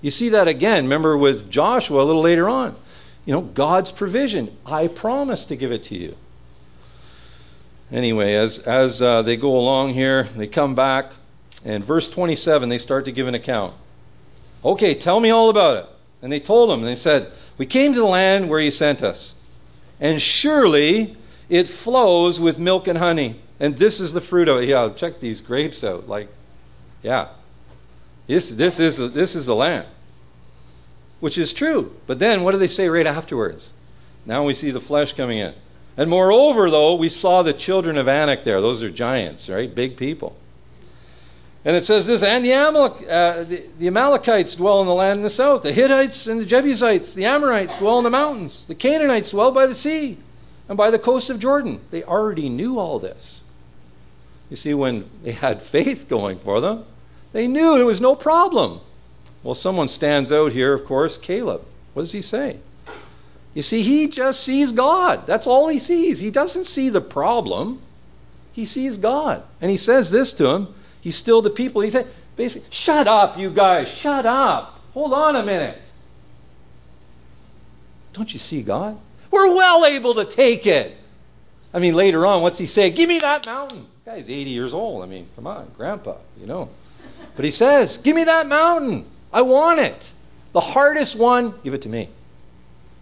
You 0.01 0.11
see 0.11 0.29
that 0.29 0.47
again, 0.47 0.85
remember 0.85 1.15
with 1.15 1.49
Joshua 1.49 2.03
a 2.03 2.05
little 2.05 2.21
later 2.21 2.49
on. 2.49 2.75
You 3.25 3.33
know, 3.33 3.41
God's 3.41 3.91
provision. 3.91 4.57
I 4.65 4.87
promise 4.87 5.45
to 5.45 5.55
give 5.55 5.71
it 5.71 5.83
to 5.85 5.95
you. 5.95 6.15
Anyway, 7.91 8.33
as, 8.33 8.59
as 8.59 9.01
uh, 9.01 9.21
they 9.21 9.37
go 9.37 9.55
along 9.57 9.93
here, 9.93 10.23
they 10.35 10.47
come 10.47 10.75
back, 10.75 11.11
and 11.63 11.83
verse 11.83 12.09
27, 12.09 12.69
they 12.69 12.77
start 12.77 13.05
to 13.05 13.11
give 13.11 13.27
an 13.27 13.35
account. 13.35 13.75
Okay, 14.63 14.93
tell 14.93 15.19
me 15.19 15.29
all 15.29 15.49
about 15.49 15.77
it. 15.77 15.85
And 16.21 16.31
they 16.31 16.39
told 16.39 16.69
him, 16.69 16.79
and 16.79 16.87
they 16.87 16.95
said, 16.95 17.31
We 17.57 17.65
came 17.65 17.93
to 17.93 17.99
the 17.99 18.05
land 18.05 18.49
where 18.49 18.59
you 18.59 18.71
sent 18.71 19.01
us, 19.01 19.33
and 19.99 20.21
surely 20.21 21.17
it 21.49 21.67
flows 21.67 22.39
with 22.39 22.59
milk 22.59 22.87
and 22.87 22.97
honey. 22.97 23.39
And 23.59 23.77
this 23.77 23.99
is 23.99 24.13
the 24.13 24.21
fruit 24.21 24.47
of 24.47 24.57
it. 24.57 24.69
Yeah, 24.69 24.89
check 24.95 25.19
these 25.19 25.41
grapes 25.41 25.83
out. 25.83 26.07
Like, 26.07 26.29
yeah, 27.03 27.29
this, 28.27 28.49
this, 28.49 28.79
is, 28.79 29.13
this 29.13 29.35
is 29.35 29.45
the 29.45 29.55
land, 29.55 29.87
which 31.19 31.37
is 31.37 31.53
true. 31.53 31.93
But 32.07 32.19
then 32.19 32.43
what 32.43 32.51
do 32.51 32.57
they 32.57 32.67
say 32.67 32.87
right 32.89 33.05
afterwards? 33.05 33.73
Now 34.25 34.43
we 34.43 34.53
see 34.53 34.71
the 34.71 34.81
flesh 34.81 35.13
coming 35.13 35.39
in. 35.39 35.53
And 35.97 36.09
moreover, 36.09 36.69
though, 36.69 36.95
we 36.95 37.09
saw 37.09 37.41
the 37.41 37.53
children 37.53 37.97
of 37.97 38.07
Anak 38.07 38.43
there. 38.43 38.61
Those 38.61 38.81
are 38.81 38.89
giants, 38.89 39.49
right? 39.49 39.73
Big 39.73 39.97
people. 39.97 40.35
And 41.63 41.75
it 41.75 41.83
says 41.83 42.07
this, 42.07 42.23
and 42.23 42.43
the, 42.43 42.53
Amalek, 42.53 43.07
uh, 43.07 43.43
the, 43.43 43.63
the, 43.77 43.87
Amalekites 43.87 44.55
dwell 44.55 44.81
in 44.81 44.87
the 44.87 44.93
land 44.93 45.17
in 45.17 45.23
the 45.23 45.29
south. 45.29 45.61
The 45.61 45.71
Hittites 45.71 46.25
and 46.25 46.41
the 46.41 46.45
Jebusites, 46.45 47.13
the 47.13 47.25
Amorites 47.25 47.77
dwell 47.77 47.99
in 47.99 48.03
the 48.03 48.09
mountains. 48.09 48.65
The 48.65 48.73
Canaanites 48.73 49.29
dwell 49.29 49.51
by 49.51 49.67
the 49.67 49.75
sea 49.75 50.17
and 50.67 50.75
by 50.75 50.89
the 50.89 50.97
coast 50.97 51.29
of 51.29 51.39
Jordan. 51.39 51.79
They 51.91 52.03
already 52.03 52.49
knew 52.49 52.79
all 52.79 52.97
this. 52.97 53.43
You 54.49 54.55
see, 54.55 54.73
when 54.73 55.07
they 55.23 55.33
had 55.33 55.61
faith 55.61 56.09
going 56.09 56.39
for 56.39 56.61
them, 56.61 56.83
they 57.31 57.47
knew 57.47 57.79
it 57.79 57.85
was 57.85 58.01
no 58.01 58.15
problem. 58.15 58.79
Well, 59.43 59.53
someone 59.53 59.87
stands 59.87 60.31
out 60.31 60.51
here, 60.51 60.73
of 60.73 60.85
course, 60.85 61.17
Caleb. 61.17 61.63
What 61.93 62.03
does 62.03 62.11
he 62.11 62.23
say? 62.23 62.57
You 63.53 63.61
see, 63.61 63.81
he 63.83 64.07
just 64.07 64.43
sees 64.43 64.71
God. 64.71 65.27
That's 65.27 65.45
all 65.45 65.67
he 65.67 65.79
sees. 65.79 66.19
He 66.19 66.31
doesn't 66.31 66.65
see 66.65 66.89
the 66.89 67.01
problem, 67.01 67.81
he 68.53 68.65
sees 68.65 68.97
God. 68.97 69.43
And 69.59 69.69
he 69.69 69.77
says 69.77 70.09
this 70.09 70.33
to 70.33 70.47
him. 70.47 70.73
He's 71.01 71.15
still 71.15 71.41
the 71.41 71.49
people. 71.49 71.81
He 71.81 71.89
said, 71.89 72.07
basically, 72.35 72.67
shut 72.71 73.07
up, 73.07 73.37
you 73.37 73.49
guys, 73.49 73.89
shut 73.89 74.25
up. 74.25 74.79
Hold 74.93 75.13
on 75.13 75.35
a 75.35 75.43
minute. 75.43 75.79
Don't 78.13 78.31
you 78.31 78.39
see 78.39 78.61
God? 78.61 78.97
We're 79.29 79.47
well 79.47 79.85
able 79.85 80.13
to 80.15 80.25
take 80.25 80.67
it. 80.67 80.97
I 81.73 81.79
mean, 81.79 81.95
later 81.95 82.25
on, 82.25 82.41
what's 82.41 82.59
he 82.59 82.65
say? 82.65 82.91
Give 82.91 83.07
me 83.07 83.19
that 83.19 83.45
mountain. 83.45 83.87
The 84.03 84.11
guy's 84.11 84.29
80 84.29 84.49
years 84.49 84.73
old. 84.73 85.03
I 85.03 85.07
mean, 85.07 85.27
come 85.35 85.47
on, 85.47 85.71
grandpa, 85.77 86.17
you 86.39 86.45
know. 86.45 86.69
But 87.35 87.45
he 87.45 87.51
says, 87.51 87.97
Give 87.97 88.15
me 88.15 88.25
that 88.25 88.47
mountain. 88.47 89.05
I 89.31 89.41
want 89.41 89.79
it. 89.79 90.11
The 90.51 90.59
hardest 90.59 91.17
one, 91.17 91.53
give 91.63 91.73
it 91.73 91.81
to 91.83 91.89
me. 91.89 92.09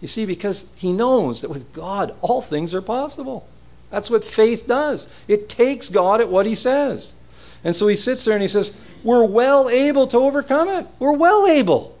You 0.00 0.08
see, 0.08 0.24
because 0.24 0.70
he 0.76 0.92
knows 0.92 1.42
that 1.42 1.50
with 1.50 1.72
God, 1.72 2.14
all 2.20 2.40
things 2.40 2.72
are 2.72 2.80
possible. 2.80 3.48
That's 3.90 4.08
what 4.08 4.22
faith 4.22 4.68
does. 4.68 5.08
It 5.26 5.48
takes 5.48 5.88
God 5.88 6.20
at 6.20 6.28
what 6.28 6.46
he 6.46 6.54
says. 6.54 7.12
And 7.64 7.76
so 7.76 7.86
he 7.88 7.96
sits 7.96 8.24
there 8.24 8.34
and 8.34 8.42
he 8.42 8.48
says, 8.48 8.72
We're 9.02 9.24
well 9.24 9.68
able 9.68 10.06
to 10.08 10.18
overcome 10.18 10.68
it. 10.68 10.86
We're 10.98 11.16
well 11.16 11.46
able. 11.46 11.96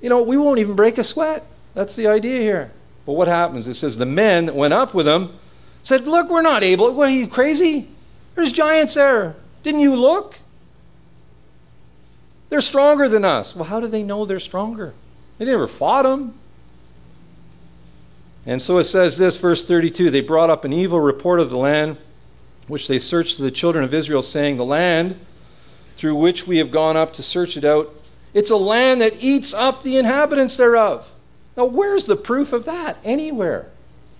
You 0.00 0.08
know, 0.08 0.22
we 0.22 0.36
won't 0.36 0.58
even 0.58 0.76
break 0.76 0.98
a 0.98 1.04
sweat. 1.04 1.44
That's 1.74 1.96
the 1.96 2.06
idea 2.06 2.40
here. 2.40 2.70
But 3.06 3.14
what 3.14 3.28
happens? 3.28 3.66
It 3.66 3.74
says, 3.74 3.96
The 3.96 4.06
men 4.06 4.46
that 4.46 4.54
went 4.54 4.74
up 4.74 4.94
with 4.94 5.08
him 5.08 5.32
said, 5.82 6.06
Look, 6.06 6.30
we're 6.30 6.42
not 6.42 6.62
able. 6.62 6.92
What 6.92 7.08
are 7.08 7.12
you 7.12 7.26
crazy? 7.26 7.88
There's 8.34 8.52
giants 8.52 8.94
there. 8.94 9.36
Didn't 9.62 9.80
you 9.80 9.96
look? 9.96 10.38
They're 12.48 12.60
stronger 12.60 13.08
than 13.08 13.24
us. 13.24 13.56
Well, 13.56 13.64
how 13.64 13.80
do 13.80 13.86
they 13.86 14.02
know 14.02 14.24
they're 14.24 14.38
stronger? 14.38 14.94
They 15.38 15.44
never 15.44 15.66
fought 15.66 16.02
them. 16.02 16.34
And 18.46 18.60
so 18.60 18.78
it 18.78 18.84
says 18.84 19.16
this, 19.16 19.36
verse 19.38 19.64
32 19.64 20.10
they 20.10 20.20
brought 20.20 20.50
up 20.50 20.64
an 20.64 20.72
evil 20.72 21.00
report 21.00 21.40
of 21.40 21.50
the 21.50 21.56
land, 21.56 21.96
which 22.66 22.88
they 22.88 22.98
searched 22.98 23.36
to 23.36 23.42
the 23.42 23.50
children 23.50 23.84
of 23.84 23.92
Israel, 23.92 24.22
saying, 24.22 24.56
The 24.56 24.64
land 24.64 25.18
through 25.96 26.16
which 26.16 26.46
we 26.46 26.58
have 26.58 26.70
gone 26.70 26.96
up 26.96 27.12
to 27.14 27.22
search 27.22 27.56
it 27.56 27.64
out, 27.64 27.92
it's 28.32 28.50
a 28.50 28.56
land 28.56 29.00
that 29.00 29.22
eats 29.22 29.54
up 29.54 29.82
the 29.82 29.96
inhabitants 29.96 30.56
thereof. 30.56 31.10
Now, 31.56 31.66
where's 31.66 32.06
the 32.06 32.16
proof 32.16 32.52
of 32.52 32.64
that? 32.64 32.96
Anywhere. 33.04 33.70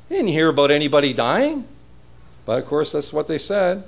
Didn't 0.09 0.28
hear 0.28 0.48
about 0.48 0.70
anybody 0.70 1.12
dying. 1.12 1.66
But 2.46 2.59
of 2.61 2.66
course, 2.66 2.92
that's 2.92 3.12
what 3.12 3.26
they 3.26 3.38
said. 3.38 3.85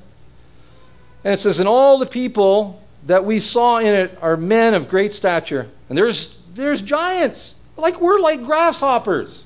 And 1.22 1.34
it 1.34 1.38
says, 1.38 1.60
And 1.60 1.68
all 1.68 1.98
the 1.98 2.06
people 2.06 2.82
that 3.06 3.24
we 3.24 3.38
saw 3.38 3.78
in 3.78 3.94
it 3.94 4.18
are 4.20 4.36
men 4.36 4.74
of 4.74 4.88
great 4.88 5.12
stature. 5.12 5.68
And 5.88 5.96
there's, 5.96 6.42
there's 6.54 6.82
giants. 6.82 7.54
Like 7.76 8.00
we're 8.00 8.18
like 8.18 8.42
grasshoppers. 8.42 9.44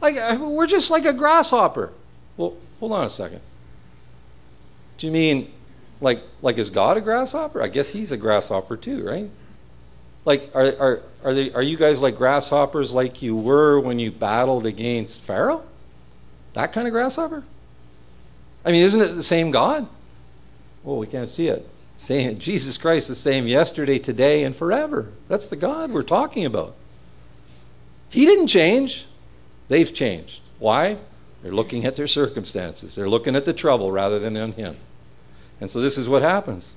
Like 0.00 0.16
we're 0.40 0.66
just 0.66 0.90
like 0.90 1.04
a 1.04 1.12
grasshopper. 1.12 1.92
Well, 2.36 2.56
hold 2.80 2.92
on 2.92 3.04
a 3.04 3.10
second. 3.10 3.40
Do 5.02 5.08
you 5.08 5.12
mean 5.12 5.50
like 6.00 6.22
like 6.42 6.58
is 6.58 6.70
God 6.70 6.96
a 6.96 7.00
grasshopper? 7.00 7.60
I 7.60 7.66
guess 7.66 7.88
he's 7.88 8.12
a 8.12 8.16
grasshopper 8.16 8.76
too, 8.76 9.04
right? 9.04 9.28
Like 10.24 10.48
are 10.54 10.76
are 10.78 11.00
are 11.24 11.34
they 11.34 11.52
are 11.54 11.62
you 11.62 11.76
guys 11.76 12.00
like 12.00 12.16
grasshoppers 12.16 12.94
like 12.94 13.20
you 13.20 13.34
were 13.34 13.80
when 13.80 13.98
you 13.98 14.12
battled 14.12 14.64
against 14.64 15.22
Pharaoh? 15.22 15.64
That 16.52 16.72
kind 16.72 16.86
of 16.86 16.92
grasshopper? 16.92 17.42
I 18.64 18.70
mean, 18.70 18.84
isn't 18.84 19.00
it 19.00 19.16
the 19.16 19.24
same 19.24 19.50
God? 19.50 19.88
Oh, 20.86 20.98
we 20.98 21.08
can't 21.08 21.28
see 21.28 21.48
it. 21.48 21.68
Same, 21.96 22.38
Jesus 22.38 22.78
Christ 22.78 23.08
the 23.08 23.16
same 23.16 23.48
yesterday, 23.48 23.98
today, 23.98 24.44
and 24.44 24.54
forever. 24.54 25.08
That's 25.26 25.48
the 25.48 25.56
God 25.56 25.90
we're 25.90 26.04
talking 26.04 26.44
about. 26.44 26.76
He 28.08 28.24
didn't 28.24 28.46
change. 28.46 29.06
They've 29.66 29.92
changed. 29.92 30.42
Why? 30.60 30.98
They're 31.42 31.50
looking 31.50 31.86
at 31.86 31.96
their 31.96 32.06
circumstances. 32.06 32.94
They're 32.94 33.10
looking 33.10 33.34
at 33.34 33.44
the 33.44 33.52
trouble 33.52 33.90
rather 33.90 34.20
than 34.20 34.36
on 34.36 34.52
Him. 34.52 34.76
And 35.62 35.70
so 35.70 35.80
this 35.80 35.96
is 35.96 36.08
what 36.08 36.22
happens. 36.22 36.74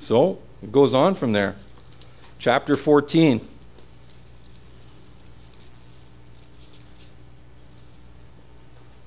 So 0.00 0.38
it 0.62 0.70
goes 0.70 0.92
on 0.92 1.14
from 1.14 1.32
there. 1.32 1.56
Chapter 2.38 2.76
14. 2.76 3.40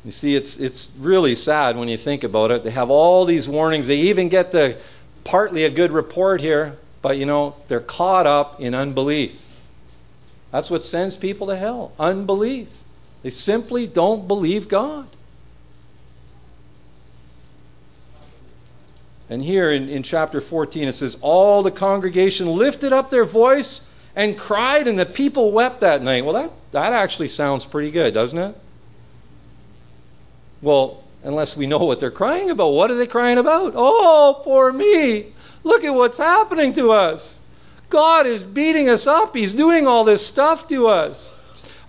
You 0.03 0.09
see, 0.09 0.35
it's, 0.35 0.57
it's 0.57 0.91
really 0.97 1.35
sad 1.35 1.77
when 1.77 1.87
you 1.87 1.97
think 1.97 2.23
about 2.23 2.49
it. 2.49 2.63
They 2.63 2.71
have 2.71 2.89
all 2.89 3.25
these 3.25 3.47
warnings. 3.47 3.85
They 3.85 3.97
even 3.97 4.27
get 4.27 4.51
the 4.51 4.75
partly 5.23 5.65
a 5.65 5.69
good 5.69 5.91
report 5.91 6.41
here, 6.41 6.75
but 7.03 7.15
you 7.15 7.27
know, 7.27 7.55
they're 7.67 7.79
caught 7.81 8.25
up 8.25 8.59
in 8.59 8.73
unbelief. 8.73 9.39
That's 10.49 10.71
what 10.71 10.81
sends 10.81 11.15
people 11.15 11.45
to 11.45 11.55
hell 11.55 11.91
unbelief. 11.99 12.69
They 13.21 13.29
simply 13.29 13.85
don't 13.85 14.27
believe 14.27 14.67
God. 14.67 15.05
And 19.29 19.43
here 19.43 19.71
in, 19.71 19.89
in 19.89 20.01
chapter 20.03 20.41
14, 20.41 20.87
it 20.87 20.93
says, 20.93 21.17
All 21.21 21.61
the 21.61 21.71
congregation 21.71 22.47
lifted 22.47 22.91
up 22.91 23.09
their 23.09 23.25
voice 23.25 23.87
and 24.15 24.37
cried, 24.37 24.87
and 24.87 24.97
the 24.97 25.05
people 25.05 25.51
wept 25.51 25.81
that 25.81 26.01
night. 26.01 26.25
Well, 26.25 26.33
that, 26.33 26.51
that 26.71 26.93
actually 26.93 27.27
sounds 27.27 27.63
pretty 27.63 27.91
good, 27.91 28.13
doesn't 28.13 28.39
it? 28.39 28.55
Well, 30.61 31.03
unless 31.23 31.55
we 31.55 31.67
know 31.67 31.79
what 31.79 31.99
they're 31.99 32.11
crying 32.11 32.49
about. 32.49 32.69
What 32.69 32.91
are 32.91 32.95
they 32.95 33.07
crying 33.07 33.37
about? 33.37 33.73
Oh, 33.75 34.41
poor 34.43 34.71
me. 34.71 35.33
Look 35.63 35.83
at 35.83 35.91
what's 35.91 36.17
happening 36.17 36.73
to 36.73 36.91
us. 36.91 37.39
God 37.89 38.25
is 38.25 38.43
beating 38.43 38.89
us 38.89 39.07
up. 39.07 39.35
He's 39.35 39.53
doing 39.53 39.87
all 39.87 40.03
this 40.03 40.25
stuff 40.25 40.67
to 40.69 40.87
us. 40.87 41.38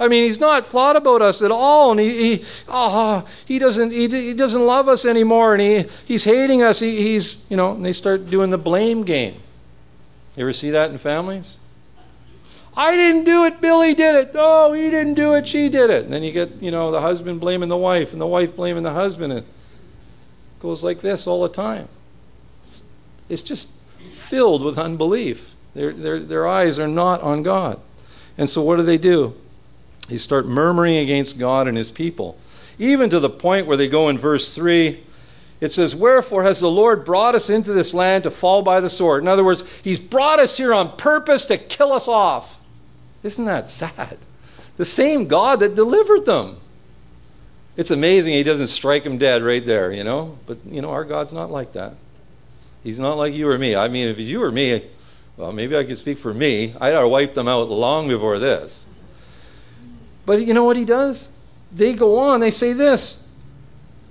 I 0.01 0.09
mean, 0.09 0.24
he's 0.24 0.40
not 0.40 0.64
thought 0.64 0.96
about 0.96 1.20
us 1.20 1.42
at 1.42 1.51
all, 1.51 1.90
and 1.90 2.01
he, 2.01 2.36
he, 2.36 2.44
oh, 2.68 3.28
he 3.44 3.59
doesn't, 3.59 3.90
he, 3.90 4.09
he 4.09 4.32
doesn't 4.32 4.64
love 4.64 4.88
us 4.88 5.05
anymore, 5.05 5.53
and 5.53 5.61
he, 5.61 5.84
he's 6.07 6.24
hating 6.24 6.62
us. 6.62 6.80
He, 6.80 6.96
he's, 6.96 7.44
you 7.51 7.57
know, 7.59 7.72
and 7.72 7.84
they 7.84 7.92
start 7.92 8.30
doing 8.30 8.48
the 8.48 8.57
blame 8.57 9.05
game. 9.05 9.34
You 10.36 10.44
ever 10.44 10.55
see 10.55 10.70
that 10.70 10.90
in 10.90 10.96
families? 10.96 11.59
I 12.74 12.96
didn't 12.96 13.24
do 13.24 13.44
it, 13.44 13.61
Billy 13.61 13.92
did 13.92 14.14
it. 14.14 14.34
No, 14.34 14.72
he 14.72 14.88
didn't 14.90 15.14
do 15.14 15.34
it, 15.34 15.46
she 15.46 15.68
did 15.68 15.90
it. 15.90 16.05
And 16.05 16.14
then 16.14 16.22
you 16.22 16.32
get, 16.32 16.62
you 16.62 16.70
know, 16.70 16.90
the 16.90 17.03
husband 17.03 17.38
blaming 17.38 17.68
the 17.68 17.76
wife 17.76 18.12
and 18.12 18.20
the 18.22 18.26
wife 18.26 18.57
blaming 18.57 18.84
the 18.84 18.94
husband. 18.94 19.34
And 19.34 19.40
it 19.40 19.46
goes 20.61 20.82
like 20.82 21.03
this 21.03 21.26
all 21.26 21.42
the 21.42 21.48
time. 21.51 21.88
It's 23.28 23.42
just 23.42 23.68
filled 24.12 24.64
with 24.64 24.78
unbelief. 24.78 25.55
Their, 25.74 25.92
their, 25.92 26.20
their 26.20 26.48
eyes 26.48 26.78
are 26.78 26.88
not 26.88 27.20
on 27.20 27.42
God. 27.42 27.78
And 28.38 28.48
so 28.48 28.62
what 28.62 28.76
do 28.76 28.82
they 28.82 28.96
do? 28.96 29.34
They 30.11 30.18
start 30.18 30.46
murmuring 30.46 30.96
against 30.96 31.38
God 31.38 31.68
and 31.68 31.76
his 31.78 31.90
people. 31.90 32.36
Even 32.78 33.08
to 33.11 33.20
the 33.20 33.30
point 33.30 33.66
where 33.66 33.76
they 33.76 33.88
go 33.88 34.08
in 34.08 34.18
verse 34.18 34.54
3 34.54 35.04
it 35.61 35.72
says, 35.72 35.94
Wherefore 35.94 36.42
has 36.42 36.61
the 36.61 36.70
Lord 36.70 37.04
brought 37.04 37.34
us 37.34 37.50
into 37.50 37.72
this 37.72 37.92
land 37.92 38.24
to 38.24 38.30
fall 38.30 38.62
by 38.62 38.80
the 38.80 38.90
sword? 38.90 39.22
In 39.22 39.28
other 39.28 39.44
words, 39.44 39.62
He's 39.82 40.00
brought 40.00 40.38
us 40.38 40.56
here 40.56 40.72
on 40.72 40.96
purpose 40.96 41.44
to 41.46 41.58
kill 41.58 41.92
us 41.92 42.08
off. 42.08 42.58
Isn't 43.22 43.44
that 43.44 43.68
sad? 43.68 44.18
The 44.76 44.84
same 44.86 45.28
God 45.28 45.61
that 45.61 45.74
delivered 45.74 46.24
them. 46.24 46.56
It's 47.76 47.90
amazing 47.90 48.32
He 48.32 48.42
doesn't 48.42 48.68
strike 48.68 49.04
them 49.04 49.18
dead 49.18 49.42
right 49.42 49.64
there, 49.64 49.92
you 49.92 50.02
know? 50.02 50.38
But, 50.46 50.58
you 50.64 50.80
know, 50.80 50.90
our 50.90 51.04
God's 51.04 51.32
not 51.32 51.50
like 51.50 51.72
that. 51.74 51.94
He's 52.82 52.98
not 52.98 53.18
like 53.18 53.34
you 53.34 53.48
or 53.50 53.58
me. 53.58 53.76
I 53.76 53.88
mean, 53.88 54.08
if 54.08 54.18
you 54.18 54.42
or 54.42 54.50
me, 54.50 54.88
well, 55.36 55.52
maybe 55.52 55.76
I 55.76 55.84
could 55.84 55.98
speak 55.98 56.16
for 56.16 56.32
me. 56.32 56.74
I'd 56.80 56.94
have 56.94 57.11
wiped 57.11 57.34
them 57.34 57.48
out 57.48 57.68
long 57.68 58.08
before 58.08 58.38
this. 58.38 58.86
But 60.26 60.42
you 60.42 60.54
know 60.54 60.64
what 60.64 60.76
He 60.76 60.84
does? 60.84 61.28
They 61.72 61.94
go 61.94 62.18
on, 62.18 62.40
they 62.40 62.50
say 62.50 62.72
this 62.72 63.24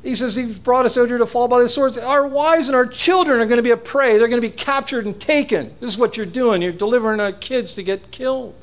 he 0.03 0.15
says, 0.15 0.35
He's 0.35 0.57
brought 0.57 0.85
us 0.85 0.97
out 0.97 1.09
here 1.09 1.17
to 1.17 1.25
fall 1.25 1.47
by 1.47 1.61
the 1.61 1.69
swords. 1.69 1.97
Our 1.97 2.27
wives 2.27 2.67
and 2.67 2.75
our 2.75 2.85
children 2.85 3.39
are 3.39 3.45
going 3.45 3.57
to 3.57 3.63
be 3.63 3.71
a 3.71 3.77
prey. 3.77 4.17
They're 4.17 4.27
going 4.27 4.41
to 4.41 4.47
be 4.47 4.53
captured 4.53 5.05
and 5.05 5.19
taken. 5.19 5.75
This 5.79 5.89
is 5.89 5.97
what 5.97 6.15
you're 6.15 6.25
doing. 6.25 6.61
You're 6.61 6.71
delivering 6.71 7.19
our 7.19 7.31
kids 7.31 7.75
to 7.75 7.83
get 7.83 8.11
killed. 8.11 8.55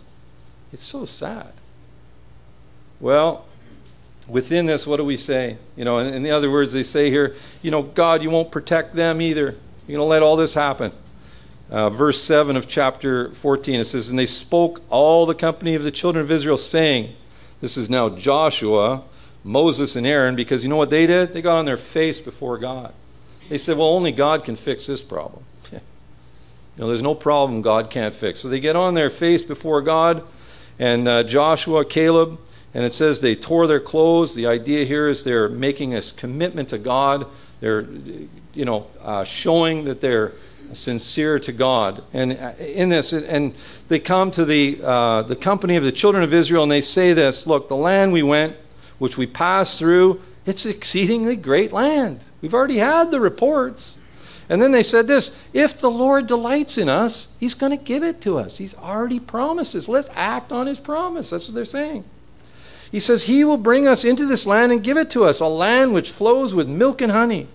It's 0.72 0.82
so 0.82 1.04
sad. 1.04 1.52
Well, 3.00 3.44
within 4.26 4.64
this, 4.64 4.86
what 4.86 4.96
do 4.96 5.04
we 5.04 5.18
say? 5.18 5.58
You 5.76 5.84
know, 5.84 5.98
in, 5.98 6.14
in 6.14 6.22
the 6.22 6.30
other 6.30 6.50
words, 6.50 6.72
they 6.72 6.82
say 6.82 7.10
here, 7.10 7.36
you 7.60 7.70
know, 7.70 7.82
God, 7.82 8.22
you 8.22 8.30
won't 8.30 8.50
protect 8.50 8.94
them 8.94 9.20
either. 9.20 9.54
You're 9.86 9.98
going 9.98 9.98
to 9.98 10.04
let 10.04 10.22
all 10.22 10.36
this 10.36 10.54
happen. 10.54 10.92
Uh, 11.68 11.90
verse 11.90 12.22
7 12.22 12.56
of 12.56 12.66
chapter 12.66 13.30
14, 13.34 13.80
it 13.80 13.84
says, 13.84 14.08
And 14.08 14.18
they 14.18 14.26
spoke 14.26 14.82
all 14.88 15.26
the 15.26 15.34
company 15.34 15.74
of 15.74 15.82
the 15.82 15.90
children 15.90 16.24
of 16.24 16.30
Israel, 16.30 16.56
saying, 16.56 17.14
This 17.60 17.76
is 17.76 17.88
now 17.88 18.08
Joshua 18.10 19.02
Moses 19.46 19.94
and 19.94 20.06
Aaron 20.06 20.34
because 20.34 20.64
you 20.64 20.68
know 20.68 20.76
what 20.76 20.90
they 20.90 21.06
did? 21.06 21.32
They 21.32 21.40
got 21.40 21.56
on 21.56 21.64
their 21.64 21.76
face 21.76 22.18
before 22.18 22.58
God. 22.58 22.92
They 23.48 23.58
said, 23.58 23.78
well, 23.78 23.88
only 23.88 24.10
God 24.10 24.44
can 24.44 24.56
fix 24.56 24.86
this 24.86 25.00
problem. 25.00 25.44
you 25.72 25.80
know, 26.76 26.88
there's 26.88 27.02
no 27.02 27.14
problem 27.14 27.62
God 27.62 27.88
can't 27.88 28.14
fix. 28.14 28.40
So 28.40 28.48
they 28.48 28.58
get 28.58 28.74
on 28.74 28.94
their 28.94 29.08
face 29.08 29.44
before 29.44 29.82
God, 29.82 30.24
and 30.80 31.06
uh, 31.06 31.22
Joshua, 31.22 31.84
Caleb, 31.84 32.40
and 32.74 32.84
it 32.84 32.92
says 32.92 33.20
they 33.20 33.36
tore 33.36 33.68
their 33.68 33.80
clothes. 33.80 34.34
The 34.34 34.48
idea 34.48 34.84
here 34.84 35.06
is 35.06 35.22
they're 35.22 35.48
making 35.48 35.90
this 35.90 36.10
commitment 36.10 36.70
to 36.70 36.78
God. 36.78 37.26
They're, 37.60 37.86
you 38.52 38.64
know, 38.64 38.88
uh, 39.00 39.22
showing 39.22 39.84
that 39.84 40.00
they're 40.00 40.32
sincere 40.74 41.38
to 41.40 41.52
God. 41.52 42.02
And 42.12 42.32
uh, 42.32 42.52
in 42.58 42.88
this, 42.88 43.12
and 43.12 43.54
they 43.88 43.98
come 43.98 44.30
to 44.32 44.44
the 44.44 44.80
uh, 44.82 45.22
the 45.22 45.36
company 45.36 45.76
of 45.76 45.84
the 45.84 45.92
children 45.92 46.24
of 46.24 46.32
Israel, 46.32 46.62
and 46.62 46.72
they 46.72 46.80
say 46.80 47.12
this: 47.12 47.46
Look, 47.46 47.68
the 47.68 47.76
land 47.76 48.12
we 48.12 48.22
went 48.22 48.56
which 48.98 49.18
we 49.18 49.26
passed 49.26 49.78
through, 49.78 50.20
it's 50.44 50.64
exceedingly 50.64 51.36
great 51.36 51.72
land. 51.72 52.20
We've 52.40 52.54
already 52.54 52.78
had 52.78 53.10
the 53.10 53.20
reports. 53.20 53.98
And 54.48 54.62
then 54.62 54.70
they 54.70 54.84
said 54.84 55.08
this 55.08 55.40
if 55.52 55.80
the 55.80 55.90
Lord 55.90 56.26
delights 56.26 56.78
in 56.78 56.88
us, 56.88 57.34
he's 57.40 57.54
going 57.54 57.76
to 57.76 57.84
give 57.84 58.04
it 58.04 58.20
to 58.22 58.38
us. 58.38 58.58
He's 58.58 58.76
already 58.76 59.18
promised 59.18 59.74
us. 59.74 59.88
Let's 59.88 60.08
act 60.14 60.52
on 60.52 60.66
his 60.66 60.78
promise. 60.78 61.30
That's 61.30 61.48
what 61.48 61.54
they're 61.54 61.64
saying. 61.64 62.04
He 62.92 63.00
says, 63.00 63.24
He 63.24 63.44
will 63.44 63.56
bring 63.56 63.88
us 63.88 64.04
into 64.04 64.26
this 64.26 64.46
land 64.46 64.70
and 64.70 64.84
give 64.84 64.96
it 64.96 65.10
to 65.10 65.24
us, 65.24 65.40
a 65.40 65.46
land 65.46 65.92
which 65.92 66.10
flows 66.10 66.54
with 66.54 66.68
milk 66.68 67.00
and 67.02 67.10
honey. 67.10 67.48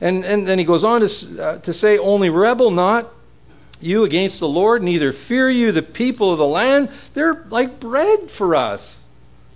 And, 0.00 0.24
and 0.24 0.46
then 0.46 0.58
he 0.58 0.64
goes 0.64 0.84
on 0.84 1.00
to, 1.00 1.42
uh, 1.42 1.58
to 1.58 1.72
say, 1.72 1.98
Only 1.98 2.30
rebel 2.30 2.70
not 2.70 3.12
you 3.80 4.04
against 4.04 4.40
the 4.40 4.48
Lord, 4.48 4.82
neither 4.82 5.12
fear 5.12 5.50
you 5.50 5.72
the 5.72 5.82
people 5.82 6.32
of 6.32 6.38
the 6.38 6.46
land. 6.46 6.90
They're 7.14 7.44
like 7.48 7.80
bread 7.80 8.30
for 8.30 8.54
us. 8.54 9.04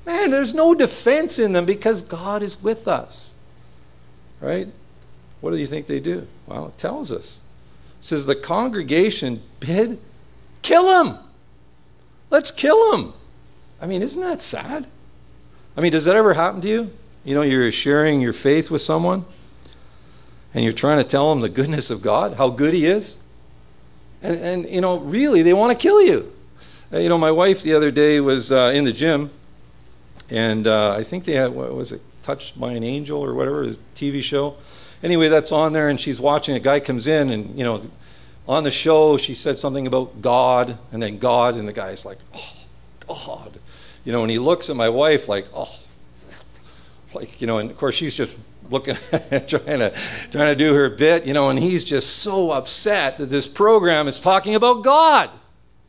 Man, 0.07 0.31
there's 0.31 0.55
no 0.55 0.75
defense 0.75 1.39
in 1.39 1.53
them 1.53 1.67
because 1.67 2.03
God 2.03 2.43
is 2.43 2.63
with 2.63 2.89
us. 2.89 3.35
Right? 4.41 4.69
What 5.41 5.53
do 5.53 5.57
you 5.57 5.67
think 5.67 5.87
they 5.87 6.01
do? 6.01 6.27
Well, 6.47 6.69
it 6.69 6.79
tells 6.79 7.13
us. 7.13 7.41
It 8.01 8.05
says 8.07 8.27
the 8.27 8.35
congregation 8.35 9.43
bid, 9.59 9.99
kill 10.63 11.03
him. 11.03 11.19
Let's 12.31 12.51
kill 12.51 12.95
him. 12.95 13.13
I 13.81 13.87
mean, 13.87 14.03
isn't 14.03 14.21
that 14.21 14.43
sad? 14.43 14.87
I 15.77 15.81
mean, 15.81 15.93
does 15.93 16.05
that 16.05 16.17
ever 16.17 16.35
happen 16.35 16.61
to 16.63 16.69
you? 16.69 16.91
You 17.25 17.35
know, 17.35 17.43
you're 17.43 17.71
sharing 17.71 18.21
your 18.21 18.33
faith 18.33 18.71
with 18.71 18.83
someone 18.83 19.25
and 20.55 20.65
you're 20.65 20.73
trying 20.73 20.99
to 20.99 21.05
tell 21.05 21.31
them 21.31 21.41
the 21.41 21.49
goodness 21.49 21.91
of 21.91 22.03
God, 22.03 22.35
how 22.35 22.51
good 22.51 22.75
He 22.75 22.87
is. 22.87 23.17
And, 24.23 24.37
and 24.39 24.69
you 24.69 24.81
know, 24.81 24.99
really, 24.99 25.43
they 25.43 25.55
want 25.55 25.73
to 25.73 25.81
kill 25.81 26.03
you. 26.03 26.33
Uh, 26.93 26.99
you 26.99 27.09
know, 27.09 27.19
my 27.19 27.31
wife 27.31 27.63
the 27.63 27.75
other 27.75 27.91
day 27.91 28.21
was 28.21 28.53
uh, 28.53 28.73
in 28.75 28.85
the 28.85 28.93
gym 28.93 29.31
and 30.31 30.67
uh, 30.67 30.95
I 30.97 31.03
think 31.03 31.25
they 31.25 31.33
had 31.33 31.53
what 31.53 31.75
was 31.75 31.93
it, 31.93 32.01
Touched 32.23 32.61
by 32.61 32.73
an 32.73 32.85
Angel 32.85 33.25
or 33.25 33.35
whatever, 33.35 33.63
his 33.63 33.79
TV 33.95 34.23
show. 34.23 34.57
Anyway, 35.03 35.29
that's 35.29 35.53
on 35.53 35.73
there, 35.73 35.89
and 35.89 35.99
she's 35.99 36.21
watching. 36.21 36.55
A 36.55 36.61
guy 36.61 36.79
comes 36.79 37.07
in, 37.07 37.31
and 37.31 37.57
you 37.59 37.65
know, 37.65 37.81
on 38.47 38.63
the 38.63 38.71
show, 38.71 39.17
she 39.17 39.35
said 39.35 39.59
something 39.59 39.87
about 39.87 40.21
God, 40.21 40.79
and 40.93 41.03
then 41.03 41.19
God, 41.19 41.55
and 41.55 41.67
the 41.67 41.73
guy's 41.73 42.05
like, 42.05 42.19
oh, 42.35 42.53
God, 43.09 43.59
you 44.05 44.13
know, 44.13 44.23
and 44.23 44.31
he 44.31 44.39
looks 44.39 44.69
at 44.69 44.77
my 44.77 44.91
wife 44.91 45.29
like, 45.29 45.47
oh, 45.55 45.79
like 47.15 47.41
you 47.41 47.47
know, 47.47 47.59
and 47.59 47.71
of 47.71 47.77
course 47.79 47.95
she's 47.95 48.15
just 48.15 48.37
looking 48.71 48.95
trying 49.11 49.81
to 49.81 49.93
trying 50.31 50.49
to 50.49 50.57
do 50.57 50.75
her 50.75 50.89
bit, 50.89 51.27
you 51.27 51.33
know, 51.33 51.51
and 51.51 51.59
he's 51.59 51.85
just 51.85 52.19
so 52.19 52.51
upset 52.51 53.19
that 53.19 53.27
this 53.27 53.47
program 53.47 54.09
is 54.09 54.21
talking 54.21 54.55
about 54.55 54.85
God 54.85 55.31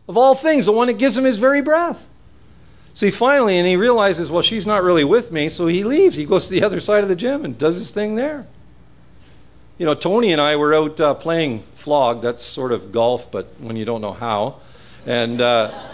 of 0.08 0.18
all 0.18 0.36
things, 0.36 0.66
the 0.66 0.72
one 0.72 0.88
that 0.88 0.98
gives 0.98 1.18
him 1.18 1.24
his 1.24 1.38
very 1.38 1.62
breath. 1.62 2.08
See, 2.94 3.12
finally, 3.12 3.58
and 3.58 3.66
he 3.66 3.78
realizes, 3.78 4.30
well, 4.30 4.42
she's 4.42 4.68
not 4.68 4.84
really 4.84 5.06
with 5.06 5.32
me, 5.32 5.48
so 5.48 5.68
he 5.68 5.84
leaves. 5.84 6.16
He 6.18 6.26
goes 6.26 6.48
to 6.48 6.52
the 6.52 6.64
other 6.64 6.82
side 6.82 7.04
of 7.04 7.10
the 7.10 7.16
gym 7.16 7.46
and 7.46 7.58
does 7.58 7.78
his 7.78 7.92
thing 7.92 8.16
there. 8.16 8.46
You 9.78 9.86
know, 9.86 9.94
Tony 9.94 10.34
and 10.34 10.42
I 10.42 10.58
were 10.58 10.76
out 10.76 11.00
uh, 11.00 11.14
playing 11.14 11.64
flog. 11.74 12.22
That's 12.22 12.42
sort 12.42 12.74
of 12.74 12.92
golf, 12.92 13.32
but 13.32 13.48
when 13.60 13.78
you 13.78 13.86
don't 13.86 14.02
know 14.02 14.12
how. 14.12 14.60
And 15.06 15.42
uh, 15.42 15.90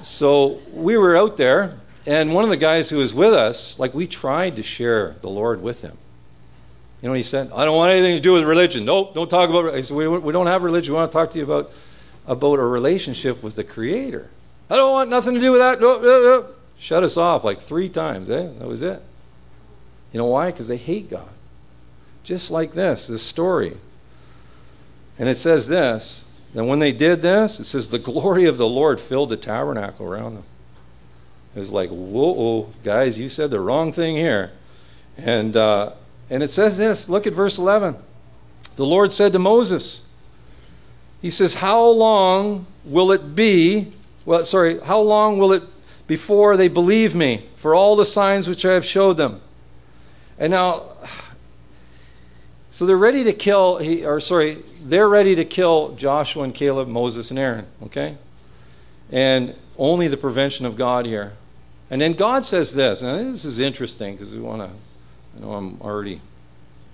so 0.00 0.60
we 0.72 0.96
were 0.96 1.16
out 1.16 1.36
there, 1.36 1.78
and 2.06 2.32
one 2.32 2.44
of 2.44 2.50
the 2.50 2.56
guys 2.56 2.88
who 2.88 2.98
was 2.98 3.12
with 3.12 3.34
us, 3.34 3.78
like, 3.78 3.92
we 3.92 4.06
tried 4.06 4.56
to 4.56 4.62
share 4.62 5.16
the 5.22 5.28
Lord 5.28 5.60
with 5.60 5.80
him. 5.80 5.98
You 7.02 7.08
know 7.08 7.14
he 7.14 7.22
said? 7.22 7.50
I 7.54 7.64
don't 7.64 7.76
want 7.76 7.92
anything 7.92 8.14
to 8.14 8.20
do 8.20 8.32
with 8.32 8.44
religion. 8.44 8.84
Nope, 8.84 9.14
don't 9.14 9.28
talk 9.28 9.50
about 9.50 9.74
it. 9.74 9.90
We, 9.90 10.08
we 10.08 10.32
don't 10.32 10.46
have 10.46 10.62
religion. 10.62 10.94
We 10.94 10.98
want 10.98 11.12
to 11.12 11.16
talk 11.16 11.30
to 11.32 11.38
you 11.38 11.44
about, 11.44 11.70
about 12.26 12.58
a 12.58 12.64
relationship 12.64 13.42
with 13.42 13.56
the 13.56 13.64
Creator. 13.64 14.30
I 14.70 14.76
don't 14.76 14.92
want 14.92 15.10
nothing 15.10 15.34
to 15.34 15.40
do 15.40 15.52
with 15.52 15.60
that. 15.60 15.80
Nope, 15.80 16.02
no, 16.02 16.22
no. 16.22 16.46
Shut 16.78 17.02
us 17.02 17.16
off 17.16 17.44
like 17.44 17.60
three 17.60 17.88
times. 17.88 18.30
Eh? 18.30 18.48
That 18.58 18.66
was 18.66 18.82
it. 18.82 19.02
You 20.12 20.18
know 20.18 20.26
why? 20.26 20.50
Because 20.50 20.68
they 20.68 20.76
hate 20.76 21.10
God. 21.10 21.28
Just 22.22 22.50
like 22.50 22.72
this, 22.72 23.06
this 23.06 23.22
story. 23.22 23.76
And 25.18 25.28
it 25.28 25.36
says 25.36 25.68
this. 25.68 26.24
And 26.54 26.68
when 26.68 26.78
they 26.78 26.92
did 26.92 27.22
this, 27.22 27.60
it 27.60 27.64
says 27.64 27.88
the 27.88 27.98
glory 27.98 28.46
of 28.46 28.56
the 28.56 28.68
Lord 28.68 29.00
filled 29.00 29.28
the 29.28 29.36
tabernacle 29.36 30.06
around 30.06 30.34
them. 30.34 30.44
It 31.56 31.58
was 31.58 31.72
like, 31.72 31.90
whoa, 31.90 32.70
guys, 32.84 33.18
you 33.18 33.28
said 33.28 33.50
the 33.50 33.58
wrong 33.58 33.92
thing 33.92 34.14
here. 34.14 34.52
And, 35.16 35.56
uh, 35.56 35.94
and 36.30 36.42
it 36.42 36.50
says 36.50 36.76
this 36.76 37.08
look 37.08 37.26
at 37.26 37.32
verse 37.32 37.58
11. 37.58 37.96
The 38.76 38.86
Lord 38.86 39.10
said 39.12 39.32
to 39.32 39.38
Moses, 39.40 40.06
He 41.20 41.30
says, 41.30 41.54
How 41.54 41.82
long 41.82 42.66
will 42.84 43.10
it 43.10 43.34
be 43.34 43.92
well, 44.26 44.44
sorry, 44.44 44.80
how 44.80 45.00
long 45.00 45.38
will 45.38 45.52
it 45.52 45.62
before 46.08 46.56
they 46.56 46.68
believe 46.68 47.14
me 47.14 47.46
for 47.54 47.74
all 47.74 47.96
the 47.96 48.04
signs 48.04 48.48
which 48.48 48.66
I 48.66 48.72
have 48.72 48.84
showed 48.84 49.16
them? 49.16 49.40
And 50.36 50.50
now, 50.50 50.82
so 52.72 52.84
they're 52.84 52.96
ready 52.96 53.24
to 53.24 53.32
kill, 53.32 53.80
or 54.04 54.20
sorry, 54.20 54.58
they're 54.82 55.08
ready 55.08 55.36
to 55.36 55.44
kill 55.44 55.94
Joshua 55.94 56.42
and 56.42 56.52
Caleb, 56.52 56.88
Moses 56.88 57.30
and 57.30 57.38
Aaron, 57.38 57.66
okay? 57.84 58.16
And 59.10 59.54
only 59.78 60.08
the 60.08 60.16
prevention 60.16 60.66
of 60.66 60.76
God 60.76 61.06
here. 61.06 61.32
And 61.90 62.00
then 62.00 62.14
God 62.14 62.44
says 62.44 62.74
this, 62.74 63.02
and 63.02 63.34
this 63.34 63.44
is 63.44 63.58
interesting 63.58 64.14
because 64.14 64.34
we 64.34 64.40
want 64.40 64.62
to, 64.62 64.70
I 65.36 65.40
know 65.40 65.52
I'm 65.54 65.80
already 65.80 66.20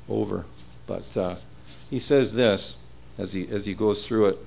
over, 0.08 0.44
but 0.86 1.16
uh, 1.16 1.36
he 1.88 1.98
says 1.98 2.34
this 2.34 2.76
as 3.18 3.32
he, 3.32 3.48
as 3.48 3.64
he 3.64 3.74
goes 3.74 4.06
through 4.06 4.26
it. 4.26 4.38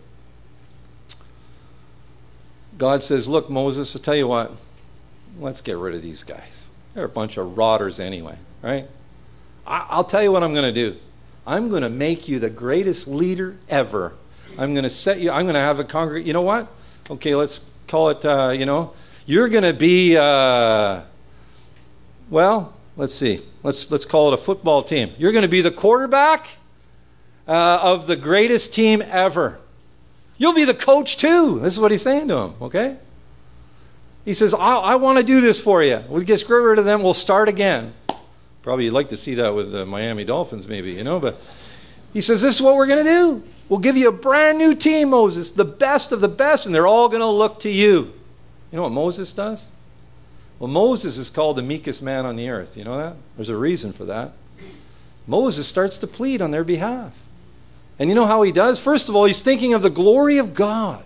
God 2.77 3.03
says, 3.03 3.27
Look, 3.27 3.49
Moses, 3.49 3.95
I'll 3.95 4.01
tell 4.01 4.15
you 4.15 4.27
what, 4.27 4.51
let's 5.39 5.61
get 5.61 5.77
rid 5.77 5.95
of 5.95 6.01
these 6.01 6.23
guys. 6.23 6.69
They're 6.93 7.05
a 7.05 7.09
bunch 7.09 7.37
of 7.37 7.57
rotters 7.57 7.99
anyway, 7.99 8.37
right? 8.61 8.87
I- 9.65 9.97
will 9.97 10.03
tell 10.03 10.21
you 10.21 10.31
what 10.31 10.43
I'm 10.43 10.53
going 10.53 10.73
to 10.73 10.91
do. 10.91 10.97
I'm 11.47 11.69
going 11.69 11.83
to 11.83 11.89
make 11.89 12.27
you 12.27 12.39
the 12.39 12.49
greatest 12.49 13.07
leader 13.07 13.57
ever. 13.69 14.13
I'm 14.57 14.73
going 14.73 14.83
to 14.83 14.89
set 14.89 15.19
you, 15.19 15.31
I'm 15.31 15.45
going 15.45 15.55
to 15.55 15.61
have 15.61 15.79
a 15.79 15.83
congregation. 15.83 16.27
You 16.27 16.33
know 16.33 16.41
what? 16.41 16.67
Okay, 17.09 17.35
let's 17.35 17.69
call 17.87 18.09
it, 18.09 18.25
uh, 18.25 18.53
you 18.55 18.65
know, 18.65 18.93
you're 19.25 19.49
going 19.49 19.63
to 19.63 19.73
be, 19.73 20.17
uh, 20.17 21.01
well, 22.29 22.73
let's 22.95 23.13
see, 23.13 23.41
let's, 23.63 23.89
let's 23.91 24.05
call 24.05 24.29
it 24.29 24.33
a 24.33 24.37
football 24.37 24.81
team. 24.81 25.09
You're 25.17 25.31
going 25.31 25.43
to 25.43 25.47
be 25.49 25.61
the 25.61 25.71
quarterback 25.71 26.57
uh, 27.47 27.79
of 27.81 28.07
the 28.07 28.15
greatest 28.15 28.73
team 28.73 29.01
ever. 29.01 29.59
You'll 30.37 30.53
be 30.53 30.65
the 30.65 30.73
coach 30.73 31.17
too. 31.17 31.59
This 31.59 31.73
is 31.73 31.79
what 31.79 31.91
he's 31.91 32.01
saying 32.01 32.27
to 32.27 32.37
him, 32.37 32.53
okay? 32.61 32.97
He 34.25 34.33
says, 34.33 34.53
I, 34.53 34.75
I 34.77 34.95
want 34.95 35.17
to 35.17 35.23
do 35.23 35.39
this 35.39 35.59
for 35.59 35.83
you. 35.83 36.03
We'll 36.09 36.23
get 36.23 36.47
rid 36.49 36.79
of 36.79 36.85
them. 36.85 37.03
We'll 37.03 37.13
start 37.13 37.47
again. 37.47 37.93
Probably 38.63 38.85
you'd 38.85 38.93
like 38.93 39.09
to 39.09 39.17
see 39.17 39.35
that 39.35 39.53
with 39.53 39.71
the 39.71 39.85
Miami 39.85 40.25
Dolphins, 40.25 40.67
maybe, 40.67 40.93
you 40.93 41.03
know, 41.03 41.19
but 41.19 41.39
he 42.13 42.21
says, 42.21 42.41
This 42.41 42.55
is 42.55 42.61
what 42.61 42.75
we're 42.75 42.87
going 42.87 43.05
to 43.05 43.11
do. 43.11 43.43
We'll 43.69 43.79
give 43.79 43.97
you 43.97 44.09
a 44.09 44.11
brand 44.11 44.57
new 44.57 44.75
team, 44.75 45.11
Moses, 45.11 45.51
the 45.51 45.65
best 45.65 46.11
of 46.11 46.21
the 46.21 46.27
best, 46.27 46.65
and 46.65 46.73
they're 46.73 46.87
all 46.87 47.07
going 47.07 47.21
to 47.21 47.27
look 47.27 47.59
to 47.61 47.69
you. 47.69 48.13
You 48.71 48.77
know 48.77 48.83
what 48.83 48.91
Moses 48.91 49.31
does? 49.33 49.69
Well, 50.59 50.69
Moses 50.69 51.17
is 51.17 51.29
called 51.29 51.57
the 51.57 51.61
meekest 51.61 52.01
man 52.01 52.25
on 52.25 52.35
the 52.35 52.49
earth. 52.49 52.77
You 52.77 52.83
know 52.83 52.97
that? 52.97 53.15
There's 53.35 53.49
a 53.49 53.57
reason 53.57 53.93
for 53.93 54.05
that. 54.05 54.33
Moses 55.27 55.67
starts 55.67 55.97
to 55.99 56.07
plead 56.07 56.41
on 56.41 56.51
their 56.51 56.63
behalf. 56.63 57.19
And 57.99 58.09
you 58.09 58.15
know 58.15 58.25
how 58.25 58.41
he 58.41 58.51
does? 58.51 58.79
First 58.79 59.09
of 59.09 59.15
all, 59.15 59.25
he's 59.25 59.41
thinking 59.41 59.73
of 59.73 59.81
the 59.81 59.89
glory 59.89 60.37
of 60.37 60.53
God. 60.53 61.03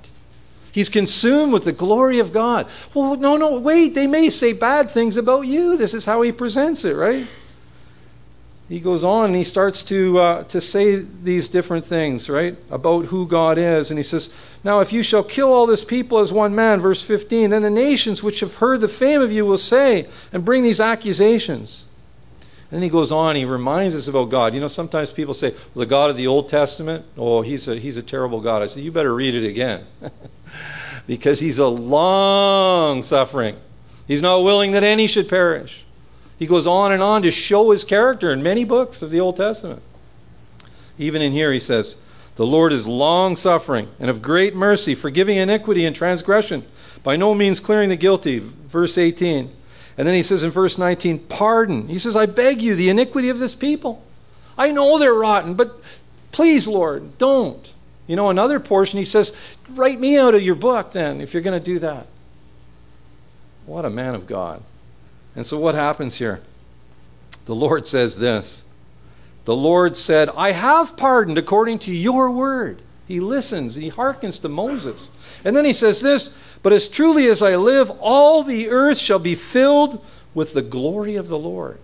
He's 0.71 0.89
consumed 0.89 1.51
with 1.51 1.65
the 1.65 1.71
glory 1.71 2.19
of 2.19 2.31
God. 2.31 2.67
Well, 2.93 3.15
no, 3.15 3.37
no, 3.37 3.59
wait, 3.59 3.95
they 3.95 4.07
may 4.07 4.29
say 4.29 4.53
bad 4.53 4.91
things 4.91 5.17
about 5.17 5.41
you. 5.41 5.77
This 5.77 5.93
is 5.93 6.05
how 6.05 6.21
he 6.21 6.31
presents 6.31 6.85
it, 6.85 6.95
right? 6.95 7.25
He 8.69 8.79
goes 8.79 9.03
on 9.03 9.25
and 9.25 9.35
he 9.35 9.43
starts 9.43 9.81
to, 9.85 10.19
uh, 10.19 10.43
to 10.43 10.61
say 10.61 10.97
these 10.97 11.49
different 11.49 11.83
things, 11.83 12.29
right, 12.29 12.55
about 12.69 13.07
who 13.07 13.27
God 13.27 13.57
is. 13.57 13.89
And 13.89 13.97
he 13.97 14.03
says, 14.03 14.33
Now, 14.63 14.79
if 14.79 14.93
you 14.93 15.01
shall 15.01 15.23
kill 15.23 15.51
all 15.51 15.65
this 15.65 15.83
people 15.83 16.19
as 16.19 16.31
one 16.31 16.53
man, 16.53 16.79
verse 16.79 17.03
15, 17.03 17.49
then 17.49 17.63
the 17.63 17.71
nations 17.71 18.21
which 18.21 18.41
have 18.41 18.55
heard 18.55 18.81
the 18.81 18.87
fame 18.87 19.21
of 19.21 19.31
you 19.31 19.43
will 19.43 19.57
say 19.57 20.07
and 20.31 20.45
bring 20.45 20.61
these 20.61 20.79
accusations. 20.79 21.85
And 22.69 22.77
Then 22.77 22.83
he 22.83 22.89
goes 22.89 23.11
on, 23.11 23.35
he 23.35 23.45
reminds 23.45 23.95
us 23.95 24.07
about 24.07 24.29
God. 24.29 24.53
You 24.53 24.59
know, 24.59 24.67
sometimes 24.67 25.09
people 25.09 25.33
say, 25.33 25.49
well, 25.49 25.83
the 25.83 25.87
God 25.87 26.11
of 26.11 26.17
the 26.17 26.27
Old 26.27 26.47
Testament, 26.47 27.03
oh, 27.17 27.41
he's 27.41 27.67
a, 27.67 27.75
he's 27.75 27.97
a 27.97 28.03
terrible 28.03 28.39
God. 28.39 28.61
I 28.61 28.67
say, 28.67 28.81
you 28.81 28.91
better 28.91 29.15
read 29.15 29.33
it 29.33 29.47
again. 29.47 29.87
because 31.07 31.39
he's 31.39 31.57
a 31.57 31.67
long 31.67 33.01
suffering. 33.01 33.55
He's 34.07 34.21
not 34.21 34.43
willing 34.43 34.73
that 34.73 34.83
any 34.83 35.07
should 35.07 35.27
perish. 35.27 35.83
He 36.39 36.47
goes 36.47 36.65
on 36.65 36.93
and 36.93 37.03
on 37.03 37.21
to 37.23 37.31
show 37.31 37.71
his 37.71 37.83
character 37.83 38.31
in 38.31 38.41
many 38.41 38.63
books 38.63 39.01
of 39.01 39.11
the 39.11 39.19
Old 39.19 39.35
Testament. 39.35 39.81
Even 40.97 41.21
in 41.21 41.33
here, 41.33 41.51
he 41.51 41.59
says, 41.59 41.97
The 42.35 42.45
Lord 42.45 42.71
is 42.71 42.87
long 42.87 43.35
suffering 43.35 43.89
and 43.99 44.09
of 44.09 44.21
great 44.21 44.55
mercy, 44.55 44.95
forgiving 44.95 45.37
iniquity 45.37 45.85
and 45.85 45.93
transgression, 45.93 46.65
by 47.03 47.17
no 47.17 47.35
means 47.35 47.59
clearing 47.59 47.89
the 47.89 47.97
guilty. 47.97 48.39
Verse 48.39 48.97
18. 48.97 49.51
And 49.97 50.07
then 50.07 50.15
he 50.15 50.23
says 50.23 50.43
in 50.43 50.49
verse 50.49 50.77
19, 50.77 51.19
Pardon. 51.27 51.89
He 51.89 51.99
says, 51.99 52.15
I 52.15 52.25
beg 52.25 52.61
you, 52.61 52.73
the 52.73 52.89
iniquity 52.89 53.27
of 53.27 53.39
this 53.39 53.53
people. 53.53 54.01
I 54.57 54.71
know 54.71 54.97
they're 54.97 55.13
rotten, 55.13 55.55
but 55.55 55.81
please, 56.31 56.69
Lord, 56.69 57.17
don't. 57.17 57.73
You 58.07 58.15
know, 58.15 58.29
another 58.29 58.61
portion, 58.61 58.97
he 58.97 59.05
says, 59.05 59.35
Write 59.69 59.99
me 59.99 60.17
out 60.17 60.35
of 60.35 60.41
your 60.41 60.55
book 60.55 60.93
then, 60.93 61.19
if 61.19 61.33
you're 61.33 61.43
going 61.43 61.59
to 61.59 61.63
do 61.63 61.79
that. 61.79 62.07
What 63.65 63.83
a 63.83 63.89
man 63.89 64.15
of 64.15 64.25
God. 64.25 64.63
And 65.35 65.45
so 65.45 65.59
what 65.59 65.75
happens 65.75 66.15
here? 66.15 66.41
The 67.45 67.55
Lord 67.55 67.87
says 67.87 68.15
this 68.15 68.63
The 69.45 69.55
Lord 69.55 69.95
said, 69.95 70.29
I 70.29 70.51
have 70.51 70.97
pardoned 70.97 71.37
according 71.37 71.79
to 71.79 71.91
your 71.91 72.31
word. 72.31 72.81
He 73.07 73.19
listens, 73.19 73.75
he 73.75 73.89
hearkens 73.89 74.37
to 74.39 74.49
Moses. 74.49 75.09
And 75.43 75.55
then 75.55 75.65
he 75.65 75.73
says 75.73 76.01
this 76.01 76.37
But 76.61 76.73
as 76.73 76.87
truly 76.87 77.27
as 77.27 77.41
I 77.41 77.55
live, 77.55 77.91
all 77.99 78.43
the 78.43 78.69
earth 78.69 78.99
shall 78.99 79.19
be 79.19 79.35
filled 79.35 80.05
with 80.33 80.53
the 80.53 80.61
glory 80.61 81.15
of 81.15 81.27
the 81.27 81.39
Lord. 81.39 81.79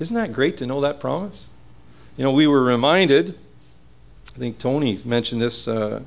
Isn't 0.00 0.16
that 0.16 0.32
great 0.32 0.56
to 0.58 0.66
know 0.66 0.80
that 0.80 0.98
promise? 0.98 1.46
You 2.16 2.24
know, 2.24 2.32
we 2.32 2.46
were 2.46 2.62
reminded, 2.62 3.38
I 4.34 4.38
think 4.38 4.58
Tony 4.58 4.98
mentioned 5.04 5.40
this 5.40 5.68
uh, 5.68 6.02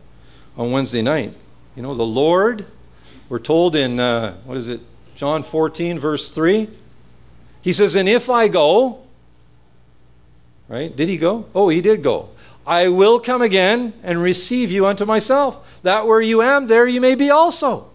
on 0.57 0.71
Wednesday 0.71 1.01
night. 1.01 1.33
You 1.75 1.83
know, 1.83 1.93
the 1.93 2.03
Lord, 2.03 2.65
we're 3.29 3.39
told 3.39 3.75
in, 3.75 3.99
uh, 3.99 4.35
what 4.43 4.57
is 4.57 4.67
it, 4.67 4.81
John 5.23 5.41
14, 5.41 5.99
verse 5.99 6.31
3. 6.31 6.67
He 7.61 7.71
says, 7.71 7.95
And 7.95 8.09
if 8.09 8.29
I 8.29 8.49
go, 8.49 8.99
right? 10.67 10.93
Did 10.93 11.07
he 11.07 11.15
go? 11.15 11.45
Oh, 11.55 11.69
he 11.69 11.79
did 11.79 12.03
go. 12.03 12.27
I 12.67 12.89
will 12.89 13.21
come 13.21 13.41
again 13.41 13.93
and 14.03 14.21
receive 14.21 14.69
you 14.69 14.85
unto 14.85 15.05
myself, 15.05 15.79
that 15.83 16.05
where 16.05 16.19
you 16.19 16.41
am, 16.41 16.67
there 16.67 16.85
you 16.85 16.99
may 16.99 17.15
be 17.15 17.29
also. 17.29 17.85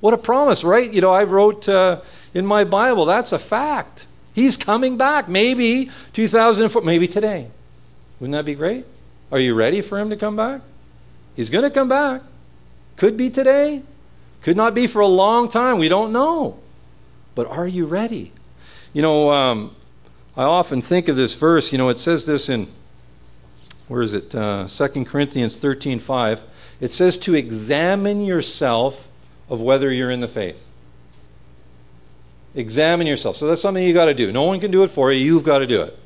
What 0.00 0.12
a 0.12 0.18
promise, 0.18 0.64
right? 0.64 0.92
You 0.92 1.00
know, 1.00 1.10
I 1.12 1.24
wrote 1.24 1.66
uh, 1.66 2.02
in 2.34 2.44
my 2.44 2.62
Bible, 2.62 3.06
that's 3.06 3.32
a 3.32 3.38
fact. 3.38 4.06
He's 4.34 4.58
coming 4.58 4.98
back, 4.98 5.30
maybe 5.30 5.90
2004, 6.12 6.82
maybe 6.82 7.08
today. 7.08 7.48
Wouldn't 8.20 8.32
that 8.32 8.44
be 8.44 8.54
great? 8.54 8.84
Are 9.32 9.38
you 9.38 9.54
ready 9.54 9.80
for 9.80 9.98
him 9.98 10.10
to 10.10 10.16
come 10.16 10.36
back? 10.36 10.60
He's 11.36 11.48
going 11.48 11.64
to 11.64 11.70
come 11.70 11.88
back. 11.88 12.20
Could 12.98 13.16
be 13.16 13.30
today, 13.30 13.80
could 14.42 14.58
not 14.58 14.74
be 14.74 14.86
for 14.86 15.00
a 15.00 15.06
long 15.06 15.48
time. 15.48 15.78
We 15.78 15.88
don't 15.88 16.12
know. 16.12 16.58
But 17.36 17.46
are 17.46 17.68
you 17.68 17.84
ready? 17.84 18.32
You 18.92 19.02
know, 19.02 19.30
um, 19.30 19.76
I 20.36 20.42
often 20.42 20.82
think 20.82 21.06
of 21.06 21.14
this 21.14 21.36
verse. 21.36 21.70
You 21.70 21.78
know, 21.78 21.90
it 21.90 21.98
says 21.98 22.26
this 22.26 22.48
in 22.48 22.66
where 23.86 24.02
is 24.02 24.14
it? 24.14 24.34
Uh, 24.34 24.66
2 24.66 25.04
Corinthians 25.04 25.54
13 25.54 26.00
5. 26.00 26.42
It 26.80 26.90
says 26.90 27.16
to 27.18 27.34
examine 27.34 28.24
yourself 28.24 29.06
of 29.48 29.60
whether 29.60 29.92
you're 29.92 30.10
in 30.10 30.20
the 30.20 30.28
faith. 30.28 30.68
Examine 32.54 33.06
yourself. 33.06 33.36
So 33.36 33.46
that's 33.46 33.60
something 33.60 33.84
you 33.84 33.94
got 33.94 34.06
to 34.06 34.14
do. 34.14 34.32
No 34.32 34.44
one 34.44 34.58
can 34.58 34.70
do 34.70 34.82
it 34.82 34.88
for 34.88 35.12
you. 35.12 35.22
You've 35.22 35.44
got 35.44 35.58
to 35.58 35.66
do 35.66 35.82
it. 35.82 35.96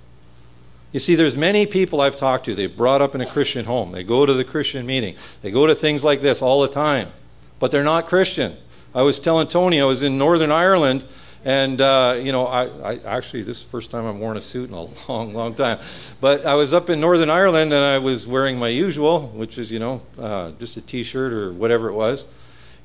You 0.92 0.98
see, 0.98 1.14
there's 1.14 1.36
many 1.36 1.64
people 1.64 2.00
I've 2.00 2.16
talked 2.16 2.44
to. 2.46 2.54
They 2.54 2.66
brought 2.66 3.00
up 3.00 3.14
in 3.14 3.20
a 3.20 3.26
Christian 3.26 3.64
home. 3.64 3.92
They 3.92 4.02
go 4.02 4.26
to 4.26 4.34
the 4.34 4.44
Christian 4.44 4.84
meeting. 4.84 5.14
They 5.42 5.52
go 5.52 5.68
to 5.68 5.76
things 5.76 6.02
like 6.02 6.20
this 6.20 6.42
all 6.42 6.60
the 6.60 6.68
time, 6.68 7.12
but 7.60 7.70
they're 7.70 7.84
not 7.84 8.08
Christian. 8.08 8.56
I 8.94 9.02
was 9.02 9.20
telling 9.20 9.46
Tony 9.46 9.80
I 9.80 9.84
was 9.84 10.02
in 10.02 10.18
Northern 10.18 10.50
Ireland 10.50 11.04
and, 11.44 11.80
uh, 11.80 12.18
you 12.20 12.32
know, 12.32 12.46
I, 12.46 12.66
I, 12.66 12.98
actually, 12.98 13.42
this 13.42 13.58
is 13.58 13.62
the 13.64 13.70
first 13.70 13.90
time 13.90 14.06
I've 14.06 14.16
worn 14.16 14.36
a 14.36 14.42
suit 14.42 14.68
in 14.68 14.74
a 14.74 14.82
long, 15.08 15.32
long 15.32 15.54
time. 15.54 15.78
But 16.20 16.44
I 16.44 16.54
was 16.54 16.74
up 16.74 16.90
in 16.90 17.00
Northern 17.00 17.30
Ireland 17.30 17.72
and 17.72 17.82
I 17.82 17.98
was 17.98 18.26
wearing 18.26 18.58
my 18.58 18.68
usual, 18.68 19.28
which 19.28 19.56
is, 19.56 19.72
you 19.72 19.78
know, 19.78 20.02
uh, 20.18 20.50
just 20.58 20.76
a 20.76 20.82
t 20.82 21.02
shirt 21.02 21.32
or 21.32 21.52
whatever 21.52 21.88
it 21.88 21.94
was. 21.94 22.26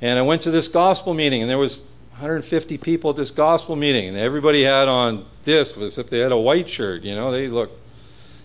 And 0.01 0.18
I 0.18 0.22
went 0.22 0.41
to 0.43 0.51
this 0.51 0.68
gospel 0.68 1.14
meeting 1.14 1.41
and 1.41 1.49
there 1.49 1.58
was 1.58 1.80
150 2.12 2.78
people 2.78 3.10
at 3.10 3.18
this 3.18 3.32
gospel 3.32 3.76
meeting. 3.76 4.08
And 4.08 4.18
everybody 4.18 4.64
had 4.64 4.88
on 4.88 5.26
this, 5.43 5.76
was 5.76 5.97
if 5.97 6.10
they 6.10 6.20
had 6.20 6.32
a 6.32 6.38
white 6.38 6.70
shirt, 6.70 7.01
you 7.03 7.14
know, 7.14 7.32
they 7.32 7.49
looked, 7.49 7.78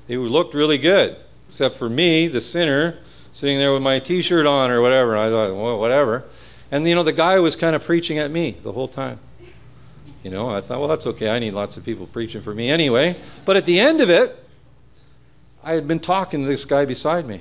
they 0.08 0.16
looked 0.16 0.54
really 0.54 0.78
good. 0.78 1.16
Except 1.46 1.74
for 1.76 1.88
me, 1.88 2.26
the 2.26 2.40
sinner, 2.40 2.98
sitting 3.30 3.58
there 3.58 3.72
with 3.72 3.82
my 3.82 4.00
t 4.00 4.22
shirt 4.22 4.46
on 4.46 4.72
or 4.72 4.82
whatever. 4.82 5.16
I 5.16 5.28
thought, 5.28 5.54
well, 5.54 5.78
whatever. 5.78 6.24
And, 6.70 6.86
you 6.86 6.94
know, 6.94 7.02
the 7.02 7.12
guy 7.12 7.38
was 7.40 7.56
kind 7.56 7.74
of 7.74 7.84
preaching 7.84 8.18
at 8.18 8.30
me 8.30 8.56
the 8.62 8.72
whole 8.72 8.88
time. 8.88 9.18
You 10.22 10.30
know, 10.30 10.50
I 10.50 10.60
thought, 10.60 10.78
well, 10.78 10.88
that's 10.88 11.06
okay. 11.06 11.30
I 11.30 11.38
need 11.38 11.52
lots 11.52 11.76
of 11.76 11.84
people 11.84 12.06
preaching 12.06 12.42
for 12.42 12.54
me 12.54 12.68
anyway. 12.68 13.16
But 13.44 13.56
at 13.56 13.64
the 13.64 13.80
end 13.80 14.00
of 14.00 14.10
it, 14.10 14.36
I 15.62 15.72
had 15.72 15.88
been 15.88 16.00
talking 16.00 16.42
to 16.42 16.48
this 16.48 16.64
guy 16.64 16.84
beside 16.84 17.26
me. 17.26 17.40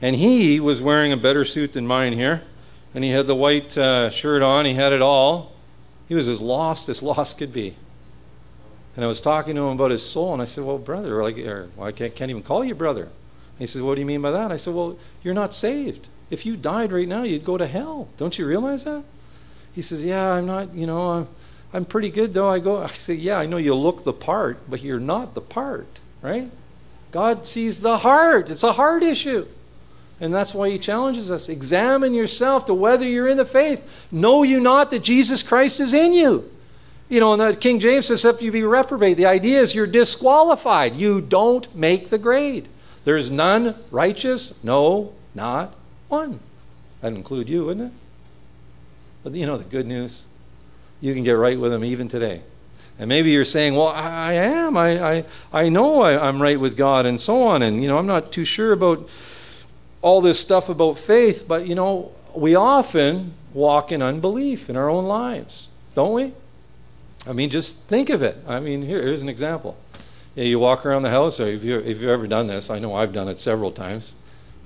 And 0.00 0.16
he 0.16 0.60
was 0.60 0.82
wearing 0.82 1.12
a 1.12 1.16
better 1.16 1.44
suit 1.44 1.74
than 1.74 1.86
mine 1.86 2.12
here. 2.14 2.42
And 2.94 3.04
he 3.04 3.10
had 3.10 3.26
the 3.26 3.36
white 3.36 3.76
uh, 3.78 4.10
shirt 4.10 4.42
on. 4.42 4.64
He 4.64 4.74
had 4.74 4.92
it 4.92 5.02
all. 5.02 5.52
He 6.08 6.14
was 6.14 6.28
as 6.28 6.40
lost 6.40 6.88
as 6.88 7.02
lost 7.02 7.38
could 7.38 7.52
be. 7.52 7.76
And 8.96 9.04
I 9.04 9.08
was 9.08 9.20
talking 9.20 9.54
to 9.56 9.62
him 9.62 9.68
about 9.68 9.90
his 9.90 10.02
soul. 10.02 10.32
And 10.32 10.42
I 10.42 10.46
said, 10.46 10.64
well, 10.64 10.78
brother, 10.78 11.22
like, 11.22 11.38
or, 11.38 11.68
well, 11.76 11.86
I 11.86 11.92
can't, 11.92 12.14
can't 12.14 12.30
even 12.30 12.42
call 12.42 12.64
you 12.64 12.74
brother. 12.74 13.04
And 13.04 13.58
he 13.58 13.66
said, 13.66 13.82
what 13.82 13.94
do 13.94 14.00
you 14.00 14.06
mean 14.06 14.22
by 14.22 14.30
that? 14.30 14.50
I 14.50 14.56
said, 14.56 14.74
well, 14.74 14.98
you're 15.22 15.34
not 15.34 15.54
saved. 15.54 16.08
If 16.32 16.46
you 16.46 16.56
died 16.56 16.92
right 16.92 17.06
now, 17.06 17.24
you'd 17.24 17.44
go 17.44 17.58
to 17.58 17.66
hell. 17.66 18.08
Don't 18.16 18.38
you 18.38 18.46
realize 18.46 18.84
that? 18.84 19.04
He 19.74 19.82
says, 19.82 20.02
yeah, 20.02 20.32
I'm 20.32 20.46
not, 20.46 20.72
you 20.72 20.86
know, 20.86 21.10
I'm, 21.10 21.28
I'm 21.74 21.84
pretty 21.84 22.10
good 22.10 22.32
though. 22.32 22.48
I 22.48 22.58
go, 22.58 22.82
I 22.82 22.88
say, 22.88 23.12
yeah, 23.12 23.38
I 23.38 23.44
know 23.44 23.58
you 23.58 23.74
look 23.74 24.04
the 24.04 24.14
part, 24.14 24.58
but 24.68 24.82
you're 24.82 24.98
not 24.98 25.34
the 25.34 25.42
part, 25.42 26.00
right? 26.22 26.50
God 27.10 27.46
sees 27.46 27.80
the 27.80 27.98
heart. 27.98 28.48
It's 28.48 28.62
a 28.62 28.72
heart 28.72 29.02
issue. 29.02 29.46
And 30.20 30.34
that's 30.34 30.54
why 30.54 30.70
he 30.70 30.78
challenges 30.78 31.30
us. 31.30 31.50
Examine 31.50 32.14
yourself 32.14 32.64
to 32.64 32.72
whether 32.72 33.04
you're 33.04 33.28
in 33.28 33.36
the 33.36 33.44
faith. 33.44 33.86
Know 34.10 34.42
you 34.42 34.58
not 34.58 34.90
that 34.92 35.02
Jesus 35.02 35.42
Christ 35.42 35.80
is 35.80 35.92
in 35.92 36.14
you. 36.14 36.50
You 37.10 37.20
know, 37.20 37.34
and 37.34 37.42
the 37.42 37.54
King 37.54 37.78
James 37.78 38.06
says, 38.06 38.20
except 38.20 38.40
you 38.40 38.50
be 38.50 38.62
reprobate. 38.62 39.18
The 39.18 39.26
idea 39.26 39.60
is 39.60 39.74
you're 39.74 39.86
disqualified. 39.86 40.96
You 40.96 41.20
don't 41.20 41.74
make 41.76 42.08
the 42.08 42.16
grade. 42.16 42.70
There's 43.04 43.30
none 43.30 43.74
righteous, 43.90 44.54
no, 44.64 45.12
not 45.34 45.74
one. 46.12 46.40
That'd 47.00 47.16
include 47.16 47.48
you, 47.48 47.64
wouldn't 47.64 47.90
it? 47.90 47.94
But 49.24 49.34
you 49.34 49.46
know 49.46 49.56
the 49.56 49.64
good 49.64 49.86
news? 49.86 50.26
you 51.02 51.12
can 51.12 51.24
get 51.24 51.32
right 51.32 51.58
with 51.58 51.72
Him 51.72 51.84
even 51.84 52.08
today. 52.08 52.40
And 52.98 53.08
maybe 53.08 53.32
you're 53.32 53.44
saying, 53.44 53.74
well, 53.74 53.88
I, 53.88 54.34
am. 54.34 54.76
I, 54.76 55.16
I, 55.16 55.24
I 55.52 55.68
know 55.68 56.00
I, 56.00 56.28
I'm 56.28 56.40
right 56.40 56.58
with 56.58 56.76
God 56.76 57.04
and 57.04 57.20
so 57.20 57.42
on. 57.42 57.62
And, 57.62 57.82
you 57.82 57.88
know, 57.88 57.98
I'm 57.98 58.06
not 58.06 58.32
too 58.32 58.44
sure 58.44 58.72
about 58.72 59.08
all 60.00 60.20
this 60.20 60.38
stuff 60.38 60.68
about 60.68 60.96
faith, 60.96 61.46
but, 61.48 61.66
you 61.66 61.74
know, 61.74 62.12
we 62.34 62.54
often 62.54 63.34
walk 63.52 63.92
in 63.92 64.00
unbelief 64.00 64.70
in 64.70 64.76
our 64.76 64.88
own 64.88 65.06
lives, 65.06 65.68
don't 65.94 66.12
we? 66.12 66.32
I 67.26 67.32
mean, 67.32 67.50
just 67.50 67.76
think 67.84 68.08
of 68.08 68.22
it. 68.22 68.36
I 68.46 68.60
mean, 68.60 68.82
here, 68.82 69.02
here's 69.02 69.22
an 69.22 69.28
example. 69.28 69.76
Yeah, 70.34 70.44
you 70.44 70.58
walk 70.58 70.86
around 70.86 71.02
the 71.02 71.10
house, 71.10 71.40
or 71.40 71.48
if, 71.48 71.64
you, 71.64 71.78
if 71.78 72.00
you've 72.00 72.10
ever 72.10 72.26
done 72.26 72.46
this, 72.46 72.70
I 72.70 72.78
know 72.78 72.94
I've 72.94 73.12
done 73.12 73.28
it 73.28 73.38
several 73.38 73.72
times. 73.72 74.14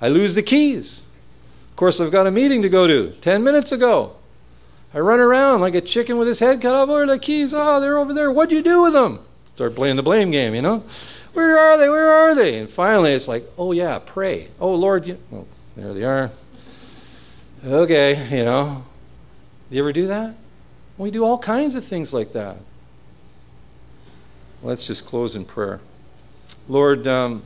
I 0.01 0.09
lose 0.09 0.35
the 0.35 0.43
keys. 0.43 1.03
Course, 1.77 2.01
I've 2.01 2.11
got 2.11 2.25
a 2.25 2.31
meeting 2.31 2.63
to 2.63 2.69
go 2.69 2.87
to 2.87 3.11
10 3.21 3.43
minutes 3.43 3.71
ago. 3.71 4.15
I 4.95 4.99
run 4.99 5.19
around 5.19 5.61
like 5.61 5.75
a 5.75 5.81
chicken 5.81 6.17
with 6.17 6.27
his 6.27 6.39
head 6.39 6.59
cut 6.59 6.73
off. 6.73 6.89
Where 6.89 7.03
are 7.03 7.05
the 7.07 7.19
keys? 7.19 7.53
Oh, 7.53 7.79
they're 7.79 7.99
over 7.99 8.15
there. 8.15 8.31
What'd 8.31 8.51
you 8.51 8.63
do 8.63 8.81
with 8.81 8.93
them? 8.93 9.19
Start 9.53 9.75
playing 9.75 9.95
the 9.95 10.01
blame 10.01 10.31
game, 10.31 10.55
you 10.55 10.63
know? 10.63 10.83
Where 11.33 11.55
are 11.55 11.77
they? 11.77 11.87
Where 11.87 12.11
are 12.11 12.33
they? 12.33 12.57
And 12.57 12.67
finally, 12.67 13.13
it's 13.13 13.27
like, 13.27 13.43
oh, 13.59 13.73
yeah, 13.73 13.99
pray. 13.99 14.47
Oh, 14.59 14.73
Lord, 14.73 15.05
you. 15.05 15.19
Oh, 15.31 15.45
there 15.75 15.93
they 15.93 16.03
are. 16.03 16.31
Okay, 17.63 18.27
you 18.35 18.45
know. 18.45 18.83
Do 19.69 19.75
you 19.75 19.83
ever 19.83 19.93
do 19.93 20.07
that? 20.07 20.33
We 20.97 21.11
do 21.11 21.23
all 21.23 21.37
kinds 21.37 21.75
of 21.75 21.85
things 21.85 22.11
like 22.11 22.33
that. 22.33 22.57
Let's 24.63 24.87
just 24.87 25.05
close 25.05 25.35
in 25.35 25.45
prayer. 25.45 25.79
Lord, 26.67 27.05
um, 27.05 27.43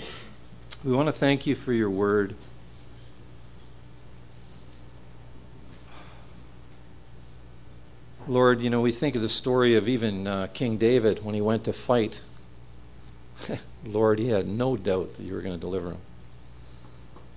we 0.86 0.94
want 0.94 1.08
to 1.10 1.14
thank 1.14 1.46
you 1.46 1.54
for 1.54 1.74
your 1.74 1.90
word. 1.90 2.34
Lord, 8.28 8.62
you 8.62 8.70
know, 8.70 8.82
we 8.82 8.92
think 8.92 9.16
of 9.16 9.22
the 9.22 9.30
story 9.30 9.76
of 9.76 9.90
even 9.90 10.28
uh, 10.28 10.48
King 10.54 10.78
David 10.78 11.26
when 11.26 11.34
he 11.34 11.42
went 11.42 11.64
to 11.64 11.74
fight. 11.74 12.22
Lord, 13.86 14.20
he 14.20 14.30
had 14.30 14.48
no 14.48 14.78
doubt 14.78 15.16
that 15.16 15.24
you 15.24 15.34
were 15.34 15.42
going 15.42 15.56
to 15.56 15.60
deliver 15.60 15.92
him. 15.92 15.98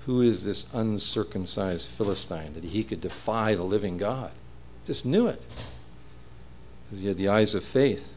Who 0.04 0.20
is 0.20 0.44
this 0.44 0.72
uncircumcised 0.74 1.88
Philistine 1.88 2.52
that 2.54 2.64
he 2.64 2.84
could 2.84 3.00
defy 3.00 3.54
the 3.54 3.62
living 3.62 3.96
God? 3.96 4.32
Just 4.84 5.06
knew 5.06 5.26
it 5.26 5.42
because 6.84 7.00
he 7.00 7.08
had 7.08 7.16
the 7.16 7.28
eyes 7.28 7.54
of 7.54 7.64
faith. 7.64 8.14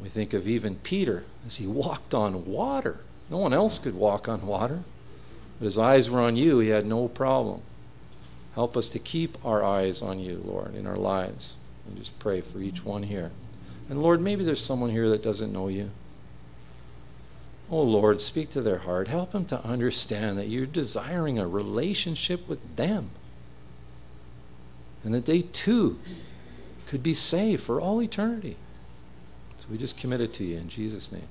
We 0.00 0.08
think 0.08 0.32
of 0.32 0.46
even 0.46 0.76
Peter 0.76 1.24
as 1.44 1.56
he 1.56 1.66
walked 1.66 2.14
on 2.14 2.46
water. 2.46 3.00
No 3.28 3.38
one 3.38 3.52
else 3.52 3.80
could 3.80 3.96
walk 3.96 4.28
on 4.28 4.46
water, 4.46 4.84
but 5.58 5.64
his 5.64 5.76
eyes 5.76 6.08
were 6.08 6.20
on 6.20 6.36
you. 6.36 6.60
He 6.60 6.68
had 6.68 6.86
no 6.86 7.08
problem. 7.08 7.62
Help 8.58 8.76
us 8.76 8.88
to 8.88 8.98
keep 8.98 9.38
our 9.44 9.62
eyes 9.62 10.02
on 10.02 10.18
you, 10.18 10.42
Lord, 10.44 10.74
in 10.74 10.84
our 10.84 10.96
lives. 10.96 11.54
And 11.86 11.96
just 11.96 12.18
pray 12.18 12.40
for 12.40 12.58
each 12.58 12.84
one 12.84 13.04
here. 13.04 13.30
And 13.88 14.02
Lord, 14.02 14.20
maybe 14.20 14.42
there's 14.42 14.64
someone 14.64 14.90
here 14.90 15.08
that 15.10 15.22
doesn't 15.22 15.52
know 15.52 15.68
you. 15.68 15.90
Oh 17.70 17.80
Lord, 17.80 18.20
speak 18.20 18.50
to 18.50 18.60
their 18.60 18.78
heart. 18.78 19.06
Help 19.06 19.30
them 19.30 19.44
to 19.44 19.64
understand 19.64 20.38
that 20.38 20.48
you're 20.48 20.66
desiring 20.66 21.38
a 21.38 21.46
relationship 21.46 22.48
with 22.48 22.74
them. 22.74 23.10
And 25.04 25.14
that 25.14 25.26
they 25.26 25.42
too 25.42 26.00
could 26.88 27.00
be 27.00 27.14
saved 27.14 27.62
for 27.62 27.80
all 27.80 28.02
eternity. 28.02 28.56
So 29.60 29.66
we 29.70 29.78
just 29.78 29.96
commit 29.96 30.20
it 30.20 30.34
to 30.34 30.44
you 30.44 30.56
in 30.56 30.68
Jesus' 30.68 31.12
name. 31.12 31.28